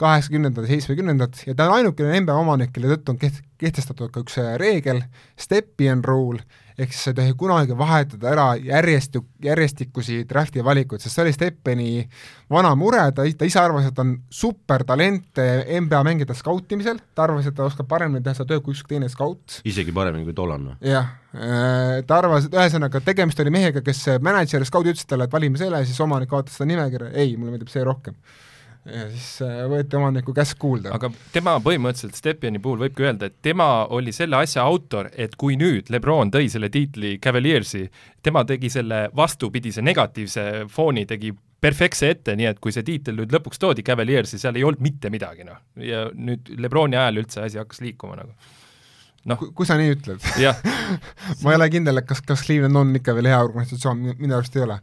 kaheksakümnendad 0.00 0.66
ja 0.66 0.74
seitsmekümnendad 0.74 1.38
ja 1.46 1.54
ta 1.54 1.68
on 1.70 1.78
ainukene 1.78 2.20
NBA 2.20 2.34
omanik, 2.34 2.72
kelle 2.74 2.90
tõttu 2.94 3.14
on 3.14 3.20
keht-, 3.20 3.44
kehtestatud 3.62 4.10
ka 4.12 4.24
üks 4.24 4.36
äh, 4.42 4.54
reegel, 4.60 5.04
Stepien 5.40 6.02
rule, 6.04 6.42
ehk 6.78 6.92
siis 6.92 7.04
sa 7.06 7.12
ei 7.12 7.18
tohi 7.18 7.34
kunagi 7.38 7.76
vahetada 7.78 8.30
ära 8.32 8.46
järjest, 8.58 9.18
järjestikusi 9.44 10.22
drafti 10.28 10.64
valikuid, 10.64 11.02
sest 11.02 11.14
see 11.14 11.24
oli 11.24 11.34
Steppeni 11.34 11.88
vana 12.50 12.72
mure, 12.78 13.02
ta, 13.14 13.26
ta 13.38 13.48
ise 13.48 13.60
arvas, 13.62 13.86
et 13.90 14.00
on 14.02 14.14
supertalent 14.34 15.42
NBA 15.86 16.00
mängijate 16.06 16.36
skautimisel, 16.38 16.98
ta 17.14 17.28
arvas, 17.28 17.46
et 17.46 17.54
ta 17.56 17.66
oskab 17.68 17.88
paremini 17.90 18.24
teha 18.24 18.38
seda 18.38 18.50
tööd 18.52 18.64
kui 18.64 18.74
ükski 18.74 18.96
teine 18.96 19.10
skaut, 19.12 19.60
isegi 19.68 19.94
paremini 19.94 20.26
kui 20.26 20.36
tollane. 20.36 20.74
jah, 20.84 21.12
ta 22.08 22.18
arvas, 22.18 22.48
et 22.48 22.58
ühesõnaga 22.58 23.02
tegemist 23.06 23.44
oli 23.44 23.54
mehega, 23.54 23.84
kes 23.84 24.06
mänedžer 24.24 24.66
skaudi 24.66 24.94
ütles 24.94 25.06
talle, 25.06 25.28
et 25.28 25.36
valime 25.36 25.60
selle, 25.60 25.84
siis 25.86 26.00
omanik 26.02 26.34
vaatas 26.34 26.58
seda 26.58 26.72
nimekirja, 26.72 27.14
ei, 27.14 27.36
mulle 27.38 27.54
meeldib 27.54 27.70
see 27.70 27.86
rohkem. 27.86 28.18
Ja 28.84 29.06
siis 29.10 29.28
äh, 29.44 29.62
võeti 29.70 29.96
omaniku 29.96 30.34
käsk 30.36 30.58
kuulda. 30.60 30.92
aga 30.96 31.10
tema 31.32 31.56
põhimõtteliselt 31.64 32.18
Stepiani 32.18 32.60
puhul 32.62 32.82
võibki 32.84 33.06
öelda, 33.06 33.30
et 33.30 33.38
tema 33.44 33.68
oli 33.94 34.12
selle 34.12 34.38
asja 34.42 34.64
autor, 34.64 35.10
et 35.16 35.36
kui 35.40 35.56
nüüd 35.60 35.90
Lebron 35.92 36.32
tõi 36.34 36.50
selle 36.52 36.70
tiitli 36.72 37.16
Cavaliersi, 37.24 37.86
tema 38.22 38.44
tegi 38.48 38.70
selle 38.72 39.06
vastupidise 39.16 39.84
negatiivse 39.84 40.66
fooni, 40.72 41.06
tegi 41.08 41.32
perfektse 41.64 42.10
ette, 42.12 42.34
nii 42.36 42.50
et 42.50 42.60
kui 42.60 42.74
see 42.76 42.84
tiitel 42.84 43.16
nüüd 43.16 43.32
lõpuks 43.32 43.60
toodi 43.60 43.84
Cavaliersi, 43.86 44.38
seal 44.40 44.58
ei 44.58 44.66
olnud 44.68 44.84
mitte 44.84 45.12
midagi, 45.12 45.46
noh. 45.48 45.62
ja 45.80 46.06
nüüd 46.12 46.52
Lebroni 46.60 47.00
ajal 47.00 47.24
üldse 47.24 47.44
asi 47.46 47.60
hakkas 47.60 47.80
liikuma 47.84 48.20
nagu. 48.20 48.36
Noh, 49.30 49.40
kui, 49.56 49.66
sa 49.68 49.76
nii 49.80 49.94
ütled 49.94 50.24
ma 51.42 51.52
ei 51.52 51.58
ole 51.58 51.68
kindel, 51.72 52.00
et 52.00 52.08
kas, 52.08 52.20
kas 52.26 52.44
Cleveland 52.46 52.76
on 52.80 52.92
ikka 52.98 53.14
veel 53.16 53.30
hea 53.30 53.40
organisatsioon, 53.44 54.02
minu 54.20 54.36
arust 54.36 54.56
ei 54.58 54.64
ole. 54.66 54.78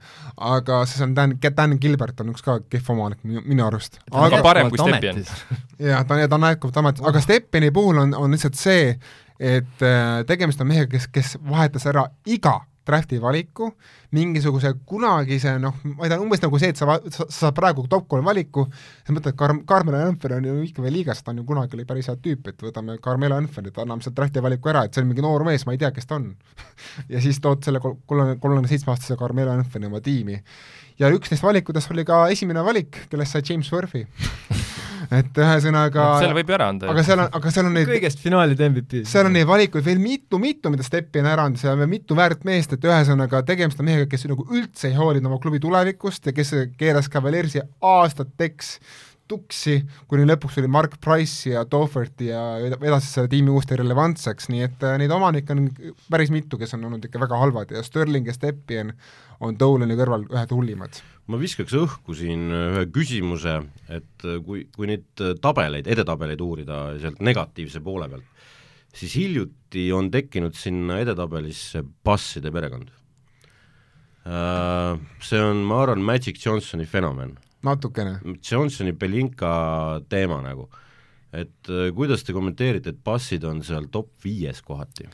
aga 0.51 0.81
see 0.89 1.05
on 1.05 1.15
Dan, 1.17 1.35
Dan 1.57 1.77
Gilbert 1.81 2.23
on 2.23 2.33
üks 2.33 2.45
ka 2.45 2.59
kehv 2.71 2.91
omanik 2.95 3.21
minu, 3.25 3.65
arust. 3.67 4.01
aga 4.11 4.41
parem 4.45 4.71
kui 4.73 4.81
Stepien. 4.81 5.21
jah, 5.91 6.05
ta, 6.07 6.19
ta 6.25 6.39
on 6.39 6.49
jätkuvalt 6.49 6.81
ametis, 6.83 7.05
aga 7.11 7.23
Steppeni 7.23 7.71
puhul 7.75 8.01
on, 8.05 8.17
on 8.17 8.33
lihtsalt 8.33 8.59
see, 8.59 8.95
et 9.41 9.85
äh, 9.85 10.21
tegemist 10.29 10.61
on 10.61 10.69
mehega, 10.71 10.89
kes, 10.95 11.09
kes 11.13 11.37
vahetas 11.45 11.87
ära 11.89 12.07
iga 12.29 12.59
drafti 12.87 13.19
valiku, 13.21 13.69
mingisuguse 14.15 14.71
kunagise 14.89 15.53
noh, 15.61 15.75
ma 15.85 16.07
ei 16.07 16.11
tea, 16.11 16.17
umbes 16.21 16.41
nagu 16.41 16.59
see, 16.61 16.71
et 16.73 16.79
sa, 16.79 16.97
sa, 17.05 17.27
sa 17.27 17.27
saad 17.35 17.57
praegu 17.57 17.85
top 17.91 18.07
kolm 18.11 18.25
valiku, 18.25 18.65
sa 19.05 19.13
mõtled, 19.13 19.37
Car-, 19.37 19.59
Carmelo 19.69 20.01
Anthony 20.01 20.37
on 20.39 20.49
ju 20.49 20.55
ikka 20.65 20.85
veel 20.85 20.97
liigas, 20.97 21.21
ta 21.21 21.33
on 21.33 21.43
ju 21.43 21.45
kunagi 21.47 21.77
oli 21.77 21.85
päris 21.89 22.09
hea 22.09 22.17
tüüp, 22.17 22.49
et 22.49 22.65
võtame 22.65 22.97
Carmelo 23.03 23.37
Anthony't, 23.37 23.77
anname 23.83 24.05
sealt 24.05 24.17
drafti 24.17 24.43
valiku 24.43 24.73
ära, 24.73 24.85
et 24.87 24.97
see 24.97 25.05
on 25.05 25.11
mingi 25.11 25.25
noor 25.25 25.45
mees, 25.47 25.65
ma 25.67 25.77
ei 25.77 25.81
tea, 25.81 25.93
kes 25.95 26.09
ta 26.09 26.17
on 26.17 26.31
ja 27.13 27.21
siis 27.23 27.41
tood 27.43 27.61
selle 27.67 27.83
kol-, 27.83 27.99
kolmekümne, 28.09 28.41
kolmekümne 28.41 28.71
seitsme 28.71 28.95
aastase 28.95 29.19
Carmelo 29.19 29.53
Anthony 29.53 29.91
oma 29.91 30.01
tiimi. 30.01 30.41
ja 30.99 31.13
üks 31.13 31.31
neist 31.31 31.45
valikutest 31.45 31.93
oli 31.93 32.07
ka 32.07 32.25
esimene 32.33 32.65
valik, 32.65 33.05
kellest 33.13 33.37
sai 33.37 33.45
James 33.45 33.71
Worthy 33.73 34.07
et 35.11 35.39
ühesõnaga 35.43 36.05
selle 36.21 36.35
võib 36.37 36.51
ju 36.51 36.55
ära 36.55 36.69
anda. 36.71 36.89
aga 36.93 37.03
seal 37.03 37.19
on, 37.19 37.29
aga 37.39 37.51
seal 37.51 37.67
on 37.67 37.75
neid 37.75 37.89
kõigest 37.89 38.21
finaalide 38.23 38.69
MVP. 38.71 39.03
seal 39.09 39.27
on 39.27 39.35
neid 39.35 39.47
valikuid 39.49 39.85
veel 39.85 39.99
mitu-mitu, 40.03 40.71
mida 40.71 40.85
Steppi 40.87 41.19
on 41.23 41.29
ära 41.33 41.47
andnud, 41.47 41.59
seal 41.61 41.75
on 41.75 41.83
veel 41.83 41.91
mitu 41.91 42.17
väärt 42.17 42.45
meest, 42.47 42.75
et 42.77 42.87
ühesõnaga 42.87 43.43
tegemist 43.47 43.81
on 43.83 43.89
mehega, 43.89 44.07
kes 44.11 44.27
nagu 44.31 44.47
üldse 44.49 44.89
ei 44.91 44.97
hoolinud 44.97 45.27
oma 45.31 45.39
klubi 45.43 45.59
tulevikust 45.63 46.31
ja 46.31 46.35
kes 46.35 46.55
keeras 46.79 47.11
Cavaliersi 47.11 47.63
aastateks 47.91 48.77
tuksi, 49.31 49.77
kuni 50.11 50.25
lõpuks 50.27 50.57
tuli 50.57 50.69
Mark 50.71 50.97
Price 51.03 51.49
ja 51.53 51.63
Doherty 51.67 52.27
ja 52.29 52.41
vedas 52.81 53.07
selle 53.13 53.31
tiimi 53.31 53.51
uuesti 53.53 53.79
relevantseks, 53.79 54.49
nii 54.51 54.65
et 54.67 54.85
äh, 54.87 54.97
neid 55.01 55.13
omanikke 55.15 55.55
on 55.55 55.69
päris 56.11 56.33
mitu, 56.33 56.59
kes 56.59 56.75
on 56.77 56.85
olnud 56.89 57.07
ikka 57.07 57.21
väga 57.21 57.39
halvad 57.39 57.71
ja 57.75 57.83
Sterling 57.85 58.27
ja 58.27 58.35
Stepien 58.35 58.93
on 59.41 59.57
Dolani 59.59 59.97
kõrval 59.99 60.27
ühed 60.29 60.55
hullimad. 60.55 61.01
ma 61.31 61.39
viskaks 61.39 61.73
õhku 61.77 62.15
siin 62.17 62.49
ühe 62.51 62.85
küsimuse, 62.91 63.61
et 63.89 64.25
kui, 64.45 64.65
kui 64.75 64.89
neid 64.89 65.23
tabeleid, 65.41 65.87
edetabeleid 65.87 66.41
uurida 66.43 66.81
sealt 66.99 67.21
negatiivse 67.23 67.79
poole 67.85 68.09
pealt, 68.11 68.49
siis 68.93 69.15
hiljuti 69.15 69.87
on 69.95 70.11
tekkinud 70.11 70.57
sinna 70.59 70.99
edetabelisse 71.03 71.85
passide 72.03 72.51
perekond. 72.51 72.91
See 74.21 75.39
on, 75.41 75.63
ma 75.65 75.79
arvan, 75.81 76.03
Magic 76.05 76.37
Johnsoni 76.43 76.85
fenomen. 76.85 77.31
Natukene. 77.63 78.19
Johnsoni 78.51 78.93
Belinka 78.93 79.51
teema 80.09 80.41
nagu. 80.45 80.69
et 81.31 81.69
äh, 81.71 81.93
kuidas 81.95 82.25
te 82.27 82.33
kommenteerite, 82.35 82.91
et 82.91 83.03
passid 83.03 83.45
on 83.47 83.61
seal 83.63 83.85
top 83.91 84.09
viies 84.23 84.59
kohati? 84.61 85.05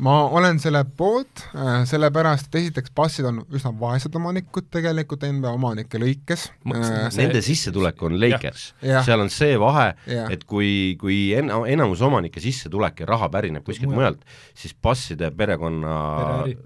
ma 0.00 0.16
olen 0.30 0.58
selle 0.62 0.80
poolt 0.96 1.44
äh,, 1.54 1.84
sellepärast 1.86 2.48
et 2.48 2.58
esiteks 2.60 2.90
passid 2.94 3.26
on 3.26 3.40
üsna 3.54 3.70
vaesed 3.78 4.14
omanikud 4.18 4.68
tegelikult 4.72 5.26
NBA 5.26 5.52
omanike 5.54 6.00
lõikes 6.02 6.48
äh, 6.74 7.06
Nende 7.18 7.42
sissetulek 7.44 8.02
on 8.06 8.18
Lakers, 8.18 8.72
seal 8.82 9.22
on 9.22 9.30
see 9.30 9.54
vahe, 9.60 9.92
et 10.30 10.42
kui, 10.48 10.96
kui 10.98 11.20
en-, 11.38 11.52
enamus 11.70 12.02
omanike 12.06 12.42
sissetulek 12.42 13.04
ja 13.04 13.10
raha 13.12 13.30
pärineb 13.30 13.66
kuskilt 13.66 13.94
mujalt, 13.94 14.26
siis 14.58 14.74
passide 14.74 15.30
perekonna 15.36 15.96
Pereäri. 16.18 16.58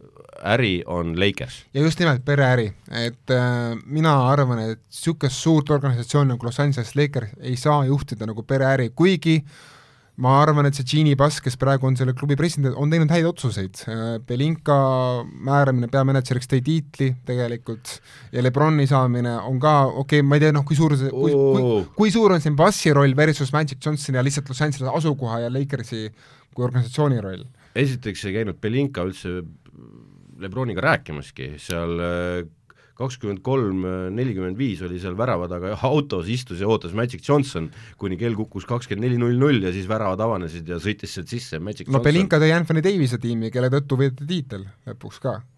Äri 0.42 0.82
on 0.86 1.14
Lakers. 1.20 1.64
ja 1.74 1.82
just 1.82 2.00
nimelt 2.00 2.24
pereäri, 2.24 2.72
et 2.90 3.30
äh, 3.30 3.76
mina 3.86 4.16
arvan, 4.30 4.58
et 4.70 4.80
niisugust 4.80 5.36
suurt 5.36 5.70
organisatsiooni 5.70 6.34
nagu 6.34 6.46
Los 6.46 6.60
Angeles 6.60 6.96
Lakers 6.96 7.36
ei 7.40 7.56
saa 7.56 7.84
juhtida 7.84 8.26
nagu 8.26 8.42
pereäri, 8.42 8.90
kuigi 8.96 9.40
ma 10.16 10.36
arvan, 10.42 10.68
et 10.68 10.76
see 10.78 10.86
Genie 10.86 11.16
Bass, 11.18 11.40
kes 11.42 11.56
praegu 11.58 11.88
on 11.88 11.96
selle 11.98 12.14
klubi 12.14 12.36
president, 12.38 12.76
on 12.78 12.92
teinud 12.92 13.10
häid 13.10 13.26
otsuseid. 13.26 13.80
Belinka 14.28 14.76
määramine 15.26 15.88
peamänedžeriks 15.90 16.50
tõi 16.52 16.62
tiitli 16.62 17.08
tegelikult 17.26 17.96
ja 18.34 18.44
Lebroni 18.44 18.86
saamine 18.90 19.34
on 19.42 19.58
ka, 19.62 19.74
okei 19.90 20.22
okay,, 20.22 20.28
ma 20.28 20.38
ei 20.38 20.44
tea, 20.44 20.54
noh, 20.54 20.62
kui 20.66 20.78
suur 20.78 20.94
see, 21.00 21.10
kui, 21.10 21.34
kui, 21.34 21.82
kui 21.98 22.14
suur 22.14 22.36
on 22.36 22.44
siin 22.44 22.54
Bassi 22.58 22.94
roll 22.94 23.16
versus 23.18 23.50
Magic 23.54 23.82
Johnson 23.82 24.20
ja 24.20 24.22
lihtsalt 24.22 24.52
Los 24.52 24.62
Angeles 24.62 24.94
asukoha 25.02 25.42
ja 25.46 25.52
Lakersi 25.52 26.06
kui 26.54 26.68
organisatsiooni 26.68 27.20
roll? 27.24 27.44
esiteks 27.74 28.28
ei 28.28 28.38
käinud 28.38 28.60
Belinka 28.62 29.02
üldse 29.02 29.40
Lebroniga 30.44 30.84
rääkimaski, 30.84 31.54
seal 31.62 31.98
äh, 32.04 32.44
kakskümmend 32.94 33.40
kolm, 33.42 33.82
nelikümmend 34.14 34.58
viis 34.58 34.82
oli 34.86 35.00
seal 35.02 35.16
värava 35.18 35.48
taga 35.50 35.72
autos, 35.88 36.28
istus 36.30 36.60
ja 36.62 36.68
ootas 36.70 36.94
Magic 36.94 37.24
Johnson, 37.26 37.66
kuni 37.98 38.18
kell 38.20 38.36
kukkus 38.38 38.68
kakskümmend 38.70 39.08
neli 39.08 39.18
null 39.18 39.40
null 39.40 39.66
ja 39.66 39.72
siis 39.74 39.88
väravad 39.90 40.22
avanesid 40.22 40.68
ja 40.70 40.78
sõitis 40.82 41.16
sealt 41.16 41.32
sisse 41.32 41.58
Magic 41.58 41.88
no 41.88 41.98
Johnson. 41.98 42.06
Belinka 42.06 42.38
tõi 42.42 42.52
Anthony 42.54 42.84
Davise 42.86 43.18
tiimi, 43.22 43.50
kelle 43.54 43.72
tõttu 43.74 43.98
võeti 43.98 44.28
tiitel 44.28 44.62
lõpuks 44.86 45.18
ka 45.24 45.34
uh,. 45.40 45.50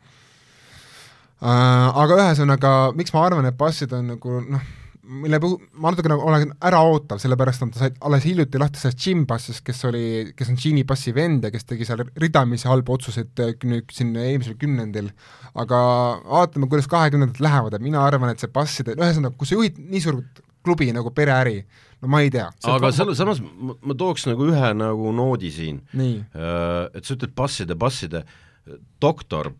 Aga 1.47 2.17
ühesõnaga, 2.23 2.73
miks 2.97 3.13
ma 3.13 3.27
arvan, 3.29 3.51
et 3.51 3.59
passid 3.61 3.93
on 3.93 4.15
nagu 4.15 4.41
noh, 4.49 4.65
mille 5.07 5.39
puhul 5.43 5.59
ma 5.81 5.93
natukene 5.93 6.17
olen 6.19 6.53
äraootav, 6.67 7.21
sellepärast 7.23 7.63
on 7.65 7.73
ta 7.75 7.83
sai 7.85 7.93
alles 8.09 8.25
hiljuti 8.27 8.61
lahti 8.61 8.81
sellest 8.81 9.07
Jim 9.07 9.25
Bassist, 9.29 9.63
kes 9.67 9.85
oli, 9.89 10.33
kes 10.37 10.51
on 10.53 10.59
Genie 10.61 10.87
Bassi 10.89 11.15
vend 11.15 11.47
ja 11.47 11.53
kes 11.55 11.69
tegi 11.69 11.87
seal 11.89 12.03
ridamisi 12.21 12.69
halbu 12.71 12.97
otsuseid 12.97 13.43
äh, 13.45 13.55
nüüd 13.69 13.93
siin 13.95 14.15
eelmisel 14.19 14.57
kümnendil, 14.61 15.13
aga 15.55 15.81
vaatame, 16.25 16.71
kuidas 16.73 16.91
kahekümnendad 16.93 17.43
lähevad, 17.43 17.79
et 17.79 17.85
mina 17.85 18.03
arvan, 18.05 18.33
et 18.33 18.43
see 18.43 18.53
Basside, 18.53 18.97
ühesõnaga, 18.99 19.37
kui 19.39 19.49
sa 19.49 19.59
juhid 19.59 19.79
nii 19.83 20.03
suurt 20.05 20.43
klubi 20.67 20.91
nagu 20.95 21.13
pereäri, 21.15 21.61
no 22.03 22.11
ma 22.11 22.23
ei 22.25 22.33
tea. 22.35 22.49
aga 22.73 22.91
selle, 22.95 23.15
samas 23.19 23.43
ma, 23.43 23.77
ma 23.79 23.99
tooks 23.99 24.27
nagu 24.31 24.49
ühe 24.51 24.73
nagu 24.75 25.13
noodi 25.15 25.53
siin, 25.55 25.79
nii, 25.97 26.19
et 26.35 27.07
sa 27.07 27.15
ütled 27.15 27.37
passide, 27.39 27.79
passide, 27.79 28.25
doktor 29.03 29.53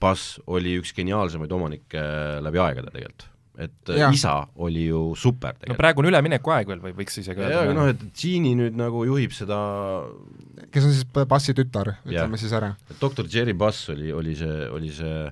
Bass 0.00 0.38
oli 0.48 0.78
üks 0.80 0.94
geniaalsemaid 0.96 1.52
omanikke 1.52 2.02
läbi 2.40 2.60
aegade 2.62 2.88
tegelikult. 2.94 3.26
Et 3.58 3.90
Jah. 3.90 3.98
ja. 3.98 4.10
isa 4.14 4.34
oli 4.62 4.86
ju 4.86 5.14
super 5.18 5.54
no 5.54 5.60
tegelikult 5.60 5.82
praegu 5.82 6.02
on 6.02 6.10
üleminekuaeg 6.12 6.70
veel 6.70 6.82
või 6.84 6.94
võiks 7.02 7.20
isegi 7.22 7.42
jaa, 7.42 7.50
aga 7.50 7.62
öelda 7.64 7.76
noh, 7.76 7.90
et 7.90 8.04
Genie 8.16 8.56
nüüd 8.58 8.78
nagu 8.78 9.04
juhib 9.08 9.34
seda 9.36 9.60
kes 10.70 10.86
on 10.86 10.94
siis 10.94 11.06
Bassi 11.28 11.54
tütar, 11.56 11.96
ütleme 12.06 12.40
siis 12.40 12.52
ära. 12.56 12.74
doktor 13.00 13.28
Jerry 13.30 13.56
Bass 13.56 13.90
oli, 13.92 14.12
oli 14.14 14.36
see, 14.38 14.68
oli 14.70 14.92
see 14.94 15.24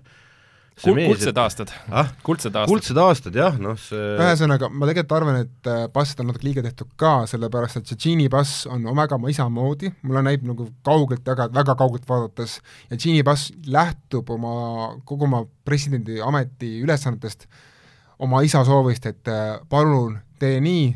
Kul, 0.78 0.94
kuldsed 1.08 1.38
aastad 1.42 1.72
ah?, 1.90 2.10
kuldsed 2.22 2.54
aastad. 2.54 2.70
kuldsed 2.70 2.98
aastad 3.02 3.34
jah, 3.34 3.56
noh 3.58 3.74
see 3.82 3.98
ühesõnaga, 4.14 4.68
ma 4.70 4.86
tegelikult 4.86 5.14
arvan, 5.16 5.38
et 5.42 5.70
äh, 5.70 5.86
Bassit 5.90 6.20
on 6.22 6.28
natuke 6.30 6.46
liiga 6.46 6.62
tehtud 6.62 6.92
ka, 7.00 7.14
sellepärast 7.30 7.80
et 7.80 7.90
see 7.90 7.98
Genie 8.04 8.30
Bass 8.30 8.62
on 8.70 8.86
väga 8.86 9.18
oma 9.18 9.32
isa 9.32 9.48
moodi, 9.50 9.90
mulle 10.06 10.22
näib 10.26 10.46
nagu 10.46 10.68
kaugelt 10.86 11.26
väga, 11.26 11.48
väga 11.54 11.74
kaugelt 11.80 12.06
vaadates 12.08 12.60
ja 12.92 12.98
Genie 12.98 13.26
Bass 13.26 13.50
lähtub 13.66 14.30
oma, 14.36 14.54
kogu 15.08 15.26
oma 15.26 15.42
presidendi 15.66 16.22
ameti 16.22 16.76
ülesannetest 16.84 17.48
oma 18.18 18.42
isa 18.46 18.64
soovist, 18.66 19.06
et 19.06 19.30
äh, 19.32 19.58
palun 19.68 20.18
tee 20.38 20.60
nii, 20.64 20.88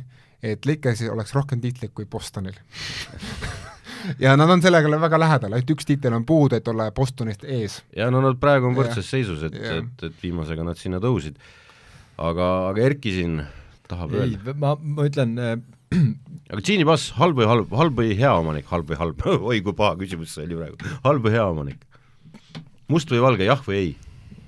et 0.42 0.66
Lakersil 0.66 1.12
oleks 1.12 1.34
rohkem 1.36 1.60
tiitleid 1.62 1.92
kui 1.94 2.06
Bostonil 2.10 2.56
ja 4.24 4.34
nad 4.36 4.50
on 4.50 4.62
sellega 4.62 5.00
väga 5.00 5.20
lähedal, 5.20 5.54
ainult 5.54 5.74
üks 5.74 5.86
tiitel 5.88 6.14
on 6.16 6.26
puudu, 6.26 6.58
et 6.58 6.68
olla 6.68 6.90
Bostonist 6.94 7.44
ees. 7.44 7.80
ja 7.96 8.10
no 8.10 8.22
nad 8.24 8.38
praegu 8.42 8.70
on 8.70 8.78
võrdses 8.78 9.08
seisus, 9.08 9.44
et 9.46 9.56
et, 9.56 10.06
et 10.08 10.22
viimasega 10.22 10.64
nad 10.66 10.78
sinna 10.78 11.00
tõusid. 11.02 11.38
aga, 12.18 12.48
aga 12.70 12.88
Erki 12.88 13.14
siin 13.18 13.40
tahab 13.88 14.14
ei 14.16 14.26
öelda,, 14.26 14.56
ma, 14.58 14.74
ma 14.76 15.06
ütlen 15.08 15.36
äh, 15.38 15.56
aga 16.52 16.60
Genie 16.60 16.86
Bass, 16.88 17.12
halb 17.18 17.38
või 17.38 17.48
halb, 17.50 17.74
halb 17.78 17.98
või 17.98 18.14
hea 18.18 18.32
omanik, 18.38 18.68
halb 18.72 18.90
või 18.90 19.00
halb, 19.00 19.26
oi 19.50 19.60
kui 19.64 19.76
paha 19.78 19.98
küsimus 20.00 20.34
see 20.36 20.46
oli 20.48 20.58
praegu, 20.60 20.94
halb 21.06 21.26
või 21.26 21.36
hea 21.36 21.46
omanik? 21.48 21.86
must 22.92 23.12
või 23.12 23.22
valge, 23.24 23.46
jah 23.48 23.62
või 23.66 23.78
ei? 23.78 23.92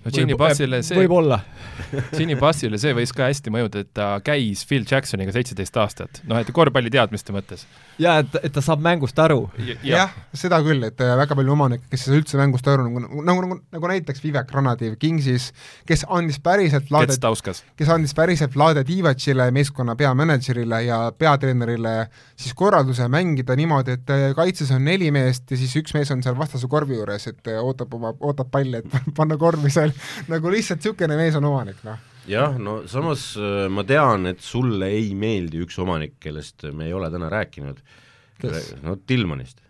No 0.04 0.12
Ginny 0.12 0.36
Bassile 0.38 0.80
see, 0.84 0.98
võib-olla. 0.98 1.40
Ginny 2.16 2.36
Bassile 2.38 2.78
see 2.80 2.94
võis 2.96 3.12
ka 3.16 3.28
hästi 3.30 3.52
mõjuda, 3.54 3.84
et 3.84 3.90
ta 3.96 4.08
käis 4.24 4.64
Phil 4.68 4.84
Jacksoniga 4.88 5.34
seitseteist 5.34 5.76
aastat, 5.80 6.20
noh 6.28 6.40
et 6.40 6.50
korvpalliteadmiste 6.54 7.34
mõttes. 7.34 7.64
jaa, 8.00 8.18
et, 8.24 8.38
et 8.42 8.54
ta 8.54 8.62
saab 8.64 8.82
mängust 8.84 9.18
aru. 9.22 9.48
jah, 9.86 10.12
seda 10.36 10.60
küll, 10.64 10.82
et 10.86 11.00
äh, 11.00 11.14
väga 11.20 11.38
palju 11.38 11.54
omanikke, 11.56 11.88
kes 11.92 12.06
ei 12.06 12.12
saa 12.12 12.20
üldse 12.20 12.40
mängust 12.40 12.68
aru, 12.70 12.88
nagu, 12.88 13.04
nagu, 13.24 13.46
nagu, 13.46 13.60
nagu 13.78 13.92
näiteks 13.94 14.24
Vivek 14.24 14.52
Ranadiv 14.54 14.98
Kingsis, 15.00 15.50
kes 15.88 16.04
andis 16.12 16.40
päriselt 16.44 16.90
Tauskas. 17.22 17.64
kes 17.78 17.92
andis 17.94 18.14
päriselt 18.16 18.54
Vlade 18.56 18.84
Divacile, 18.86 19.48
meeskonna 19.54 19.96
peamänedžerile 19.98 20.82
ja 20.84 21.00
peatreenerile 21.18 21.94
siis 22.36 22.54
korralduse 22.54 23.08
mängida 23.08 23.56
niimoodi, 23.56 23.96
et 23.98 24.10
äh, 24.12 24.26
kaitses 24.36 24.72
on 24.74 24.84
neli 24.84 25.10
meest 25.14 25.50
ja 25.50 25.58
siis 25.58 25.74
üks 25.80 25.94
mees 25.96 26.10
on 26.12 26.22
seal 26.24 26.36
vastase 26.38 26.68
korvi 26.70 26.98
juures, 26.98 27.28
et 27.30 27.50
äh, 27.50 27.60
ootab 27.62 27.94
oma, 27.96 28.12
ootab 28.20 28.50
palli, 28.52 28.82
et 28.82 28.98
panna 29.18 29.38
korvi 29.40 29.72
seal, 29.72 29.93
nagu 30.32 30.54
lihtsalt 30.54 30.82
niisugune 30.82 31.18
mees 31.20 31.36
on 31.40 31.48
omanik, 31.50 31.82
noh. 31.86 32.00
jah, 32.30 32.56
no 32.60 32.82
samas 32.90 33.32
äh, 33.40 33.66
ma 33.72 33.86
tean, 33.88 34.30
et 34.32 34.42
sulle 34.44 34.92
ei 34.94 35.12
meeldi 35.18 35.64
üks 35.64 35.78
omanik, 35.82 36.18
kellest 36.22 36.66
me 36.72 36.88
ei 36.88 36.96
ole 36.96 37.12
täna 37.12 37.32
rääkinud. 37.32 37.84
No 38.82 38.98
Tillmanist. 39.06 39.62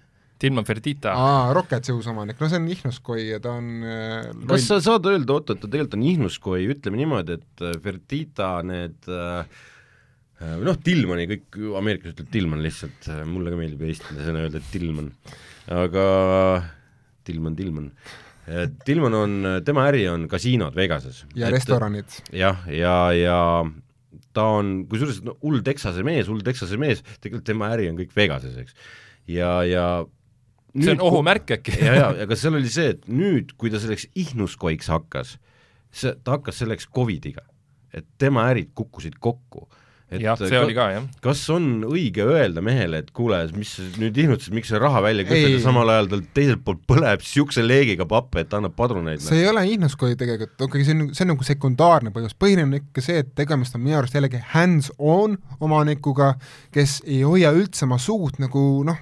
Tilman 0.44 0.66
Ferdita. 0.66 1.12
aa, 1.14 1.52
Rocketsi 1.56 1.94
uus 1.94 2.08
omanik, 2.10 2.40
no 2.42 2.48
see 2.50 2.58
on 2.60 2.66
Ihnuskoi 2.74 3.22
ja 3.28 3.38
ta 3.42 3.54
on 3.56 3.68
äh, 3.86 4.26
kas 4.50 4.66
sa 4.68 4.80
saad 4.82 5.06
öelda, 5.08 5.36
oot, 5.36 5.52
et 5.54 5.62
ta 5.62 5.70
tegelikult 5.70 5.96
on 5.96 6.06
Ihnuskoi, 6.10 6.66
ütleme 6.74 7.00
niimoodi, 7.00 7.38
et 7.38 7.64
äh, 7.64 7.76
Fertita 7.84 8.50
need 8.66 9.08
äh, 9.08 9.46
äh, 10.42 10.56
noh, 10.66 10.76
Tillmani 10.84 11.28
kõik, 11.30 11.60
Ameerikas 11.80 12.16
ütleb 12.16 12.32
Tillman 12.34 12.64
lihtsalt, 12.64 13.08
mulle 13.30 13.54
ka 13.54 13.60
meeldib 13.60 13.86
eestlasena 13.88 14.44
öelda, 14.44 14.60
et 14.60 14.68
Tillman, 14.74 15.12
aga 15.78 16.04
Tillman, 17.24 17.56
Tillman. 17.56 17.88
Tillman 18.84 19.14
on, 19.16 19.36
tema 19.64 19.86
äri 19.88 20.02
on 20.10 20.26
kasiinod 20.28 20.76
Vegases. 20.76 21.22
ja 21.38 21.48
restoranid. 21.52 22.18
jah, 22.32 22.66
ja, 22.68 22.96
ja 23.16 23.38
ta 24.36 24.48
on 24.58 24.74
kusjuures 24.90 25.22
no, 25.24 25.36
hull 25.42 25.62
Texase 25.64 26.04
mees, 26.06 26.28
hull 26.30 26.44
Texase 26.44 26.78
mees, 26.80 27.00
tegelikult 27.20 27.46
tema 27.48 27.70
äri 27.74 27.88
on 27.90 27.98
kõik 28.00 28.12
Vegases, 28.16 28.58
eks. 28.60 28.76
ja, 29.30 29.56
ja 29.68 29.86
see 30.74 30.94
on 30.96 31.04
ohumärk 31.06 31.54
äkki. 31.58 31.76
ja, 31.80 31.94
ja, 32.00 32.10
aga 32.26 32.38
seal 32.38 32.58
oli 32.58 32.70
see, 32.72 32.94
et 32.96 33.08
nüüd, 33.10 33.54
kui 33.60 33.72
ta 33.72 33.80
selleks 33.82 34.08
ihnuskoiks 34.18 34.90
hakkas, 34.92 35.36
see, 35.94 36.14
ta 36.24 36.38
hakkas 36.38 36.60
selleks 36.62 36.88
Covidiga, 36.94 37.46
et 37.94 38.06
tema 38.18 38.48
ärid 38.50 38.74
kukkusid 38.76 39.20
kokku. 39.22 39.68
jah, 40.12 40.36
see 40.38 40.58
oli 40.60 40.74
ka 40.76 40.86
jah. 40.92 41.06
kas 41.24 41.42
on 41.52 41.84
õige 41.88 42.24
öelda 42.26 42.62
mehele, 42.64 43.00
et 43.04 43.10
kuule, 43.16 43.38
mis 43.56 43.74
sa 43.78 43.86
nüüd 44.00 44.18
ihnutas, 44.20 44.50
miks 44.54 44.70
sa 44.72 44.80
raha 44.82 45.02
välja 45.04 45.24
kütad 45.28 45.54
ja 45.54 45.62
samal 45.64 45.90
ajal 45.94 46.10
tal 46.12 46.24
teiselt 46.36 46.64
poolt 46.66 46.82
põleb 46.88 47.24
niisuguse 47.24 47.64
leegiga 47.64 48.06
pappe, 48.08 48.44
et 48.44 48.54
annab 48.56 48.76
padruneid? 48.78 49.22
see 49.24 49.42
ei 49.42 49.48
ole 49.50 49.64
Ihnuskoi 49.74 50.18
tegelikult, 50.20 50.54
okei, 50.68 50.84
see 50.86 50.96
on, 50.96 51.08
see 51.16 51.24
on 51.26 51.32
nagu 51.34 51.48
sekundaarne 51.48 52.12
põhjus, 52.14 52.36
põhiline 52.38 52.68
on 52.68 52.78
ikka 52.80 53.04
see, 53.04 53.24
et 53.24 53.32
tegemist 53.38 53.76
on 53.78 53.84
minu 53.84 53.98
arust 54.00 54.16
jällegi 54.16 54.42
hands-on 54.52 55.38
omanikuga, 55.64 56.34
kes 56.74 57.00
ei 57.08 57.24
hoia 57.26 57.54
üldse 57.56 57.88
oma 57.88 57.98
suud 58.02 58.38
nagu 58.42 58.64
noh, 58.86 59.00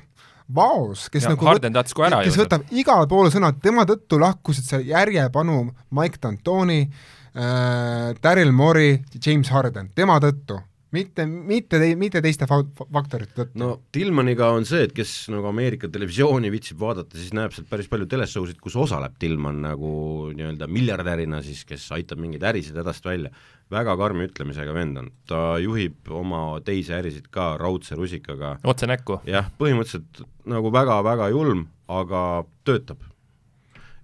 vaos, 0.55 1.09
kes 1.13 1.27
ja 1.27 1.33
nagu 1.33 1.47
Harden 1.49 1.75
tahtis 1.75 1.97
kohe 1.97 2.09
ära 2.11 2.23
kes 2.25 2.37
ju. 2.37 2.45
võtab 2.45 2.77
igal 2.79 3.09
pool 3.11 3.31
sõna, 3.33 3.53
tema 3.63 3.87
tõttu 3.89 4.21
lahkusid 4.23 4.69
seal 4.69 4.85
järjepanu 4.89 5.65
Mike 5.95 6.21
D'Antoni 6.23 6.83
äh,, 6.85 8.13
Daryl 8.23 8.53
Morey, 8.55 9.01
James 9.19 9.51
Harden, 9.53 9.91
tema 9.97 10.19
tõttu, 10.23 10.61
mitte, 10.93 11.25
mitte 11.27 11.81
tei-, 11.81 11.97
mitte 11.99 12.21
teiste 12.25 12.47
fa- 12.49 12.63
fa- 12.77 12.87
faktorite 12.93 13.35
tõttu 13.37 13.61
no 13.61 13.71
Tillmaniga 13.95 14.51
on 14.55 14.67
see, 14.69 14.85
et 14.87 14.95
kes 14.97 15.13
nagu 15.33 15.49
Ameerika 15.51 15.89
televisiooni 15.93 16.51
viitsib 16.53 16.81
vaadata, 16.83 17.17
siis 17.19 17.33
näeb 17.37 17.55
sealt 17.57 17.71
päris 17.71 17.89
palju 17.93 18.09
teleshowsid, 18.11 18.61
kus 18.63 18.77
osaleb 18.81 19.17
Tillman 19.23 19.63
nagu 19.65 19.93
nii-öelda 20.37 20.69
miljardärina 20.71 21.43
siis, 21.45 21.65
kes 21.69 21.89
aitab 21.97 22.21
mingeid 22.23 22.45
ärisid 22.53 22.79
hädast 22.79 23.09
välja. 23.09 23.33
väga 23.73 23.95
karmi 23.97 24.27
ütlemisega 24.29 24.75
vend 24.77 24.99
on, 25.01 25.07
ta 25.25 25.57
juhib 25.63 26.11
oma 26.13 26.61
teisi 26.65 26.93
ärisid 26.93 27.31
ka 27.33 27.55
raudse 27.57 27.97
rusikaga, 27.97 28.59
otse 28.69 28.87
näkku. 28.87 29.23
jah, 29.25 29.49
põhimõtteliselt 29.59 30.27
nagu 30.45 30.73
väga-väga 30.73 31.31
julm, 31.33 31.65
aga 31.89 32.45
töötab. 32.69 33.01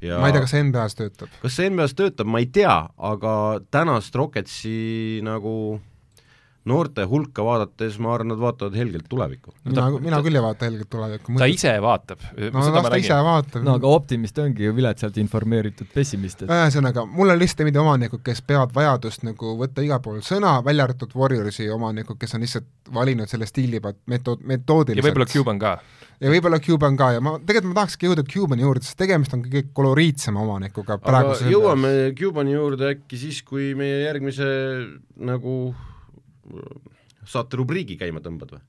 ja 0.01 0.23
ma 0.23 0.31
ei 0.31 0.33
tea, 0.33 0.41
kas 0.47 0.57
see 0.57 0.65
NBA-s 0.65 0.97
töötab. 0.97 1.37
kas 1.43 1.61
see 1.61 1.69
NBA-s 1.69 1.95
töötab, 2.01 2.33
ma 2.33 2.41
ei 2.41 2.49
tea, 2.49 2.79
aga 2.97 3.61
tänast 3.71 4.17
Rocketsi 4.17 5.21
nagu 5.27 5.83
noorte 6.69 7.05
hulka 7.09 7.45
vaadates 7.45 7.99
ma 8.03 8.13
arvan, 8.15 8.33
nad 8.33 8.41
vaatavad 8.43 8.77
helgelt 8.79 9.09
tulevikku. 9.11 9.55
mina, 9.69 9.89
mina 10.05 10.21
küll 10.25 10.39
ei 10.39 10.45
vaata 10.45 10.69
helget 10.69 10.91
tulevikku. 10.91 11.35
ta 11.39 11.49
ise 11.51 11.75
vaatab. 11.83 12.25
no 12.53 12.65
las 12.65 12.89
ta 12.89 13.01
ise 13.01 13.19
vaatab 13.29 13.67
no 13.67 13.77
aga 13.81 13.93
optimist 13.99 14.39
ongi 14.43 14.67
ju 14.69 14.75
viletsalt 14.77 15.19
informeeritud 15.23 15.91
pessimist, 15.95 16.45
et 16.45 16.53
ühesõnaga, 16.53 17.05
mulle 17.09 17.37
lihtsalt 17.39 17.63
ei 17.63 17.69
meeldi 17.71 17.83
omanikud, 17.83 18.23
kes 18.27 18.43
peavad 18.47 18.75
vajadust 18.75 19.25
nagu 19.27 19.55
võtta 19.61 19.85
igal 19.85 20.03
pool 20.05 20.21
sõna, 20.25 20.59
välja 20.65 20.87
arvatud 20.89 21.15
Warriorsi 21.19 21.69
omanikud, 21.75 22.19
kes 22.21 22.37
on 22.37 22.45
lihtsalt 22.45 22.93
valinud 22.95 23.31
selle 23.31 23.49
stiili 23.49 23.81
pealt 23.85 24.01
metood, 24.07 24.43
ja 24.43 24.53
metoodiliselt. 24.55 25.09
võib-olla 25.09 25.29
Cuban 25.33 25.63
ka. 25.63 25.75
ja 26.21 26.33
võib-olla 26.33 26.61
Cuban 26.65 26.97
ka 27.01 27.11
ja 27.17 27.25
ma, 27.25 27.37
tegelikult 27.39 27.73
ma 27.73 27.81
tahakski 27.83 28.11
jõuda 28.11 28.25
Cubani 28.29 28.67
juurde, 28.67 28.87
sest 28.87 28.99
tegemist 29.01 29.35
on 29.37 29.45
kõige 29.47 29.69
koloriitsema 29.77 30.43
omanikuga 30.45 30.99
aga 30.99 31.05
praegu. 31.11 31.37
jõuame 31.53 31.93
Cubani 32.19 32.57
juurde 32.57 32.95
äkki 32.95 33.21
siis, 33.21 33.43
kui 33.47 33.73
meie 33.79 34.03
järgmise 34.07 34.49
nagu 35.17 35.59
saate 37.29 37.61
rubriigi 37.61 37.99
käima 38.01 38.23
tõmbad 38.25 38.57
või? 38.57 38.67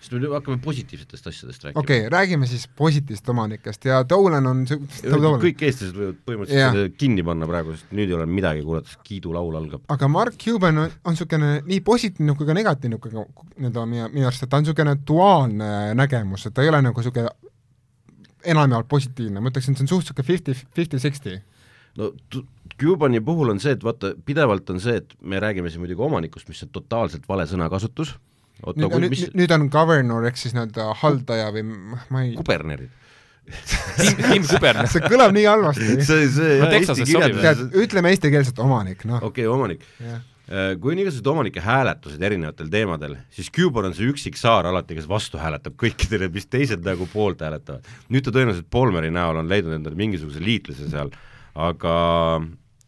siis 0.00 0.14
me 0.16 0.28
hakkame 0.32 0.58
positiivsetest 0.64 1.26
asjadest 1.28 1.64
rääkima 1.64 1.80
okei 1.80 1.98
okay,, 1.98 2.10
räägime 2.12 2.46
siis 2.48 2.64
positiivsest 2.76 3.28
omanikest 3.28 3.84
ja 3.84 4.00
Dolan 4.08 4.46
on 4.46 4.62
kõik 4.64 5.64
eestlased 5.66 5.96
võivad 5.96 6.22
põhimõtteliselt 6.24 6.76
selle 6.76 6.92
kinni 6.96 7.24
panna 7.26 7.48
praegu, 7.50 7.74
sest 7.76 7.92
nüüd 7.96 8.08
ei 8.08 8.16
ole 8.16 8.26
midagi 8.30 8.64
sest 8.64 9.04
kiidulaul 9.04 9.58
algab. 9.60 9.84
aga 9.92 10.08
Mark 10.08 10.38
Cuban 10.40 10.86
on, 10.86 10.96
on 11.04 11.16
niisugune 11.16 11.52
nii 11.68 11.80
positiivne 11.84 12.36
kui 12.38 12.48
ka 12.48 12.56
negatiivne 12.56 12.98
kui 12.98 13.12
ka 13.12 13.26
nii-öelda 13.26 13.86
minu, 13.92 14.08
minu 14.14 14.30
arust, 14.30 14.46
et 14.46 14.52
ta 14.52 14.60
on 14.60 14.64
niisugune 14.64 14.96
duaalne 15.12 15.70
nägemus, 16.00 16.46
et 16.48 16.56
ta 16.56 16.64
ei 16.64 16.72
ole 16.72 16.80
nagu 16.88 17.04
niisugune 17.04 17.28
enamjaolt 18.54 18.88
positiivne, 18.88 19.40
ma 19.40 19.52
ütleksin, 19.52 19.76
et 19.76 19.82
see 19.82 19.84
on 19.84 19.92
suht- 19.92 20.08
niisugune 20.08 20.30
fifty, 20.32 20.56
fifty-sixty. 20.80 21.42
no 22.00 22.14
Cubani 22.80 23.20
puhul 23.24 23.52
on 23.52 23.60
see, 23.62 23.74
et 23.76 23.84
vaata, 23.84 24.14
pidevalt 24.26 24.70
on 24.72 24.80
see, 24.82 25.00
et 25.02 25.14
me 25.20 25.40
räägime 25.42 25.70
siin 25.72 25.82
muidugi 25.84 26.04
omanikust, 26.06 26.48
mis 26.48 26.62
on 26.64 26.72
totaalselt 26.74 27.26
vale 27.28 27.46
sõnakasutus, 27.50 28.14
oota, 28.64 28.78
nüüd, 28.80 28.94
kui 28.94 29.10
mis, 29.12 29.26
nüüd 29.36 29.52
on 29.56 29.68
governor 29.72 30.24
ehk 30.28 30.40
siis 30.40 30.56
nii-öelda 30.56 30.90
haldaja 31.02 31.52
või 31.56 31.66
ma 31.66 32.24
ei, 32.24 32.32
kubernerid. 32.38 32.96
Tim, 33.50 34.18
Tim 34.20 34.44
Kuberner. 34.46 34.88
see 34.92 35.02
kõlab 35.04 35.32
nii 35.34 35.46
halvasti. 35.48 35.94
see, 36.06 36.26
see 36.30 36.58
No 36.60 36.68
eesti 36.76 37.06
tead, 37.08 37.62
ütleme 37.82 38.12
eestikeelselt 38.14 38.60
omanik, 38.62 39.02
noh. 39.08 39.22
okei 39.26 39.46
okay,, 39.46 39.50
omanik. 39.50 39.86
kui 40.82 40.92
on 40.92 41.00
igasugused 41.02 41.30
omanike 41.30 41.62
hääletused 41.62 42.22
erinevatel 42.26 42.70
teemadel, 42.70 43.16
siis 43.34 43.50
Cuban 43.54 43.90
on 43.90 43.96
see 43.96 44.08
üksik 44.10 44.38
saar 44.38 44.66
alati, 44.70 44.96
kes 44.98 45.08
vastu 45.10 45.38
hääletab 45.38 45.76
kõikidele, 45.80 46.30
mis 46.34 46.48
teised 46.50 46.82
nagu 46.86 47.06
poolt 47.10 47.42
hääletavad. 47.46 47.86
nüüd 48.10 48.26
ta 48.26 48.34
tõenäoliselt 48.34 48.70
Polmeri 48.70 49.12
näol 49.14 49.42
on 49.42 49.50
leidnud 49.50 49.76
endale 49.78 49.98
mingisuguse 49.98 50.42
liitlase 50.42 50.90
seal, 50.90 51.12
aga 51.54 51.94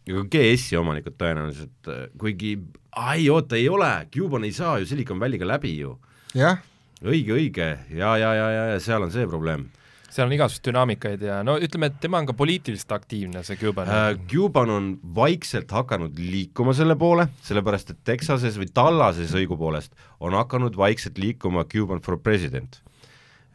aga 0.09 0.25
GS-i 0.31 0.79
omanikud 0.79 1.15
tõenäoliselt, 1.19 1.91
kuigi 2.19 2.57
ai 2.99 3.29
oota, 3.31 3.55
ei 3.59 3.69
ole, 3.71 3.91
Cuban 4.13 4.43
ei 4.47 4.55
saa 4.55 4.77
ju 4.81 4.89
Silicon 4.89 5.21
Valley'ga 5.21 5.47
läbi 5.47 5.77
ju. 5.79 5.95
jah, 6.37 6.59
õige, 7.03 7.37
õige, 7.37 7.69
ja, 7.93 8.17
ja, 8.19 8.33
ja, 8.35 8.49
ja, 8.51 8.67
ja 8.73 8.83
seal 8.83 9.05
on 9.05 9.13
see 9.13 9.25
probleem 9.29 9.69
seal 10.13 10.29
on 10.29 10.35
igasuguseid 10.35 10.67
dünaamikaid 10.69 11.25
ja 11.25 11.39
no 11.45 11.55
ütleme, 11.61 11.89
et 11.89 11.97
tema 12.03 12.19
on 12.21 12.27
ka 12.29 12.35
poliitiliselt 12.37 12.91
aktiivne, 12.95 13.43
see 13.45 13.57
Cuban 13.59 13.89
äh,. 13.89 14.11
Cuban 14.29 14.69
on 14.73 14.89
vaikselt 15.15 15.71
hakanud 15.73 16.19
liikuma 16.19 16.75
selle 16.77 16.95
poole, 16.99 17.27
sellepärast 17.45 17.93
et 17.93 18.01
Texases 18.05 18.59
või 18.61 18.69
Tallases 18.73 19.33
õigupoolest 19.39 19.93
on 20.23 20.37
hakanud 20.37 20.77
vaikselt 20.77 21.17
liikuma 21.21 21.65
Cuban 21.69 22.03
for 22.05 22.19
president. 22.21 22.81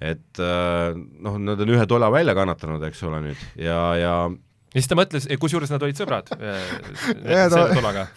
et 0.01 0.39
äh, 0.43 0.95
noh, 0.95 1.39
nad 1.43 1.59
on 1.63 1.73
ühe 1.75 1.87
tola 1.91 2.11
välja 2.15 2.35
kannatanud, 2.39 2.83
eks 2.87 3.03
ole 3.07 3.23
nüüd, 3.25 3.41
ja, 3.59 3.81
ja 3.99 4.13
ja 4.79 4.83
siis 4.83 4.91
ta 4.95 4.99
mõtles, 4.99 5.27
kusjuures 5.43 5.75
nad 5.75 5.83
olid 5.83 5.99
sõbrad 5.99 6.31
äh, 6.39 6.75
selle 7.51 7.71
tolaga 7.75 8.09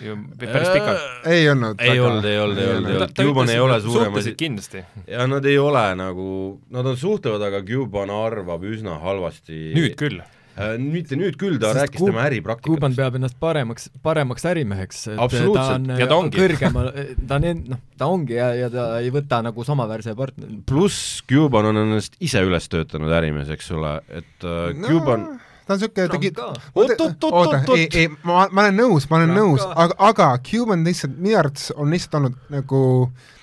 ju 0.00 0.16
päris 0.38 0.68
pikalt. 0.72 1.06
ei 1.28 1.46
olnud 1.50 1.80
ei 1.84 2.00
olnud, 2.00 2.24
ei 2.24 2.38
olnud, 2.40 2.58
ei 2.58 2.68
olnud, 2.72 2.90
ei 2.90 2.96
olnud, 2.96 3.14
Cuban 3.20 3.52
ei 3.52 3.60
ole 3.60 3.78
suurem 3.80 4.00
asi 4.00 4.06
suhtlesid. 4.06 4.36
kindlasti. 4.40 4.84
ja 5.06 5.26
nad 5.28 5.44
ei 5.44 5.58
ole 5.60 5.86
nagu, 5.98 6.26
nad 6.72 6.86
on 6.86 6.96
suhtlevad, 6.96 7.42
aga 7.50 7.62
Cuban 7.66 8.12
arvab 8.14 8.64
üsna 8.70 8.98
halvasti 9.02 9.58
nüüd 9.76 9.96
küll. 10.00 10.22
äh,. 10.56 10.78
mitte 10.80 11.18
nüüd 11.20 11.36
küll, 11.40 11.58
ta 11.60 11.74
Sest 11.74 11.82
rääkis 11.82 12.06
tema 12.06 12.24
äripraktikast. 12.28 12.96
peab 12.96 13.18
ennast 13.20 13.36
paremaks, 13.42 13.90
paremaks 14.02 14.48
ärimeheks, 14.52 15.02
et 15.12 15.20
Absoluutselt. 15.26 15.68
ta 15.68 15.92
on 15.94 16.00
Ja 16.00 16.06
ta 16.06 16.16
ongi. 16.22 16.38
kõrgemal, 16.38 16.90
ta 17.26 17.40
on 17.40 17.50
en- 17.52 17.62
noh, 17.74 17.84
ta 17.98 18.10
ongi 18.14 18.38
ja, 18.40 18.50
ja 18.54 18.72
ta 18.72 18.88
ei 19.00 19.12
võta 19.14 19.42
nagu 19.44 19.64
samaväärse 19.64 20.16
partneri. 20.16 20.62
pluss 20.66 21.20
Cuban 21.28 21.72
on 21.74 21.84
ennast 21.84 22.16
ise 22.20 22.40
üles 22.46 22.68
töötanud 22.72 23.12
ärimees, 23.20 23.52
eks 23.52 23.70
ole, 23.76 23.98
et 24.08 24.48
äh, 24.48 24.72
Cuban 24.86 25.28
no, 25.28 25.38
ta 25.70 25.76
on 25.76 25.80
niisugune 25.80 26.08
tegi 26.16 26.30
ka. 26.34 26.46
Oot, 26.74 26.90
oot, 26.90 27.00
oot, 27.00 27.24
oota 27.30 27.58
oot,, 27.60 27.74
ei, 27.78 27.88
ei, 27.94 28.08
ma, 28.26 28.46
ma 28.50 28.66
olen 28.66 28.80
nõus, 28.80 29.06
ma 29.10 29.20
olen 29.20 29.30
Trump 29.30 29.40
nõus, 29.40 29.66
aga, 29.84 29.96
aga 30.10 30.30
Cuban 30.46 30.82
lihtsalt 30.86 31.18
minu 31.18 31.38
arvates 31.38 31.70
on 31.76 31.94
lihtsalt 31.94 32.18
olnud 32.18 32.38
nagu 32.50 32.80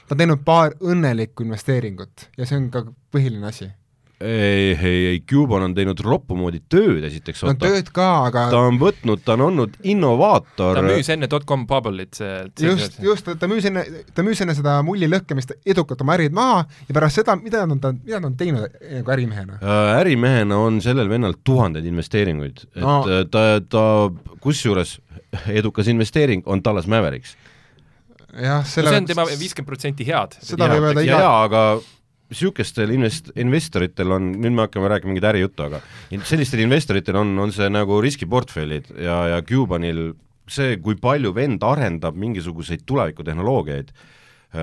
ta 0.07 0.15
on 0.15 0.21
teinud 0.23 0.43
paar 0.47 0.75
õnnelikku 0.83 1.45
investeeringut 1.47 2.27
ja 2.39 2.47
see 2.47 2.59
on 2.59 2.69
ka 2.73 2.83
põhiline 3.13 3.47
asi. 3.47 3.69
ei, 4.21 4.71
ei, 4.81 5.01
ei, 5.11 5.19
Cuban 5.29 5.61
on 5.67 5.73
teinud 5.77 5.99
roppu 6.01 6.33
moodi 6.39 6.57
tööd 6.69 7.03
esiteks, 7.05 7.43
no 7.45 7.53
tööd 7.61 7.91
ka, 7.93 8.05
aga 8.31 8.47
ta 8.49 8.61
on 8.65 8.79
võtnud, 8.81 9.21
ta 9.25 9.35
on 9.35 9.43
olnud 9.51 9.75
innovaator 9.85 10.79
ta 10.79 10.81
müüs 10.85 11.09
enne 11.13 11.27
dotcom 11.29 11.67
bubble'it 11.69 12.17
see 12.17 12.31
just, 12.65 12.97
just, 13.03 13.29
ta 13.37 13.49
müüs 13.51 13.67
enne, 13.69 13.83
ta 14.17 14.25
müüs 14.25 14.41
enne 14.41 14.55
seda 14.57 14.79
mulli 14.87 15.05
lõhkemist 15.11 15.53
edukalt 15.69 16.01
oma 16.01 16.15
ärid 16.17 16.33
maha 16.33 16.63
ja 16.87 16.95
pärast 16.97 17.19
seda, 17.21 17.35
mida 17.37 17.61
nad 17.69 17.85
on, 17.91 17.99
mida 18.05 18.17
nad 18.23 18.31
on 18.31 18.37
teinud 18.39 18.65
nagu 18.65 19.13
ärimehena? 19.13 19.59
Äh, 19.61 19.91
ärimehena 19.99 20.57
on 20.65 20.79
sellel 20.81 21.09
vennal 21.13 21.37
tuhandeid 21.45 21.85
investeeringuid, 21.85 22.63
et 22.73 22.81
No. 22.81 23.03
no. 23.05 23.19
ta, 23.29 23.45
ta 23.69 23.83
kusjuures 24.41 24.95
edukas 25.53 25.87
investeering 25.93 26.41
on 26.49 26.61
Dallas 26.65 26.87
Mavericks. 26.89 27.35
jah, 28.37 28.65
selle 28.65 28.89
see 28.89 28.97
on 29.03 29.05
tema 29.09 29.25
viiskümmend 29.29 29.67
protsenti 29.69 30.05
head. 30.07 30.35
Seda 30.41 30.67
võib 30.73 30.89
öelda 30.89 31.03
ja, 31.05 31.13
iga- 31.13 31.21
ja 31.21 31.29
aga 31.45 31.61
niisugustel 32.31 32.91
invest-, 32.91 33.31
investoritel 33.39 34.11
on, 34.17 34.31
nüüd 34.35 34.55
me 34.55 34.65
hakkame 34.65 34.89
rääkima 34.91 35.13
mingit 35.13 35.27
ärijuttu, 35.29 35.67
aga 35.67 35.81
sellistel 36.27 36.63
investoritel 36.65 37.19
on, 37.21 37.33
on 37.39 37.53
see 37.55 37.69
nagu 37.71 38.01
riskiportfellid 38.03 38.91
ja, 38.99 39.19
ja 39.33 39.41
Cubanil 39.47 40.11
see, 40.51 40.77
kui 40.83 40.97
palju 40.99 41.33
vend 41.35 41.63
arendab 41.67 42.17
mingisuguseid 42.19 42.85
tulevikutehnoloogiaid, 42.87 43.91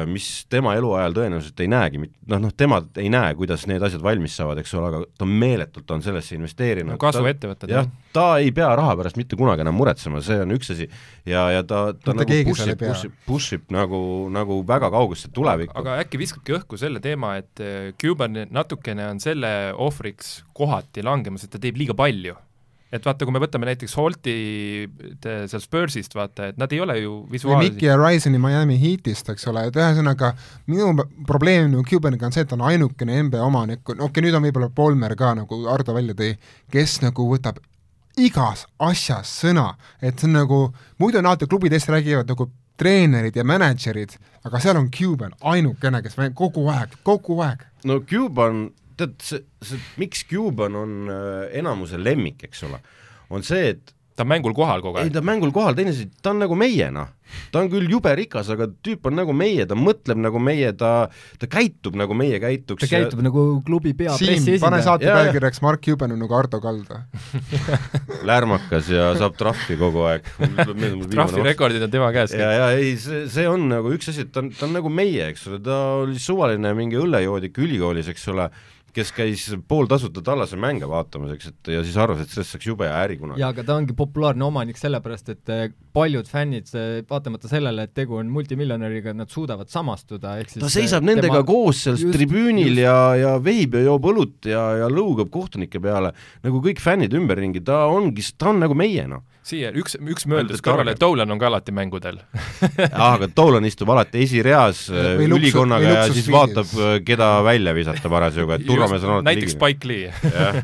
mis 0.08 0.26
tema 0.48 0.72
eluajal 0.78 1.12
tõenäoliselt 1.12 1.60
ei 1.60 1.68
näegi, 1.68 2.00
noh, 2.00 2.40
noh 2.40 2.52
tema 2.56 2.78
ei 3.00 3.10
näe, 3.12 3.34
kuidas 3.36 3.66
need 3.68 3.82
asjad 3.84 4.02
valmis 4.04 4.36
saavad, 4.38 4.58
eks 4.62 4.72
ole, 4.78 4.88
aga 4.88 5.00
ta 5.20 5.28
meeletult 5.28 5.90
on 5.92 6.04
sellesse 6.04 6.38
investeerinud. 6.38 6.94
No 6.94 7.00
kasvuettevõtted 7.02 7.74
jah, 7.74 7.90
ta 8.16 8.26
ei 8.40 8.48
pea 8.56 8.70
raha 8.80 8.94
pärast 9.00 9.20
mitte 9.20 9.36
kunagi 9.36 9.64
enam 9.64 9.76
muretsema, 9.76 10.22
see 10.24 10.40
on 10.40 10.56
üks 10.56 10.72
asi. 10.72 10.88
Ja, 11.28 11.44
ja 11.52 11.60
ta, 11.68 11.86
ta 11.92 12.16
Mitte 12.16 12.40
nagu 12.40 12.54
push 12.54 12.72
ib, 12.72 12.80
push 12.80 13.08
ib, 13.08 13.18
push 13.28 13.58
ib 13.58 13.76
nagu, 13.76 14.00
nagu 14.32 14.58
väga 14.66 14.88
kaugesse 14.94 15.28
tulevikku. 15.36 15.76
aga 15.84 16.00
äkki 16.04 16.22
viskabki 16.22 16.56
õhku 16.56 16.80
selle 16.80 17.04
teema, 17.04 17.36
et 17.42 17.60
eh, 17.60 17.92
Cuban 18.00 18.46
natukene 18.50 19.10
on 19.12 19.20
selle 19.22 19.52
ohvriks 19.76 20.38
kohati 20.56 21.04
langemas, 21.04 21.44
et 21.44 21.52
ta 21.52 21.60
teeb 21.60 21.76
liiga 21.80 21.96
palju 21.98 22.38
et 22.94 23.06
vaata, 23.06 23.26
kui 23.26 23.34
me 23.34 23.42
võtame 23.42 23.66
näiteks 23.68 23.96
Holti 23.98 24.34
te- 25.22 25.36
seal 25.50 25.62
Spursist, 25.62 26.14
vaata, 26.14 26.52
et 26.52 26.58
nad 26.60 26.72
ei 26.72 26.80
ole 26.84 26.98
ju 27.00 27.16
visuaalselt 27.30 27.74
Mickey 27.74 27.88
ja 27.88 27.96
Risoni 27.98 28.38
Miami 28.38 28.78
Heatist, 28.80 29.28
eks 29.32 29.48
ole, 29.50 29.66
et 29.68 29.78
ühesõnaga 29.78 30.32
minu 30.70 31.06
probleem 31.26 31.70
nagu 31.72 31.84
Cubaniga 31.88 32.28
on 32.28 32.34
see, 32.36 32.44
et 32.46 32.50
ta 32.50 32.58
on 32.58 32.66
ainukene 32.70 33.22
NBA 33.28 33.42
omanik, 33.44 33.82
no 33.88 34.06
okei 34.06 34.08
okay,, 34.08 34.26
nüüd 34.26 34.38
on 34.38 34.46
võib-olla 34.46 34.70
Polmer 34.74 35.16
ka, 35.18 35.34
nagu 35.40 35.62
Ardo 35.70 35.96
välja 35.96 36.16
tõi, 36.18 36.34
kes 36.72 37.00
nagu 37.02 37.26
võtab 37.32 37.58
igas 38.20 38.66
asjas 38.78 39.32
sõna, 39.42 39.72
et 40.00 40.20
see 40.20 40.30
on 40.30 40.38
nagu, 40.38 40.60
muidu 41.02 41.18
on 41.18 41.32
alati 41.32 41.50
klubid 41.50 41.74
eest 41.74 41.90
räägivad 41.90 42.30
nagu 42.30 42.46
treenerid 42.78 43.36
ja 43.38 43.44
mänedžerid, 43.46 44.16
aga 44.46 44.60
seal 44.62 44.78
on 44.78 44.90
Cuban 44.94 45.34
ainukene, 45.42 46.02
kes 46.02 46.16
kogu 46.34 46.66
aeg, 46.70 46.94
kogu 47.06 47.38
aeg. 47.42 47.66
no 47.84 48.00
Cuban, 48.06 48.68
tead 49.00 49.16
see, 49.22 49.42
see, 49.64 49.82
miks 50.00 50.24
Cuban 50.30 50.78
on 50.78 50.96
äh, 51.12 51.58
enamuse 51.60 52.00
lemmik, 52.00 52.46
eks 52.48 52.64
ole, 52.68 52.80
on 53.34 53.46
see, 53.46 53.74
et 53.74 53.94
ta 54.14 54.22
on 54.22 54.30
mängul 54.30 54.54
kohal 54.54 54.82
kogu 54.82 55.00
ei 55.00 55.08
aeg. 55.08 55.14
ta 55.14 55.20
on 55.22 55.26
mängul 55.26 55.50
kohal, 55.54 55.74
teine 55.74 55.90
asi, 55.90 56.06
ta 56.22 56.30
on 56.30 56.38
nagu 56.44 56.54
meie 56.58 56.86
noh, 56.94 57.08
ta 57.50 57.62
on 57.64 57.70
küll 57.72 57.90
jube 57.90 58.12
rikas, 58.14 58.50
aga 58.54 58.68
tüüp 58.86 59.08
on 59.10 59.16
nagu 59.18 59.34
meie, 59.34 59.66
ta 59.66 59.74
mõtleb 59.78 60.20
nagu 60.22 60.38
meie, 60.42 60.70
ta, 60.78 61.08
ta 61.40 61.48
käitub 61.50 61.96
nagu 61.98 62.14
meie 62.18 62.38
käituks 62.42 62.84
ta 62.84 62.90
käitub 62.90 63.24
nagu 63.26 63.44
klubi 63.66 63.94
pea 63.98 64.14
Siim, 64.18 64.46
pane 64.62 64.80
saate 64.86 65.08
pealkirjaks 65.10 65.62
Mark 65.64 65.82
Cuban 65.82 66.14
on 66.14 66.22
nagu 66.22 66.36
Ardo 66.38 66.60
Kalda. 66.62 67.00
lärmakas 68.30 68.92
ja 68.92 69.10
saab 69.18 69.34
trahvi 69.40 69.78
kogu 69.80 70.06
aeg. 70.12 70.30
trahvirekordid 71.14 71.82
on 71.88 71.94
tema 71.94 72.12
käes. 72.14 72.36
ja, 72.38 72.52
ja 72.54 72.70
ei, 72.78 72.94
see, 73.00 73.24
see 73.32 73.48
on 73.50 73.66
nagu 73.72 73.90
üks 73.96 74.12
asi, 74.14 74.28
et 74.28 74.34
ta 74.34 74.44
on, 74.44 74.52
ta 74.54 74.68
on 74.68 74.78
nagu 74.78 74.92
meie, 74.94 75.32
eks 75.32 75.48
ole, 75.50 75.58
ta 75.64 75.80
oli 76.04 76.22
suvaline 76.22 76.70
mingi 76.78 77.02
õllejoodik 77.02 77.58
ülikoolis, 77.66 78.14
eks 78.14 78.30
ole, 78.30 78.46
kes 78.94 79.10
käis 79.14 79.46
pooltasuta 79.68 80.22
Tallase 80.24 80.58
mänge 80.60 80.88
vaatamas, 80.90 81.34
eks, 81.36 81.50
et 81.52 81.72
ja 81.74 81.82
siis 81.86 81.96
arvas, 82.00 82.22
et 82.22 82.34
sellest 82.34 82.54
saaks 82.54 82.68
jube 82.70 82.86
hea 82.88 83.00
äri 83.06 83.18
kunagi. 83.20 83.42
jaa, 83.42 83.50
aga 83.54 83.66
ta 83.66 83.78
ongi 83.80 83.96
populaarne 83.98 84.46
omanik 84.46 84.78
sellepärast, 84.80 85.32
et 85.34 85.54
paljud 85.94 86.26
fännid, 86.26 86.66
vaatamata 87.06 87.46
sellele, 87.48 87.84
et 87.86 87.92
tegu 87.94 88.16
on 88.18 88.30
multimiljonäriga, 88.34 89.12
nad 89.14 89.30
suudavad 89.30 89.68
samastuda, 89.70 90.32
ehk 90.42 90.50
siis 90.50 90.64
ta 90.64 90.70
seisab 90.72 91.04
nendega 91.06 91.36
tema- 91.38 91.46
koos 91.46 91.84
seal 91.86 91.94
just- 92.00 92.16
tribüünil 92.16 92.72
just. 92.72 92.82
ja, 92.82 92.96
ja 93.20 93.34
veib 93.38 93.76
ja 93.78 93.84
joob 93.86 94.08
õlut 94.10 94.48
ja, 94.50 94.64
ja 94.80 94.88
lõugab 94.90 95.30
kohtunike 95.34 95.78
peale, 95.84 96.10
nagu 96.42 96.58
kõik 96.64 96.82
fännid 96.82 97.14
ümberringi, 97.14 97.62
ta 97.64 97.84
ongi, 97.86 98.26
ta 98.36 98.50
on 98.50 98.58
nagu 98.64 98.74
meie 98.74 99.06
noh. 99.06 99.22
siia 99.44 99.70
üks, 99.76 99.94
üks 100.00 100.26
mööndus 100.26 100.62
kõrvale, 100.64 100.96
Dolan 100.98 101.30
on 101.30 101.38
ka 101.38 101.46
alati 101.46 101.70
mängudel. 101.76 102.18
aga 103.12 103.28
Dolan 103.30 103.64
istub 103.68 103.90
alati 103.94 104.24
esireas 104.26 104.88
äh, 104.90 105.14
Või 105.20 105.28
luksus- 105.30 105.44
ülikonnaga 105.44 105.92
ja 106.00 106.06
siis 106.10 106.26
vaatab, 106.32 106.72
keda 107.06 107.28
välja 107.46 107.74
visata 107.76 108.10
parasjagu, 108.10 108.50
et 108.56 108.66
turvamees 108.70 109.04
on 109.06 109.18
alati 109.18 109.30
näiteks 109.30 109.54
Spike 109.54 109.86
Lee. 109.88 110.10
jah, 110.34 110.58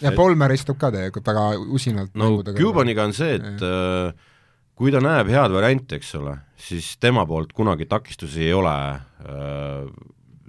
ja 0.00 0.12
Polmer 0.16 0.50
istub 0.56 0.78
ka 0.80 0.90
tegelikult 0.90 1.26
väga 1.28 1.46
usinalt 1.76 2.14
no 2.18 2.32
Cubaniga 2.56 3.04
on 3.04 3.12
see, 3.14 3.36
et 3.36 3.62
äh, 3.62 4.26
kui 4.80 4.92
ta 4.94 5.02
näeb 5.04 5.28
head 5.28 5.52
varianti, 5.52 5.98
eks 5.98 6.14
ole, 6.16 6.38
siis 6.56 6.94
tema 7.02 7.26
poolt 7.28 7.52
kunagi 7.56 7.84
takistusi 7.88 8.46
ei 8.46 8.54
ole 8.56 8.72
äh, 8.96 9.90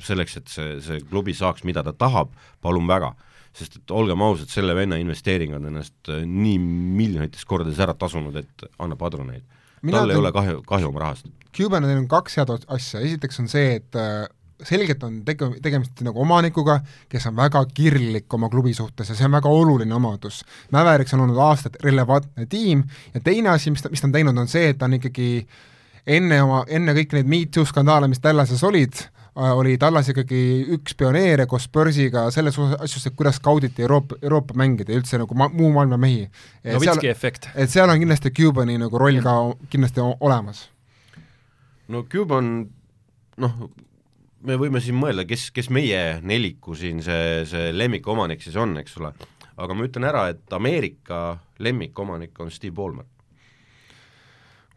selleks, 0.02 0.38
et 0.40 0.52
see, 0.52 0.78
see 0.84 1.02
klubi 1.10 1.36
saaks, 1.36 1.66
mida 1.68 1.84
ta 1.84 1.92
tahab, 1.92 2.32
palun 2.64 2.88
väga. 2.88 3.12
sest 3.52 3.74
et 3.76 3.92
olgem 3.92 4.22
ausad, 4.24 4.48
selle 4.48 4.72
venna 4.72 4.96
investeering 4.96 5.52
on 5.58 5.66
ennast 5.68 6.08
äh, 6.08 6.22
nii 6.24 6.56
miljonites 6.96 7.44
kordades 7.44 7.82
ära 7.84 7.92
tasunud, 8.00 8.38
et 8.40 8.64
anna 8.80 8.96
padruneid. 8.96 9.44
Mina 9.84 10.00
tal 10.00 10.14
ei 10.14 10.20
ole 10.22 10.32
kahju, 10.32 10.62
kahju 10.70 10.88
oma 10.88 11.02
rahast. 11.04 11.28
Cubanil 11.52 11.98
on 11.98 12.08
kaks 12.08 12.40
head 12.40 12.54
asja, 12.56 13.02
esiteks 13.04 13.42
on 13.44 13.52
see, 13.52 13.82
et 13.82 14.00
äh, 14.00 14.30
selgelt 14.68 15.04
on 15.04 15.22
tege-, 15.26 15.54
tegemist 15.64 16.02
nagu 16.06 16.22
omanikuga, 16.24 16.80
kes 17.10 17.28
on 17.30 17.38
väga 17.38 17.64
kirglik 17.74 18.34
oma 18.34 18.50
klubi 18.50 18.74
suhtes 18.78 19.12
ja 19.12 19.18
see 19.18 19.28
on 19.28 19.38
väga 19.38 19.50
oluline 19.50 19.96
omadus. 19.96 20.42
Mäveriks 20.74 21.16
on 21.16 21.26
olnud 21.26 21.40
aastaid 21.42 21.80
relevantne 21.84 22.48
tiim 22.50 22.84
ja 23.14 23.24
teine 23.24 23.54
asi, 23.56 23.74
mis 23.74 23.84
ta, 23.84 23.92
mis 23.94 24.02
ta 24.02 24.10
on 24.10 24.16
teinud, 24.16 24.38
on 24.38 24.52
see, 24.52 24.72
et 24.72 24.80
ta 24.80 24.90
on 24.90 24.98
ikkagi 25.00 25.32
enne 26.08 26.42
oma, 26.44 26.64
enne 26.70 26.96
kõiki 26.98 27.20
neid 27.20 27.32
Me 27.32 27.46
Too 27.54 27.66
skandaale, 27.68 28.10
mis 28.12 28.22
Tallases 28.24 28.64
olid, 28.68 29.04
oli 29.36 29.78
Tallas 29.80 30.10
ikkagi 30.12 30.42
üks 30.76 30.98
pioneere 31.00 31.46
koos 31.48 31.70
Börsiga 31.72 32.26
selles 32.36 32.58
asjus, 32.60 33.08
et 33.08 33.16
kuidas 33.16 33.40
skauditi 33.40 33.86
Euroopa, 33.86 34.18
Euroopa 34.22 34.58
mängida 34.60 34.92
ja 34.92 35.00
üldse 35.00 35.22
nagu 35.22 35.38
ma-, 35.38 35.52
muu 35.54 35.72
maailma 35.76 36.02
mehi. 36.02 36.28
Novitski 36.68 37.12
efekt. 37.12 37.50
et 37.56 37.72
seal 37.72 37.90
on 37.90 38.02
kindlasti 38.02 38.34
Cubani 38.36 38.78
nagu 38.82 39.00
roll 39.00 39.24
ka 39.24 39.38
kindlasti 39.72 40.04
olemas 40.20 40.68
no 41.92 42.04
Cuban 42.08 42.70
noh, 43.38 43.56
me 44.48 44.58
võime 44.60 44.82
siin 44.84 44.98
mõelda, 44.98 45.26
kes, 45.30 45.50
kes 45.56 45.70
meie 45.74 46.20
neliku 46.26 46.76
siin 46.78 47.02
see, 47.06 47.46
see 47.50 47.72
lemmikomanik 47.76 48.44
siis 48.44 48.58
on, 48.60 48.76
eks 48.82 48.98
ole, 49.02 49.14
aga 49.62 49.78
ma 49.78 49.88
ütlen 49.88 50.08
ära, 50.10 50.28
et 50.34 50.54
Ameerika 50.58 51.40
lemmikomanik 51.62 52.38
on 52.42 52.52
Steve 52.54 52.74
Ballmer. 52.76 53.08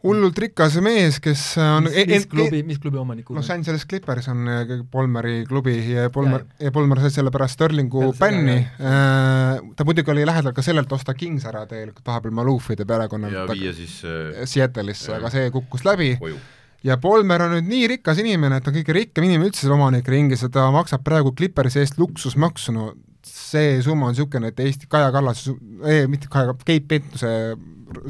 hullult 0.05 0.37
rikas 0.37 0.75
mees, 0.85 1.17
kes 1.23 1.43
on 1.57 1.87
mis, 1.87 1.95
mis 2.11 2.27
klubi, 2.29 2.59
mis 2.67 2.77
klubi 2.81 2.99
omanik 3.01 3.29
Los 3.33 3.49
Angeles 3.49 3.87
Clippers 3.89 4.27
on 4.29 4.43
äh, 4.51 4.73
Polmeri 4.91 5.39
klubi 5.49 5.79
ja 5.95 6.11
Polmer, 6.13 6.45
ja 6.61 6.71
Polmer 6.71 7.01
sai 7.01 7.15
selle 7.15 7.33
pärast 7.33 7.57
Sterlingu 7.57 8.11
bänni, 8.19 8.59
ta 8.77 9.87
muidugi 9.87 10.13
oli 10.13 10.27
lähedal 10.29 10.53
ka 10.53 10.65
sellelt 10.65 10.93
osta 10.93 11.17
Kings 11.17 11.47
ära 11.49 11.65
tegelikult 11.69 12.05
vahepeal 12.05 12.37
Maloufide 12.37 12.85
perekonnalt 12.85 13.33
ja 13.33 13.47
viia 13.49 13.73
siis 13.73 14.03
äh, 14.05 14.43
Seattle'isse, 14.45 15.17
aga 15.17 15.33
see 15.33 15.49
kukkus 15.55 15.87
läbi. 15.87 16.13
koju. 16.21 16.37
Ja 16.85 16.97
Polmer 17.01 17.45
on 17.45 17.55
nüüd 17.57 17.69
nii 17.69 17.87
rikas 17.95 18.19
inimene, 18.21 18.59
et 18.59 18.65
ta 18.65 18.71
on 18.71 18.77
kõige 18.77 18.95
rikkam 18.95 19.25
inimene 19.27 19.49
üldse 19.49 19.65
seal 19.65 19.75
omanike 19.75 20.13
ringis 20.13 20.45
ja 20.45 20.51
ta 20.53 20.67
maksab 20.73 21.03
praegu 21.05 21.33
Clippersi 21.37 21.81
eest 21.81 21.99
luksusmaksu, 22.01 22.75
no 22.75 22.91
see 23.25 23.79
summa 23.81 24.09
on 24.09 24.13
niisugune, 24.13 24.51
et 24.51 24.59
Eesti 24.61 24.89
Kaja 24.89 25.09
Kallas, 25.13 25.47
ei 25.89 26.05
mitte 26.11 26.29
Kaja, 26.31 26.53
Keit 26.65 26.85
Pentuse 26.87 27.31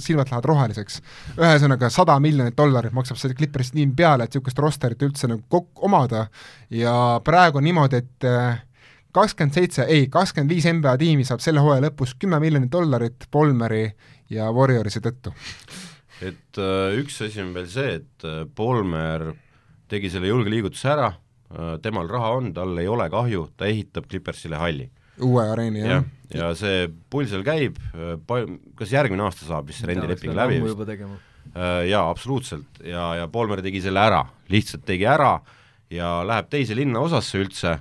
silmad 0.02 0.30
lähevad 0.32 0.48
roheliseks. 0.50 1.02
ühesõnaga, 1.38 1.90
sada 1.94 2.18
miljonit 2.24 2.56
dollarit 2.58 2.96
maksab 2.96 3.20
see 3.20 3.36
Clippers 3.38 3.72
tiim 3.76 3.96
peale, 3.96 4.26
et 4.26 4.36
niisugust 4.36 4.60
rosterit 4.60 5.08
üldse 5.08 5.30
nagu 5.32 5.44
kokku 5.50 5.88
omada 5.88 6.28
ja 6.74 6.96
praegu 7.24 7.62
on 7.62 7.68
niimoodi, 7.68 8.04
et 8.04 8.30
kakskümmend 9.16 9.56
seitse, 9.56 9.88
ei, 9.88 10.08
kakskümmend 10.12 10.52
viis 10.52 10.68
NBA 10.68 10.98
tiimi 11.00 11.28
saab 11.28 11.44
selle 11.44 11.64
hooaja 11.64 11.88
lõpus 11.88 12.16
kümme 12.20 12.40
miljonit 12.44 12.72
dollarit 12.72 13.28
Polmeri 13.32 13.88
ja 14.30 14.52
Warriorsi 14.52 15.04
tõttu. 15.04 15.32
Et 16.24 16.62
äh, 16.62 16.98
üks 17.02 17.22
asi 17.26 17.44
on 17.44 17.54
veel 17.56 17.70
see, 17.72 18.00
et 18.02 18.28
äh, 18.28 18.44
Polmer 18.56 19.34
tegi 19.92 20.10
selle 20.14 20.32
julge 20.32 20.54
liigutuse 20.54 20.92
ära 20.94 21.12
äh,, 21.12 21.76
temal 21.84 22.10
raha 22.10 22.36
on, 22.40 22.54
tal 22.56 22.78
ei 22.82 22.88
ole 22.90 23.10
kahju, 23.12 23.50
ta 23.58 23.68
ehitab 23.70 24.08
Clippersile 24.10 24.60
halli. 24.62 24.90
uue 25.24 25.48
areeni, 25.48 25.84
jah 25.84 26.00
jah, 26.00 26.06
ja 26.34 26.50
see 26.58 26.88
pull 27.12 27.28
seal 27.30 27.44
käib, 27.46 27.78
pal-, 28.28 28.50
kas 28.78 28.94
järgmine 28.94 29.26
aasta 29.26 29.48
saab 29.48 29.70
vist 29.70 29.84
see 29.84 29.90
rendileping 29.92 30.36
läbi 30.36 30.62
vist? 30.64 30.82
Äh, 31.56 31.86
jaa, 31.92 32.08
absoluutselt, 32.10 32.82
ja, 32.84 33.12
ja 33.22 33.28
Polmer 33.32 33.62
tegi 33.64 33.80
selle 33.84 34.02
ära, 34.04 34.24
lihtsalt 34.52 34.84
tegi 34.88 35.06
ära 35.08 35.38
ja 35.94 36.18
läheb 36.28 36.50
teise 36.52 36.76
linnaosasse 36.76 37.40
üldse, 37.40 37.76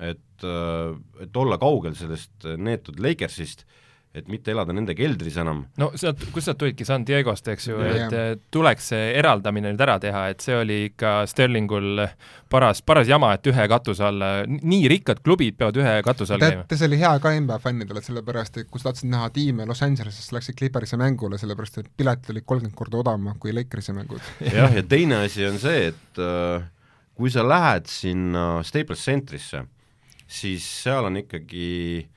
et, 0.00 0.46
äh, 0.46 0.96
et 1.22 1.36
olla 1.36 1.60
kaugel 1.60 1.94
sellest 1.98 2.48
neetud 2.58 2.98
Lakersist 3.02 3.66
et 4.10 4.26
mitte 4.26 4.50
elada 4.50 4.74
nende 4.74 4.94
keldris 4.98 5.36
enam. 5.38 5.60
no 5.78 5.90
sealt, 5.98 6.22
kust 6.34 6.50
nad 6.50 6.58
tulidki, 6.58 6.86
San 6.86 7.04
Diegost, 7.06 7.46
eks 7.52 7.68
ju, 7.68 7.78
et 7.86 8.42
tuleks 8.50 8.90
see 8.90 9.12
eraldamine 9.20 9.70
nüüd 9.70 9.84
ära 9.86 10.00
teha, 10.02 10.24
et 10.32 10.42
see 10.42 10.56
oli 10.58 10.78
ikka 10.88 11.12
Sterlingul 11.30 12.02
paras, 12.50 12.82
paras 12.82 13.06
jama, 13.10 13.30
et 13.38 13.46
ühe 13.52 13.66
katuse 13.70 14.04
alla, 14.08 14.32
nii 14.48 14.90
rikkad 14.90 15.22
klubid 15.22 15.60
peavad 15.60 15.78
ühe 15.78 15.94
katuse 16.06 16.34
all 16.34 16.42
käima. 16.42 16.66
see 16.74 16.90
oli 16.90 16.98
hea 17.04 17.14
ka 17.22 17.34
NBA 17.38 17.60
fännidele, 17.62 18.02
sellepärast 18.02 18.60
et 18.64 18.70
kui 18.70 18.82
sa 18.82 18.90
tahtsid 18.90 19.12
näha 19.14 19.30
tiime 19.36 19.68
Los 19.70 19.84
Angelesest, 19.86 20.34
läksid 20.34 20.58
Clippersi 20.58 20.98
mängule, 20.98 21.38
sellepärast 21.38 21.82
et 21.84 21.94
piletid 21.96 22.34
olid 22.34 22.50
kolmkümmend 22.50 22.78
korda 22.82 23.02
odavamad 23.04 23.38
kui 23.38 23.54
Lakersi 23.54 23.94
mängud. 23.94 24.34
jah, 24.42 24.74
ja 24.74 24.82
teine 24.94 25.22
asi 25.28 25.46
on 25.46 25.62
see, 25.62 25.92
et 25.94 26.18
äh, 26.18 26.66
kui 27.14 27.30
sa 27.30 27.46
lähed 27.46 27.86
sinna 27.86 28.64
Staples 28.66 29.06
Centrisse, 29.06 29.68
siis 30.26 30.66
seal 30.82 31.06
on 31.06 31.22
ikkagi 31.22 32.08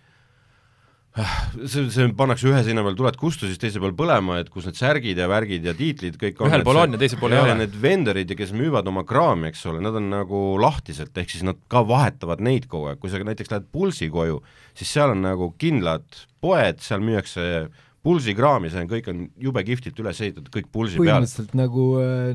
see, 1.13 1.85
see 1.93 2.07
pannakse 2.17 2.47
ühe 2.49 2.61
seina 2.65 2.81
peal 2.85 2.95
tuled 2.97 3.17
kustu, 3.21 3.45
siis 3.49 3.61
teise 3.61 3.81
peal 3.81 3.93
põlema, 3.97 4.39
et 4.41 4.49
kus 4.53 4.65
need 4.65 4.79
särgid 4.79 5.19
ja 5.21 5.27
värgid 5.29 5.65
ja 5.67 5.75
tiitlid 5.77 6.17
kõik 6.21 6.41
on. 6.41 6.49
ühel 6.49 6.65
pool 6.65 6.79
on 6.81 6.95
ja 6.95 7.01
teisel 7.01 7.21
pool 7.21 7.35
ei 7.35 7.43
ole. 7.43 7.57
need 7.59 7.77
vendorid 7.83 8.33
ja 8.33 8.37
kes 8.39 8.53
müüvad 8.57 8.89
oma 8.89 9.05
kraami, 9.07 9.51
eks 9.51 9.61
ole, 9.69 9.83
nad 9.85 9.99
on 9.99 10.09
nagu 10.13 10.43
lahtiselt, 10.61 11.13
ehk 11.13 11.33
siis 11.35 11.45
nad 11.45 11.59
ka 11.69 11.83
vahetavad 11.85 12.41
neid 12.41 12.65
kogu 12.71 12.89
aeg, 12.89 13.01
kui 13.01 13.13
sa 13.13 13.21
näiteks 13.21 13.53
lähed 13.53 13.69
Pulsi 13.73 14.09
koju, 14.13 14.41
siis 14.77 14.93
seal 14.97 15.13
on 15.13 15.21
nagu 15.25 15.51
kindlad 15.61 16.07
poed, 16.41 16.81
seal 16.81 17.05
müüakse 17.05 17.67
Pulsi 18.03 18.33
kraami, 18.35 18.71
see 18.71 18.83
on, 18.83 18.89
kõik 18.91 19.05
on 19.11 19.19
jube 19.39 19.63
kihvtilt 19.63 19.99
üles 20.03 20.17
ehitatud, 20.19 20.49
kõik 20.51 20.71
Pulsi 20.73 20.99
peal 20.99 21.21
põhimõtteliselt 21.21 21.53
nagu, 21.55 21.85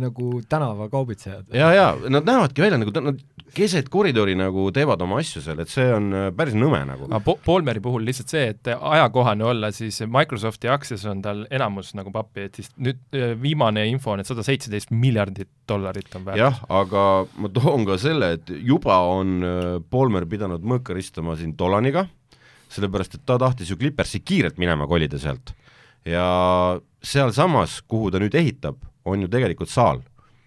nagu 0.01 0.31
tänavakaubitsejad. 0.49 1.51
ja, 1.53 1.73
ja 1.77 1.89
nad 2.09 2.25
näevadki 2.29 2.65
välja 2.65 2.81
nagu, 2.81 2.95
nad 3.05 3.21
keset 3.55 3.89
koridori 3.93 4.35
nagu 4.39 4.69
teevad 4.75 5.03
oma 5.05 5.19
asju 5.23 5.43
seal, 5.45 5.61
et 5.63 5.73
see 5.73 5.87
on 5.95 6.09
äh, 6.15 6.27
päris 6.37 6.57
nõme 6.59 6.81
nagu. 6.89 7.09
aga 7.09 7.21
Po-, 7.25 7.39
Polmeri 7.45 7.83
puhul 7.85 8.05
lihtsalt 8.09 8.33
see, 8.33 8.45
et 8.55 8.71
ajakohane 8.75 9.47
olla, 9.47 9.71
siis 9.75 10.01
Microsofti 10.05 10.71
aktsias 10.73 11.07
on 11.11 11.23
tal 11.25 11.45
enamus 11.55 11.95
nagu 11.99 12.13
pappi, 12.15 12.49
et 12.49 12.61
siis 12.61 12.71
nüüd 12.77 13.01
äh, 13.17 13.35
viimane 13.41 13.87
info 13.91 14.15
on, 14.15 14.23
et 14.23 14.29
sada 14.29 14.45
seitseteist 14.47 14.93
miljardit 14.95 15.51
dollarit 15.69 16.13
on 16.19 16.27
väärt. 16.29 16.41
jah, 16.41 16.61
aga 16.81 17.05
ma 17.41 17.53
toon 17.53 17.87
ka 17.89 17.99
selle, 18.01 18.35
et 18.39 18.53
juba 18.59 19.01
on 19.09 19.39
äh, 19.45 19.75
Polmer 19.91 20.29
pidanud 20.29 20.65
mõõka 20.65 20.97
ristama 20.97 21.37
siin 21.39 21.57
Dolaniga, 21.59 22.07
sellepärast 22.73 23.19
et 23.19 23.25
ta 23.27 23.39
tahtis 23.41 23.71
ju 23.73 23.79
Clippersi 23.81 24.21
kiirelt 24.21 24.59
minema 24.59 24.87
kolida 24.87 25.19
sealt. 25.19 25.55
ja 26.05 26.27
sealsamas, 27.03 27.81
kuhu 27.89 28.11
ta 28.11 28.21
nüüd 28.23 28.35
ehitab, 28.35 28.79
on 29.05 29.23
ju 29.23 29.29
tegelikult 29.29 29.71
saal. 29.73 30.03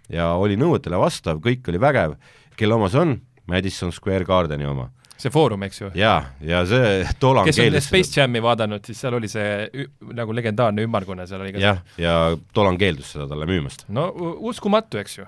ja 0.10 0.34
oli 0.36 0.58
nõuetele 0.60 1.00
vastav, 1.00 1.40
kõik 1.44 1.68
oli 1.70 1.80
vägev, 1.80 2.18
kelle 2.58 2.76
oma 2.76 2.90
see 2.90 3.00
on? 3.00 3.20
Madison 3.48 3.92
Square 3.92 4.26
Gardeni 4.26 4.66
oma. 4.66 4.90
see 5.22 5.30
Foorum, 5.30 5.62
eks 5.68 5.82
ju. 5.82 5.90
jaa, 5.96 6.22
ja 6.42 6.64
see 6.66 7.02
Dolan 7.22 7.46
kes 7.46 7.60
on 7.62 7.76
Space 7.84 8.16
Jam'i 8.18 8.42
vaadanud, 8.42 8.86
siis 8.86 9.02
seal 9.04 9.18
oli 9.18 9.30
see 9.30 9.86
nagu 10.18 10.34
legendaarne 10.34 10.86
ümmargune, 10.88 11.28
seal 11.30 11.44
oli 11.44 11.54
ka 11.56 11.62
jah, 11.62 11.82
ja 12.02 12.16
Dolan 12.56 12.80
keeldus 12.82 13.14
seda 13.16 13.28
talle 13.30 13.46
müümast. 13.50 13.86
no 13.94 14.08
uskumatu, 14.52 15.02
eks 15.02 15.20
ju. 15.20 15.28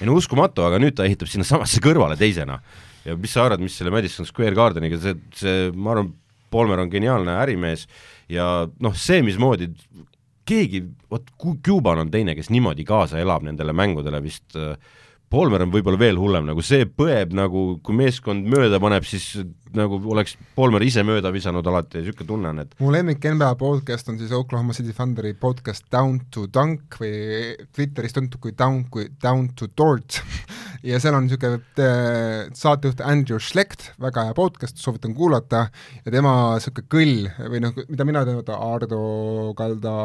ei 0.00 0.06
no 0.08 0.14
uskumatu, 0.18 0.66
aga 0.68 0.78
nüüd 0.82 0.98
ta 0.98 1.08
ehitab 1.08 1.30
sinnasamasse 1.32 1.82
kõrvale 1.82 2.18
teisena. 2.20 2.60
Ja 3.06 3.16
mis 3.16 3.32
sa 3.36 3.46
arvad, 3.46 3.62
mis 3.62 3.76
selle 3.78 3.92
Madison 3.94 4.26
Square 4.28 4.56
Gardeniga, 4.58 4.98
see, 5.02 5.16
see, 5.36 5.70
ma 5.74 5.94
arvan, 5.94 6.12
Palmer 6.50 6.78
on 6.84 6.90
geniaalne 6.92 7.34
ärimees 7.42 7.86
ja 8.30 8.66
noh, 8.82 8.94
see, 8.98 9.22
mismoodi 9.26 9.70
keegi, 10.46 10.84
vot 11.10 11.26
Cu- 11.42 11.58
Cuban 11.64 12.04
on 12.04 12.12
teine, 12.12 12.36
kes 12.38 12.52
niimoodi 12.54 12.86
kaasa 12.86 13.18
elab 13.22 13.42
nendele 13.46 13.74
mängudele 13.76 14.20
vist 14.22 14.54
äh, 14.58 14.76
Palmer 15.26 15.64
on 15.64 15.72
võib-olla 15.74 15.98
veel 15.98 16.18
hullem, 16.22 16.44
nagu 16.46 16.62
see 16.62 16.84
põeb 16.86 17.32
nagu, 17.34 17.62
kui 17.82 17.96
meeskond 17.98 18.46
mööda 18.46 18.78
paneb, 18.82 19.02
siis 19.08 19.32
nagu 19.74 19.98
oleks 20.12 20.36
Palmer 20.54 20.84
ise 20.86 21.02
mööda 21.02 21.32
visanud 21.34 21.66
alati, 21.66 21.98
niisugune 21.98 22.28
tunne 22.28 22.52
on, 22.52 22.60
et 22.62 22.76
mu 22.78 22.92
lemmik 22.94 23.26
NBA 23.34 23.48
podcast 23.58 24.06
on 24.12 24.20
siis 24.20 24.30
Oklahoma 24.36 24.76
City 24.76 24.94
Thunderi 24.94 25.34
podcast 25.34 25.88
Down 25.90 26.20
to 26.30 26.46
Dunk 26.46 27.00
või 27.02 27.56
Twitteris 27.74 28.14
tuntud 28.14 28.38
kui 28.44 28.54
Down, 28.54 28.84
kui 28.92 29.10
Down 29.22 29.50
to 29.58 29.66
Dort 29.74 30.20
ja 30.86 31.00
seal 31.02 31.16
on 31.16 31.26
niisugune 31.26 31.58
äh, 31.82 32.46
saatejuht 32.54 33.00
Andrew 33.04 33.40
Schlecht, 33.42 33.90
väga 34.02 34.26
hea 34.28 34.34
podcast, 34.36 34.78
soovitan 34.78 35.14
kuulata, 35.16 35.66
ja 36.04 36.12
tema 36.14 36.34
niisugune 36.54 36.86
kõll 36.92 37.50
või 37.52 37.62
noh, 37.64 37.74
mida 37.90 38.06
mina 38.08 38.22
tean, 38.26 38.38
vaata 38.40 38.58
Ardo 38.62 39.00
Kalda, 39.58 39.96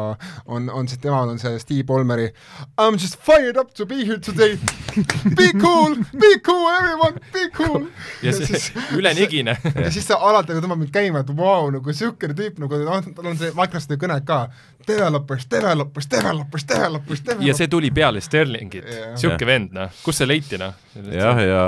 on, 0.46 0.68
on 0.72 0.90
see, 0.90 1.00
temal 1.02 1.30
on 1.32 1.40
see 1.42 1.60
Steve 1.62 1.86
Ballmeri 1.88 2.30
I 2.32 2.88
m 2.88 2.98
just 2.98 3.18
fired 3.22 3.56
up 3.60 3.72
to 3.78 3.86
be 3.86 4.02
here 4.04 4.18
today, 4.18 4.58
be 5.38 5.52
cool, 5.60 5.96
be 6.18 6.32
cool 6.44 6.68
everyone, 6.72 7.20
be 7.32 7.48
cool. 7.56 7.86
Ja 8.22 8.34
see 8.34 8.58
ülenigine. 8.96 9.56
ja 9.74 9.90
siis 9.94 10.08
sa 10.10 10.18
alati 10.18 10.56
tõmbab 10.58 10.82
mind 10.82 10.94
käima, 10.94 11.22
et 11.22 11.32
vau, 11.36 11.70
nagu 11.74 11.94
niisugune 11.94 12.36
tüüp 12.38 12.60
nagu 12.62 12.82
noh, 12.82 13.08
tal 13.14 13.32
on 13.32 13.38
see 13.38 13.54
Microsofti 13.58 14.00
kõne 14.02 14.18
ka, 14.26 14.44
developers, 14.88 15.46
developers, 15.50 16.08
developers, 16.10 16.66
developers, 16.68 17.22
developers. 17.24 17.46
ja 17.48 17.54
see 17.58 17.70
tuli 17.72 17.90
peale 17.94 18.22
Sterlingit 18.24 18.88
Jah. 18.88 19.14
sihuke 19.20 19.48
vend, 19.48 19.72
noh, 19.76 19.92
kust 20.04 20.22
see 20.22 20.28
leiti, 20.28 20.60
noh? 20.60 20.74
jah, 21.12 21.40
ja 21.42 21.62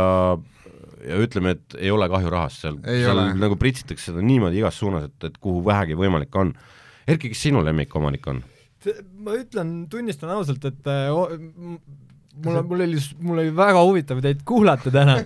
ja 1.04 1.18
ütleme, 1.20 1.54
et 1.58 1.76
ei 1.80 1.90
ole 1.92 2.08
kahju 2.08 2.30
rahast 2.32 2.64
seal, 2.64 2.78
seal 2.84 3.12
ole. 3.12 3.26
nagu 3.36 3.58
pritsitakse 3.60 4.10
seda 4.10 4.24
niimoodi 4.24 4.62
igas 4.62 4.78
suunas, 4.80 5.10
et, 5.10 5.28
et 5.28 5.36
kuhu 5.42 5.60
vähegi 5.66 5.96
võimalik 5.98 6.34
on. 6.40 6.54
Erki, 7.04 7.28
kes 7.32 7.44
sinu 7.48 7.64
lemmikomanik 7.64 8.26
on? 8.32 8.42
ma 9.24 9.36
ütlen, 9.38 9.76
tunnistan 9.88 10.32
ausalt, 10.34 10.64
et 10.68 10.88
äh, 10.92 11.08
mul 11.08 12.58
on, 12.58 12.66
mul 12.68 12.84
oli, 12.84 12.98
mul 13.24 13.40
oli 13.40 13.54
väga 13.56 13.80
huvitav 13.80 14.20
teid 14.24 14.42
kuulata 14.44 14.92
täna, 14.92 15.16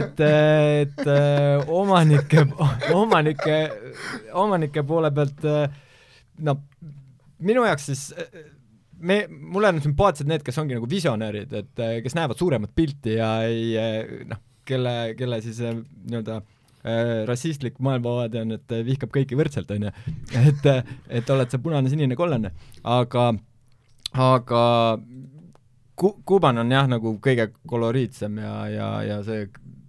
et, 0.00 0.18
et 0.24 1.04
äh, 1.06 1.70
omanike, 1.70 2.46
omanike, 2.94 3.58
omanike 4.44 4.82
poole 4.88 5.12
pealt 5.14 5.46
äh, 5.46 5.68
no 6.42 6.56
minu 7.42 7.64
jaoks 7.66 7.88
siis 7.90 8.04
äh, 8.18 8.42
me, 8.98 9.24
mulle 9.28 9.72
on 9.72 9.82
sümpaatsed 9.84 10.28
need, 10.30 10.44
kes 10.46 10.58
ongi 10.62 10.76
nagu 10.78 10.88
visionäärid, 10.90 11.54
et 11.60 11.82
äh, 11.82 11.96
kes 12.04 12.16
näevad 12.18 12.40
suuremat 12.40 12.74
pilti 12.76 13.18
ja 13.18 13.30
ei 13.48 13.72
äh, 13.80 14.26
noh, 14.30 14.42
kelle, 14.68 15.14
kelle 15.18 15.40
siis 15.44 15.62
nii-öelda 15.62 16.42
rassistlik 17.24 17.78
maailmavaade 17.80 18.42
on, 18.42 18.50
et 18.58 18.72
vihkab 18.84 19.08
kõiki 19.08 19.38
võrdselt, 19.40 19.70
on 19.72 19.86
ju. 19.86 19.92
et, 20.50 20.66
et 21.16 21.30
oled 21.32 21.48
sa 21.48 21.56
punane, 21.56 21.88
sinine, 21.88 22.12
kollane, 22.12 22.50
aga, 22.84 23.30
aga 24.12 24.64
Ku-, 25.96 26.18
Kuban 26.26 26.58
on 26.58 26.74
jah, 26.74 26.88
nagu 26.90 27.14
kõige 27.24 27.52
koloriitsem 27.70 28.36
ja, 28.42 28.54
ja, 28.68 28.88
ja 29.06 29.18
see 29.24 29.46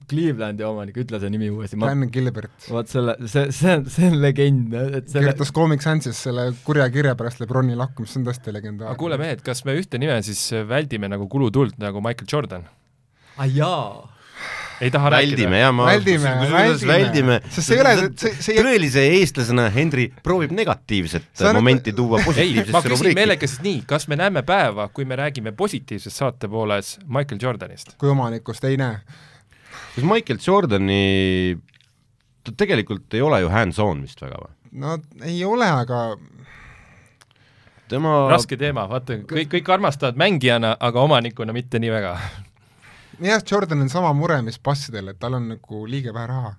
Clevelandi 0.09 0.63
omanik, 0.67 0.97
ütle 1.03 1.19
see 1.19 1.29
nimi 1.33 1.49
uuesti, 1.53 1.77
ma 1.81 1.89
Dan 1.91 2.07
Gilbert 2.13 2.69
vot 2.71 2.87
selle, 2.91 3.15
see, 3.27 3.47
see 3.55 3.73
on, 3.77 3.85
see 3.89 4.07
on 4.11 4.17
legend, 4.21 4.73
et 5.01 5.09
selle 5.11 5.25
kirjutas 5.27 5.51
Comic 5.55 5.81
Sansis 5.85 6.23
selle 6.27 6.49
kurja 6.65 6.89
kirja 6.93 7.15
pärast 7.19 7.39
Lebroni 7.43 7.75
lahkumist, 7.79 8.13
see 8.15 8.21
on 8.23 8.27
tõesti 8.29 8.49
aga 8.51 8.57
legendaarne. 8.59 8.97
kuule 9.01 9.17
mehed, 9.21 9.41
kas 9.45 9.65
me 9.65 9.77
ühte 9.79 9.99
nime 10.01 10.17
siis 10.25 10.41
väldime 10.69 11.09
nagu 11.11 11.27
kulutuld 11.31 11.77
nagu 11.81 12.01
Michael 12.05 12.27
Jordan? 12.31 12.67
ah 13.37 13.47
jaa, 13.51 14.11
ei 14.83 14.89
taha 14.91 15.09
väldime 15.11 15.47
rääkida? 15.47 15.59
ja 15.63 15.71
ma 15.71 15.85
Väldime, 15.87 16.31
kusjuures 16.41 16.81
väldime. 16.87 17.35
Sest 17.49 17.67
see 17.69 17.75
ei 17.77 17.81
ole- 17.81 18.09
see- 18.19 18.33
see 18.43 18.63
tõelise 18.63 19.03
eestlasena 19.15 19.69
Henri 19.71 20.09
proovib 20.23 20.51
negatiivset 20.55 21.29
oled- 21.41 21.55
momenti 21.55 21.93
tuua 21.95 22.19
ei, 22.19 22.23
ma 22.23 22.27
positiivsesse 22.31 22.81
küsin 22.81 22.91
rubriiki. 22.95 23.15
meelega 23.15 23.47
siis 23.47 23.61
nii, 23.63 23.83
kas 23.87 24.07
me 24.11 24.15
näeme 24.19 24.43
päeva, 24.43 24.89
kui 24.91 25.05
me 25.07 25.15
räägime 25.15 25.51
positiivses 25.55 26.17
saate 26.17 26.47
pooles 26.51 26.97
Michael 27.07 27.39
Jordanist? 27.41 27.95
kui 27.97 28.09
omanikust 28.11 28.63
ei 28.67 28.75
näe. 28.77 28.99
Kas 29.95 30.03
Michael 30.03 30.39
Jordani, 30.43 31.55
ta 32.43 32.53
tegelikult 32.55 33.13
ei 33.15 33.23
ole 33.25 33.41
ju 33.45 33.51
hands-on 33.51 34.03
vist 34.05 34.21
väga 34.21 34.41
või? 34.43 34.53
no 34.75 34.97
ei 35.23 35.39
ole, 35.47 35.67
aga 35.71 36.01
tema 37.91 38.25
raske 38.31 38.57
teema, 38.59 38.87
vaata, 38.91 39.21
kõik, 39.29 39.49
kõik 39.53 39.71
armastavad 39.73 40.19
mängijana, 40.19 40.75
aga 40.79 41.05
omanikuna 41.05 41.55
mitte 41.55 41.79
nii 41.79 41.93
väga. 41.93 42.17
jah, 43.23 43.43
Jordan 43.51 43.85
on 43.85 43.91
sama 43.93 44.13
mure, 44.17 44.41
mis 44.45 44.59
passidel, 44.59 45.13
et 45.13 45.19
tal 45.21 45.39
on 45.39 45.49
nagu 45.55 45.85
liiga 45.89 46.13
vähe 46.15 46.27
raha. 46.31 46.55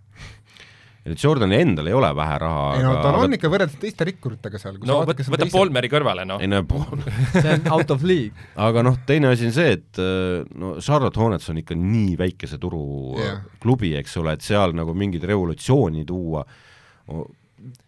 Nüüd 1.06 1.22
Jordanil 1.22 1.62
endal 1.62 1.88
ei 1.90 1.94
ole 1.96 2.10
vähe 2.18 2.36
raha, 2.42 2.66
ei 2.76 2.84
no 2.84 2.92
tal 2.98 3.12
aga 3.12 3.24
on 3.28 3.36
ikka 3.36 3.50
võrreldes 3.52 3.78
teiste 3.82 4.06
rikkuritega 4.08 4.60
seal. 4.60 4.78
no 4.88 4.98
võt-, 5.06 5.22
võta 5.32 5.48
Polmeri 5.52 5.90
kõrvale, 5.92 6.26
noh. 6.28 6.42
ei 6.42 6.50
no 6.50 6.62
pool 6.68 7.04
see 7.36 7.54
on 7.54 7.70
out 7.76 7.94
of 7.94 8.04
league. 8.06 8.46
aga 8.66 8.84
noh, 8.86 8.98
teine 9.08 9.30
asi 9.32 9.48
on 9.48 9.56
see, 9.56 9.76
et 9.78 10.02
äh, 10.02 10.42
no 10.58 10.76
Charlotte 10.82 11.20
Hornets 11.22 11.50
on 11.52 11.62
ikka 11.62 11.78
nii 11.78 12.16
väikese 12.20 12.60
turu 12.62 12.84
yeah. 13.20 13.42
klubi, 13.62 13.94
eks 14.00 14.18
ole, 14.22 14.36
et 14.36 14.46
seal 14.46 14.74
nagu 14.76 14.94
mingit 14.98 15.26
revolutsiooni 15.28 16.06
tuua 16.08 16.44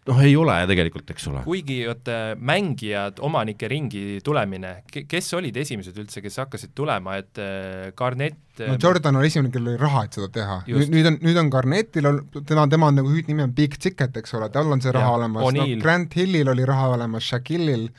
noh, 0.09 0.19
ei 0.25 0.35
ole 0.39 0.55
tegelikult, 0.69 1.09
eks 1.13 1.27
ole. 1.31 1.43
kuigi 1.45 1.79
vot 1.87 2.11
mängijad, 2.49 3.19
omanike 3.25 3.69
ringi 3.71 4.03
tulemine, 4.25 4.79
kes 4.89 5.33
olid 5.37 5.57
esimesed 5.61 5.97
üldse, 6.01 6.23
kes 6.25 6.39
hakkasid 6.43 6.73
tulema, 6.77 7.17
et 7.21 7.41
äh, 7.41 7.89
Garnett 7.97 8.39
no 8.59 8.75
äh, 8.75 8.79
Jordan 8.81 9.19
oli 9.19 9.29
esimene, 9.29 9.51
kellel 9.53 9.73
oli 9.73 9.81
raha, 9.81 10.05
et 10.07 10.17
seda 10.17 10.29
teha. 10.33 10.59
nüüd, 10.67 10.93
nüüd 10.93 11.11
on, 11.11 11.19
nüüd 11.25 11.41
on 11.41 11.51
Garnettil, 11.53 12.09
tema, 12.39 12.65
tema 12.71 12.89
on 12.91 12.99
nagu 13.01 13.11
hüüdnimi 13.13 13.45
on 13.45 13.53
Big 13.55 13.77
Ticket, 13.79 14.17
eks 14.21 14.35
ole, 14.39 14.49
tal 14.53 14.71
on 14.73 14.83
see 14.83 14.93
raha 14.95 15.13
ja, 15.13 15.19
olemas, 15.21 15.51
no 15.55 15.67
Grant 15.83 16.17
Hillil 16.19 16.51
oli 16.51 16.67
raha 16.67 16.93
olemas, 16.95 17.27
Shaquillil, 17.29 17.89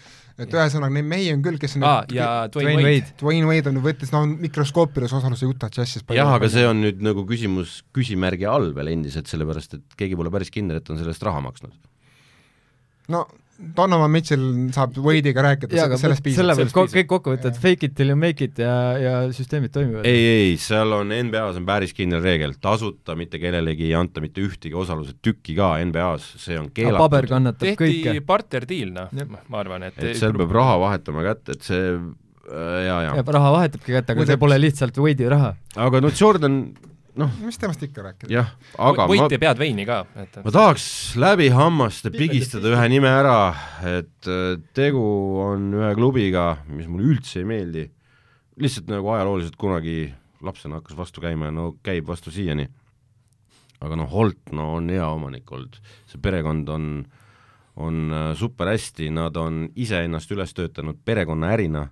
et 0.41 0.55
ühesõnaga 0.57 0.95
neid 0.97 1.09
mehi 1.11 1.28
on 1.34 1.45
küll, 1.45 1.59
kes 1.61 1.76
on 1.78 1.86
ah, 1.88 2.01
ja 2.14 2.30
Dwayne 2.53 2.84
Wade. 2.84 3.14
Dwayne 3.20 3.49
Wade 3.51 3.72
on, 3.72 3.82
võttis 3.84 4.14
noh, 4.14 4.24
mikroskoopilise 4.47 5.18
osaluse 5.20 5.49
Utah 5.51 5.72
Jazzis 5.76 6.07
jah, 6.16 6.32
aga 6.36 6.51
see 6.53 6.64
on 6.68 6.82
nüüd 6.84 7.05
nagu 7.05 7.26
küsimus 7.28 7.80
küsimärgi 7.97 8.49
all 8.49 8.72
veel 8.76 8.93
endiselt, 8.95 9.30
sellepärast 9.30 9.78
et 9.78 10.01
keegi 10.01 10.18
pole 10.18 10.32
päris 10.32 10.53
kindel, 10.55 10.80
et 10.80 10.91
on 10.91 11.01
selle 11.01 11.14
eest 11.14 11.26
raha 11.26 11.43
maksnud. 11.45 11.76
No 13.11 13.26
Donovan 13.61 14.11
Mitchell 14.12 14.44
saab 14.74 14.96
Wade'iga 15.04 15.42
rääkida, 15.44 15.84
sellest 16.00 16.22
piisab. 16.24 16.40
selle 16.40 16.54
võib 16.56 16.72
kõik 16.94 17.08
kokku 17.11 17.34
võtta, 17.34 17.50
et 17.52 17.58
fake 17.61 17.90
it 17.90 17.94
till 17.98 18.12
you 18.12 18.18
make 18.18 18.44
it 18.44 18.58
ja, 18.61 18.74
ja 19.00 19.12
süsteemid 19.36 19.72
toimivad. 19.74 20.08
ei, 20.08 20.22
ei, 20.30 20.54
seal 20.61 20.94
on 20.96 21.12
NBA-s 21.12 21.61
on 21.61 21.66
päris 21.68 21.92
kindel 21.96 22.24
reegel, 22.24 22.56
tasuta 22.62 23.16
mitte 23.18 23.40
kellelegi 23.42 23.90
ei 23.90 23.94
anta 23.98 24.24
mitte 24.24 24.42
ühtegi 24.44 24.76
osaluse 24.76 25.16
tükki 25.20 25.58
ka 25.58 25.74
NBA-s, 25.84 26.32
see 26.40 26.58
on 26.61 26.70
keelatud. 26.74 27.02
paber 27.04 27.28
kannatab 27.30 27.66
tehti 27.66 27.82
kõike. 27.82 28.02
tehti 28.08 28.26
barter 28.32 28.68
deal, 28.70 28.94
noh, 28.96 29.38
ma 29.52 29.62
arvan, 29.62 29.88
et 29.90 30.00
et 30.00 30.16
seal 30.18 30.36
peab 30.40 30.56
raha 30.56 30.78
vahetama 30.86 31.26
kätte, 31.28 31.58
et 31.58 31.68
see 31.68 31.82
äh, 31.92 32.78
ja, 32.88 33.00
ja. 33.11 33.16
ja 33.20 33.26
raha 33.40 33.56
vahetabki 33.58 33.98
kätte, 33.98 34.16
aga 34.16 34.30
see 34.32 34.40
pole 34.40 34.61
lihtsalt 34.62 35.04
Wade'i 35.04 35.28
raha. 35.36 35.52
aga 35.88 36.00
no 36.00 36.14
Jordan 36.16 36.62
noh. 37.20 37.30
mis 37.44 37.58
temast 37.60 37.82
ikka 37.84 38.04
rääkida? 38.04 38.32
jah, 38.32 38.50
aga 38.80 39.06
Võit 39.10 39.24
ma, 39.24 39.28
ja 39.32 39.40
pead 39.42 39.60
veini 39.60 39.86
ka, 39.88 40.00
et 40.20 40.40
ma 40.44 40.54
tahaks 40.54 40.86
läbi 41.20 41.50
hammaste 41.54 42.12
pigistada 42.14 42.72
ühe 42.74 42.88
nime 42.92 43.10
ära, 43.12 43.52
et 43.86 44.30
äh, 44.30 44.56
tegu 44.76 45.04
on 45.44 45.70
ühe 45.78 45.92
klubiga, 45.98 46.50
mis 46.70 46.88
mulle 46.90 47.14
üldse 47.14 47.42
ei 47.42 47.48
meeldi, 47.48 47.86
lihtsalt 48.60 48.90
nagu 48.92 49.14
ajalooliselt 49.14 49.58
kunagi 49.60 50.02
lapsena 50.44 50.80
hakkas 50.80 50.96
vastu 50.96 51.22
käima 51.24 51.50
ja 51.50 51.54
no 51.54 51.70
käib 51.84 52.08
vastu 52.08 52.32
siiani. 52.32 52.68
aga 53.80 53.96
noh, 53.96 54.10
Holt, 54.12 54.52
no 54.52 54.74
on 54.76 54.90
hea 54.92 55.06
omanik 55.08 55.48
olnud, 55.56 55.78
see 56.08 56.20
perekond 56.20 56.68
on, 56.68 56.90
on 57.80 58.02
äh, 58.12 58.26
super 58.36 58.68
hästi, 58.68 59.08
nad 59.16 59.36
on 59.40 59.68
iseennast 59.76 60.32
üles 60.36 60.52
töötanud 60.56 61.00
perekonnaärina 61.04 61.86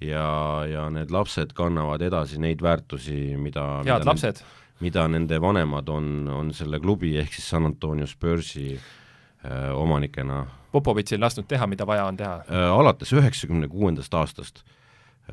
ja, 0.00 0.28
ja 0.68 0.86
need 0.92 1.12
lapsed 1.12 1.52
kannavad 1.56 2.04
edasi 2.04 2.40
neid 2.42 2.62
väärtusi, 2.64 3.36
mida 3.40 3.66
head 3.82 4.00
mida 4.04 4.10
lapsed? 4.10 4.42
Mida 4.80 5.06
nende 5.08 5.40
vanemad 5.40 5.88
on, 5.88 6.28
on 6.28 6.52
selle 6.54 6.80
klubi 6.80 7.14
ehk 7.20 7.32
siis 7.34 7.48
San 7.48 7.64
Antonio 7.68 8.06
Spursi 8.06 8.74
äh, 8.76 9.72
omanikena 9.74 10.44
Popovitšil 10.72 11.20
lasknud 11.22 11.46
teha, 11.48 11.66
mida 11.66 11.86
vaja 11.88 12.04
on 12.04 12.16
teha 12.16 12.40
äh,? 12.44 12.68
Alates 12.72 13.12
üheksakümne 13.16 13.68
kuuendast 13.72 14.14
aastast 14.14 14.62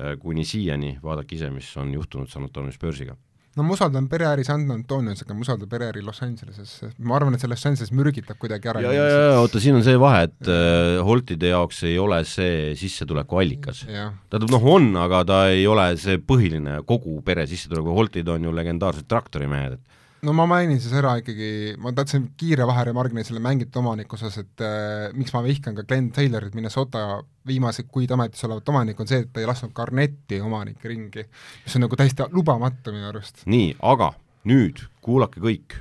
äh, 0.00 0.14
kuni 0.20 0.44
siiani, 0.48 0.98
vaadake 1.02 1.36
ise, 1.36 1.50
mis 1.50 1.68
on 1.76 1.92
juhtunud 1.94 2.30
San 2.32 2.48
Antonio 2.48 2.72
Spursiga 2.72 3.16
no 3.56 3.64
ma 3.66 3.74
usaldan 3.76 4.08
pereäri 4.10 4.44
San 4.46 4.64
Antonios, 4.74 5.22
aga 5.24 5.36
ma 5.36 5.44
usaldan 5.46 5.70
pereäri 5.70 6.02
Los 6.04 6.20
Angeleses, 6.26 6.72
ma 6.98 7.16
arvan, 7.18 7.36
et 7.36 7.44
see 7.44 7.50
Los 7.50 7.64
Angeles 7.68 7.92
mürgitab 7.94 8.38
kuidagi 8.40 8.70
ära. 8.72 8.82
ja, 8.84 8.92
ja, 8.96 9.04
ja 9.12 9.40
oota, 9.40 9.62
siin 9.62 9.78
on 9.78 9.84
see 9.86 9.98
vahe, 10.00 10.26
et 10.28 10.50
äh, 10.50 11.00
Holtide 11.06 11.52
jaoks 11.54 11.82
ei 11.88 11.98
ole 12.02 12.20
see 12.28 12.74
sissetulekuallikas. 12.80 13.84
tähendab, 13.88 14.50
noh, 14.54 14.70
on, 14.76 14.90
aga 15.04 15.24
ta 15.28 15.42
ei 15.54 15.66
ole 15.70 15.90
see 16.00 16.18
põhiline 16.18 16.80
kogu 16.88 17.20
pere 17.26 17.46
sissetulek, 17.50 17.92
Holtid 17.98 18.30
on 18.32 18.48
ju 18.48 18.54
legendaarsed 18.54 19.08
traktorimehed, 19.10 19.78
et 19.78 20.02
no 20.24 20.34
ma 20.36 20.46
mainin 20.48 20.80
siis 20.82 20.94
ära 20.96 21.14
ikkagi, 21.20 21.74
ma 21.82 21.92
tahtsin 21.96 22.30
kiire 22.40 22.66
vaheremargini 22.68 23.24
selle 23.26 23.42
mängijate 23.44 23.80
omaniku 23.80 24.18
osas, 24.18 24.38
et 24.42 24.64
äh, 24.64 25.08
miks 25.16 25.34
ma 25.34 25.42
vihkan 25.44 25.76
ka 25.76 25.84
Glen 25.88 26.10
Taylorit, 26.14 26.54
Minnesota 26.56 27.22
viimaseid 27.46 27.90
kuid 27.92 28.12
ametis 28.14 28.44
olevat 28.48 28.68
omanikku, 28.72 29.04
on 29.04 29.10
see, 29.10 29.24
et 29.24 29.32
ta 29.32 29.42
ei 29.42 29.48
lasknud 29.48 29.74
Garnetti 29.76 30.40
omanikke 30.44 30.90
ringi, 30.90 31.26
mis 31.64 31.76
on 31.76 31.84
nagu 31.86 31.98
täiesti 32.00 32.28
lubamatu 32.32 32.94
minu 32.94 33.10
arust. 33.10 33.44
nii, 33.50 33.74
aga 33.84 34.12
nüüd 34.48 34.84
kuulake 35.04 35.42
kõik, 35.44 35.76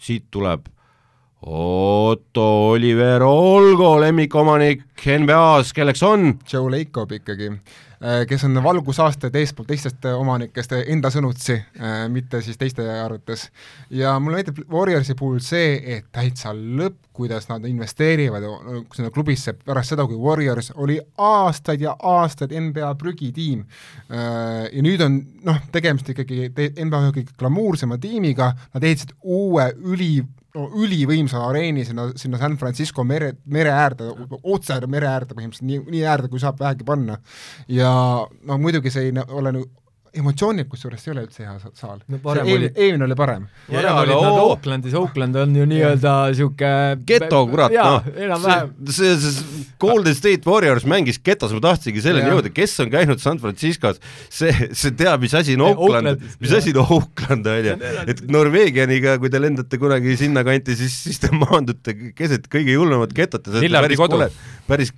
siit 0.00 0.30
tuleb 0.34 0.70
Otto 1.46 2.44
Oliver 2.70 3.22
Olgo 3.22 3.98
lemmikomanik 4.00 4.84
NBA-s, 5.04 5.74
kelleks 5.76 6.02
on? 6.02 6.38
Joe 6.48 6.70
Lacob 6.72 7.12
ikkagi 7.12 7.50
Äh, 8.04 8.26
kes 8.28 8.42
on 8.44 8.58
valgusaasteid 8.62 9.36
eespool 9.38 9.64
teistest 9.64 10.04
omanikest 10.04 10.74
enda 10.76 11.08
sõnutsi, 11.14 11.54
äh, 11.78 12.02
mitte 12.12 12.42
siis 12.44 12.58
teiste 12.60 12.84
arvates. 13.00 13.46
ja 13.90 14.18
mulle 14.20 14.42
meeldib 14.42 14.58
Warriorsi 14.68 15.14
puhul 15.14 15.38
see, 15.40 15.78
et 15.96 16.10
täitsa 16.12 16.52
lõpp, 16.52 16.98
kuidas 17.16 17.48
nad 17.48 17.64
investeerivad 17.64 18.44
sinna 18.92 19.10
klubisse 19.10 19.54
pärast 19.54 19.94
seda, 19.94 20.04
kui 20.06 20.20
Warriors 20.20 20.72
oli 20.74 20.98
aastaid 21.16 21.80
ja 21.80 21.96
aastaid 22.02 22.52
NBA 22.52 22.94
prügitiim. 23.00 23.64
Äh, 24.10 24.68
ja 24.72 24.84
nüüd 24.84 25.00
on 25.00 25.22
noh, 25.46 25.64
tegemist 25.72 26.10
ikkagi 26.12 26.50
NBA 26.50 27.04
ühe 27.06 27.16
kõige 27.20 27.38
glamuursema 27.38 27.96
tiimiga, 27.98 28.52
nad 28.74 28.84
ehitasid 28.84 29.16
uue 29.22 29.70
üli 29.80 30.18
no 30.54 30.68
ülivõimsa 30.84 31.40
areeni 31.48 31.84
sinna, 31.86 32.08
sinna 32.18 32.38
San 32.38 32.56
Francisco 32.60 33.04
mere, 33.06 33.32
mere 33.50 33.72
äärde, 33.74 34.10
otse 34.42 34.78
mere 34.86 35.08
äärde 35.10 35.34
põhimõtteliselt, 35.34 35.66
nii, 35.70 35.80
nii 35.96 36.04
äärde, 36.06 36.30
kui 36.30 36.42
saab 36.42 36.60
vähegi 36.62 36.86
panna. 36.86 37.18
ja 37.68 37.90
no 38.46 38.58
muidugi 38.62 38.92
see 38.94 39.10
ei 39.10 39.24
ole 39.28 39.54
nagu 39.58 39.70
emotsioonid 40.18 40.68
kusjuures 40.70 41.06
ei 41.06 41.12
ole 41.12 41.24
üldse 41.26 41.44
hea 41.44 41.54
saal. 41.78 42.00
No,. 42.10 42.18
eelmine, 42.34 42.70
eelmine 42.74 43.06
oli 43.06 43.16
parem. 43.18 43.46
varem 43.70 44.00
olid 44.02 44.14
nad 44.14 44.40
Oaklandis, 44.44 44.96
Oakland 44.98 45.38
on 45.40 45.54
ju 45.58 45.66
nii-öelda 45.70 46.14
niisugune 46.30 46.72
geto, 47.08 47.40
kurat, 47.50 47.74
noh. 47.74 48.08
see, 48.88 49.14
see, 49.20 49.32
see 49.34 49.64
Golden 49.82 50.16
State 50.16 50.48
Warriors 50.48 50.86
mängis 50.90 51.20
getos, 51.24 51.54
ma 51.56 51.62
tahtsingi 51.64 52.04
selleni 52.04 52.32
jõuda, 52.32 52.52
kes 52.54 52.76
on 52.84 52.92
käinud 52.92 53.22
San 53.22 53.40
Franciscos, 53.42 54.00
see, 54.32 54.52
see 54.72 54.94
teab, 54.98 55.24
mis 55.24 55.34
asi 55.38 55.58
on 55.58 55.66
Oakland, 55.70 56.22
mis 56.42 56.54
asi 56.58 56.74
on 56.74 56.84
Oakland, 56.84 57.50
on 57.50 57.70
ju. 57.70 57.78
et 58.10 58.22
Norveegianiga, 58.34 59.18
kui 59.22 59.32
te 59.32 59.42
lendate 59.42 59.80
kunagi 59.82 60.18
sinnakanti, 60.20 60.78
siis, 60.78 61.00
siis 61.08 61.22
te 61.22 61.32
maandute 61.34 61.96
keset 62.16 62.48
kõige 62.52 62.78
julmemat 62.78 63.16
getot 63.16 63.50
ja 63.50 63.58
saate 63.58 63.84
päris 63.88 64.06
kole, 64.06 64.30
päris 64.70 64.94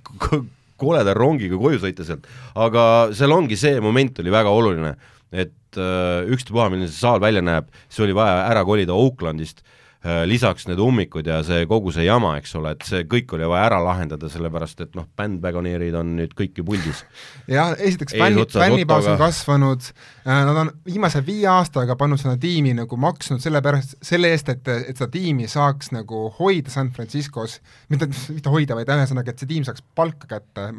koleda 0.77 1.15
rongiga 1.17 1.59
koju 1.59 1.81
sõita 1.83 2.05
sealt, 2.07 2.27
aga 2.55 2.83
seal 3.17 3.33
ongi 3.35 3.57
see 3.59 3.79
moment 3.83 4.19
oli 4.23 4.33
väga 4.33 4.53
oluline, 4.53 4.93
et 5.31 5.79
äh, 5.79 6.27
ükstapuha, 6.33 6.69
milline 6.73 6.91
see 6.91 7.01
saal 7.01 7.21
välja 7.23 7.43
näeb, 7.43 7.67
see 7.89 8.05
oli 8.07 8.15
vaja 8.17 8.45
ära 8.47 8.63
kolida 8.67 8.95
Oaklandist 8.95 9.63
äh,, 9.63 9.86
lisaks 10.29 10.67
need 10.69 10.79
ummikud 10.81 11.27
ja 11.27 11.39
see 11.45 11.65
kogu 11.69 11.91
see 11.95 12.05
jama, 12.05 12.35
eks 12.39 12.55
ole, 12.59 12.73
et 12.75 12.85
see 12.87 13.03
kõik 13.09 13.33
oli 13.35 13.47
vaja 13.49 13.65
ära 13.71 13.79
lahendada, 13.83 14.29
sellepärast 14.31 14.83
et 14.85 14.95
noh, 14.97 15.07
bändvagoneerid 15.19 15.97
on 15.99 16.13
nüüd 16.19 16.35
kõik 16.37 16.61
ju 16.61 16.65
puldis. 16.67 17.03
jah, 17.51 17.73
esiteks 17.75 18.15
fänni, 18.17 18.45
fännibaas 18.53 19.09
on 19.11 19.19
kasvanud. 19.21 19.89
Äh,, 20.27 20.41
nad 20.47 20.61
on 20.63 20.71
viimase 20.85 21.23
viie 21.25 21.47
aastaga 21.51 21.97
pannud 21.99 22.21
seda 22.21 22.37
tiimi 22.41 22.75
nagu 22.77 22.99
maksnud 23.01 23.43
selle 23.43 23.61
pärast, 23.65 23.97
selle 24.05 24.31
eest, 24.35 24.51
et, 24.53 24.67
et 24.67 24.95
seda 24.95 25.09
tiimi 25.13 25.49
saaks 25.51 25.91
nagu 25.95 26.27
hoida 26.39 26.73
San 26.73 26.91
Franciscos, 26.95 27.59
mitte, 27.89 28.09
mitte 28.33 28.53
hoida, 28.53 28.77
vaid 28.77 28.91
ühesõnaga, 28.97 29.33
et 29.33 29.43
see 29.43 29.49
tiim 29.49 29.67
saaks 29.67 29.85
palka 29.97 30.29
kätte, 30.37 30.71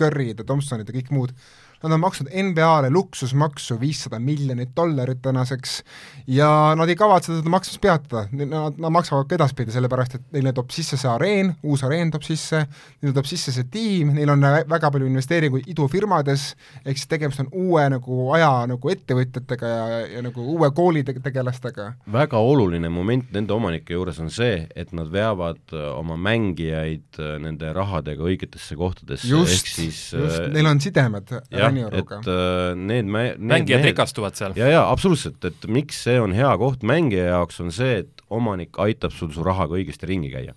Curry'd 0.00 0.40
ja 0.40 0.46
Thompsonid 0.46 0.90
ja 0.90 0.96
kõik 0.96 1.12
muud 1.14 1.36
Nad 1.84 1.92
on 1.92 2.00
maksnud 2.00 2.30
NBA-le 2.32 2.88
luksusmaksu 2.90 3.76
viissada 3.80 4.18
miljonit 4.18 4.70
dollarit 4.76 5.20
tänaseks 5.22 5.82
ja 6.26 6.48
nad 6.76 6.88
ei 6.88 6.96
kavatse 6.96 7.34
seda 7.36 7.50
maksmist 7.52 7.80
peatada, 7.82 8.24
nad, 8.32 8.78
nad 8.80 8.92
maksavad 8.94 9.28
ka 9.28 9.36
edaspidi, 9.36 9.74
sellepärast 9.74 10.16
et 10.16 10.24
neile 10.32 10.54
toob 10.56 10.72
sisse 10.72 10.96
see 11.00 11.10
areen, 11.10 11.52
uus 11.66 11.84
areen 11.84 12.12
toob 12.14 12.24
sisse, 12.24 12.62
neile 13.02 13.14
toob 13.16 13.28
sisse 13.28 13.52
see 13.52 13.66
tiim, 13.72 14.14
neil 14.16 14.32
on 14.32 14.46
väga 14.70 14.90
palju 14.94 15.08
investeeringuid 15.10 15.68
idufirmades, 15.74 16.46
ehk 16.84 17.00
siis 17.00 17.10
tegemist 17.10 17.42
on 17.44 17.50
uue 17.52 17.84
nagu 17.92 18.30
aja 18.36 18.50
nagu 18.70 18.92
ettevõtjatega 18.94 19.72
ja, 19.74 20.00
ja 20.16 20.24
nagu 20.24 20.46
uue 20.54 20.70
kooli 20.76 21.04
tegelastega. 21.04 21.90
väga 22.12 22.40
oluline 22.40 22.88
moment 22.88 23.28
nende 23.36 23.52
omanike 23.52 23.96
juures 23.96 24.22
on 24.24 24.32
see, 24.32 24.64
et 24.74 24.96
nad 24.96 25.12
veavad 25.12 25.76
äh, 25.76 25.90
oma 25.98 26.16
mängijaid 26.16 27.20
äh, 27.20 27.36
nende 27.42 27.72
rahadega 27.76 28.24
õigetesse 28.24 28.78
kohtadesse, 28.80 29.28
ehk 29.28 29.68
siis 29.74 30.00
just, 30.14 30.40
äh, 30.40 30.48
neil 30.54 30.72
on 30.72 30.80
sidemed. 30.80 31.36
jah, 31.52 31.73
et 31.78 32.12
uh, 32.30 32.72
need 32.78 33.08
mä-, 33.08 33.34
mängijad 33.38 33.82
mehed, 33.82 33.92
rikastuvad 33.92 34.36
seal. 34.38 34.56
jaa, 34.58 34.72
jaa, 34.72 34.84
absoluutselt, 34.90 35.44
et 35.44 35.66
miks 35.70 36.02
see 36.06 36.18
on 36.20 36.34
hea 36.36 36.50
koht 36.60 36.84
mängija 36.86 37.30
jaoks, 37.32 37.60
on 37.64 37.72
see, 37.74 38.02
et 38.04 38.26
omanik 38.34 38.78
aitab 38.82 39.14
sul 39.14 39.32
su 39.34 39.44
rahaga 39.46 39.78
õigesti 39.78 40.08
ringi 40.10 40.32
käia 40.32 40.54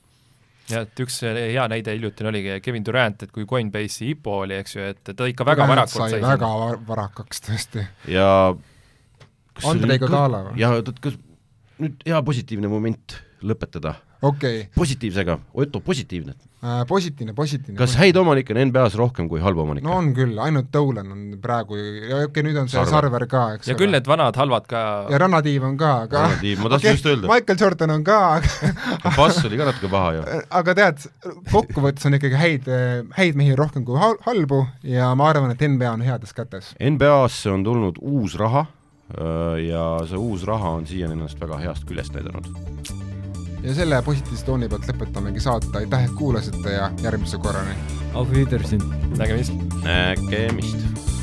jah, 0.71 0.83
et 0.83 1.03
üks 1.03 1.19
hea 1.23 1.67
näide 1.71 1.93
hiljutine 1.95 2.31
oligi 2.31 2.57
Kevin 2.63 2.85
Durant, 2.85 3.23
et 3.23 3.31
kui 3.33 3.47
Coinbase'i 3.49 4.11
IPO 4.15 4.39
oli, 4.45 4.57
eks 4.61 4.75
ju, 4.75 4.89
et 4.93 5.13
ta 5.13 5.29
ikka 5.29 5.47
väga 5.47 5.67
varakult 5.69 6.11
sai 6.11 6.19
väga 6.23 6.49
sinna. 6.51 6.81
varakaks 6.89 7.45
tõesti. 7.47 7.85
ja 8.11 8.27
Andrei 9.67 10.01
Kodala 10.01 10.43
või? 10.49 10.59
jah, 10.61 10.75
oot, 10.77 10.91
kas 11.03 11.17
nüüd 11.81 12.03
hea 12.07 12.21
positiivne 12.25 12.71
moment 12.71 13.17
lõpetada, 13.45 13.95
okei 14.21 14.63
okay. 14.63 14.69
positiivsega, 14.75 15.39
Otto, 15.53 15.81
positiivne. 15.85 16.35
Äh,, 16.67 16.81
positiivne, 16.89 17.33
positiivne. 17.37 17.77
kas 17.79 17.95
häid 17.99 18.17
omanikke 18.19 18.53
on 18.55 18.59
NBA-s 18.67 18.97
rohkem 18.99 19.29
kui 19.31 19.41
halbu 19.43 19.63
omanikke? 19.63 19.87
no 19.87 19.95
on 20.01 20.11
küll, 20.17 20.35
ainult 20.43 20.69
Dolan 20.73 21.11
on 21.13 21.23
praegu 21.43 21.79
ja 21.79 22.19
okei 22.19 22.27
okay,, 22.27 22.45
nüüd 22.47 22.59
on 22.61 22.69
see 22.71 22.77
Sarver, 22.79 22.95
Sarver 22.97 23.27
ka, 23.31 23.43
eks 23.57 23.71
ja 23.71 23.77
küll 23.79 23.93
need 23.93 24.09
vanad 24.09 24.37
halvad 24.39 24.67
ka 24.69 24.83
ja 25.13 25.21
rannatiiv 25.23 25.67
on 25.67 25.77
ka, 25.79 25.93
aga 26.07 26.23
rannatiiv, 26.27 26.63
ma 26.63 26.71
tahtsin 26.73 26.91
okay, 26.91 26.99
just 26.99 27.09
öelda. 27.11 27.31
Michael 27.31 27.61
Jordan 27.63 27.95
on 27.97 28.07
ka, 28.07 28.19
aga 28.37 29.13
Bass 29.17 29.43
oli 29.47 29.59
ka 29.59 29.69
natuke 29.71 29.91
paha 29.91 30.15
ju. 30.17 30.23
aga 30.61 30.77
tead, 30.81 31.05
kokkuvõttes 31.51 32.09
on 32.09 32.17
ikkagi 32.19 32.41
häid, 32.41 32.71
häid 33.17 33.39
mehi 33.39 33.57
rohkem 33.59 33.85
kui 33.87 33.99
halbu 33.99 34.63
ja 34.87 35.11
ma 35.17 35.31
arvan, 35.31 35.53
et 35.55 35.63
NBA 35.63 35.93
on 35.93 36.05
heades 36.05 36.35
kätes. 36.37 36.73
NBA-sse 36.79 37.53
on 37.53 37.65
tulnud 37.67 38.01
uus 38.01 38.37
raha 38.39 38.67
ja 39.63 39.83
see 40.07 40.19
uus 40.19 40.43
raha 40.47 40.75
on 40.79 40.87
siiani 40.87 41.15
ennast 41.15 41.39
väga 41.39 41.61
heast 41.63 41.87
küljest 41.87 42.17
näidanud 42.17 42.51
ja 43.67 43.75
selle 43.75 44.01
positiivse 44.01 44.45
tooni 44.47 44.69
pealt 44.71 44.87
lõpetamegi 44.87 45.43
saate, 45.43 45.73
aitäh, 45.81 46.07
et 46.07 46.15
kuulasite 46.15 46.77
ja 46.77 46.87
järgmise 47.03 47.39
korrani! 47.43 47.75
Auf 48.13 48.31
Wiedersehen! 48.31 48.83
nägemist! 49.17 49.53
nägemist! 49.83 51.16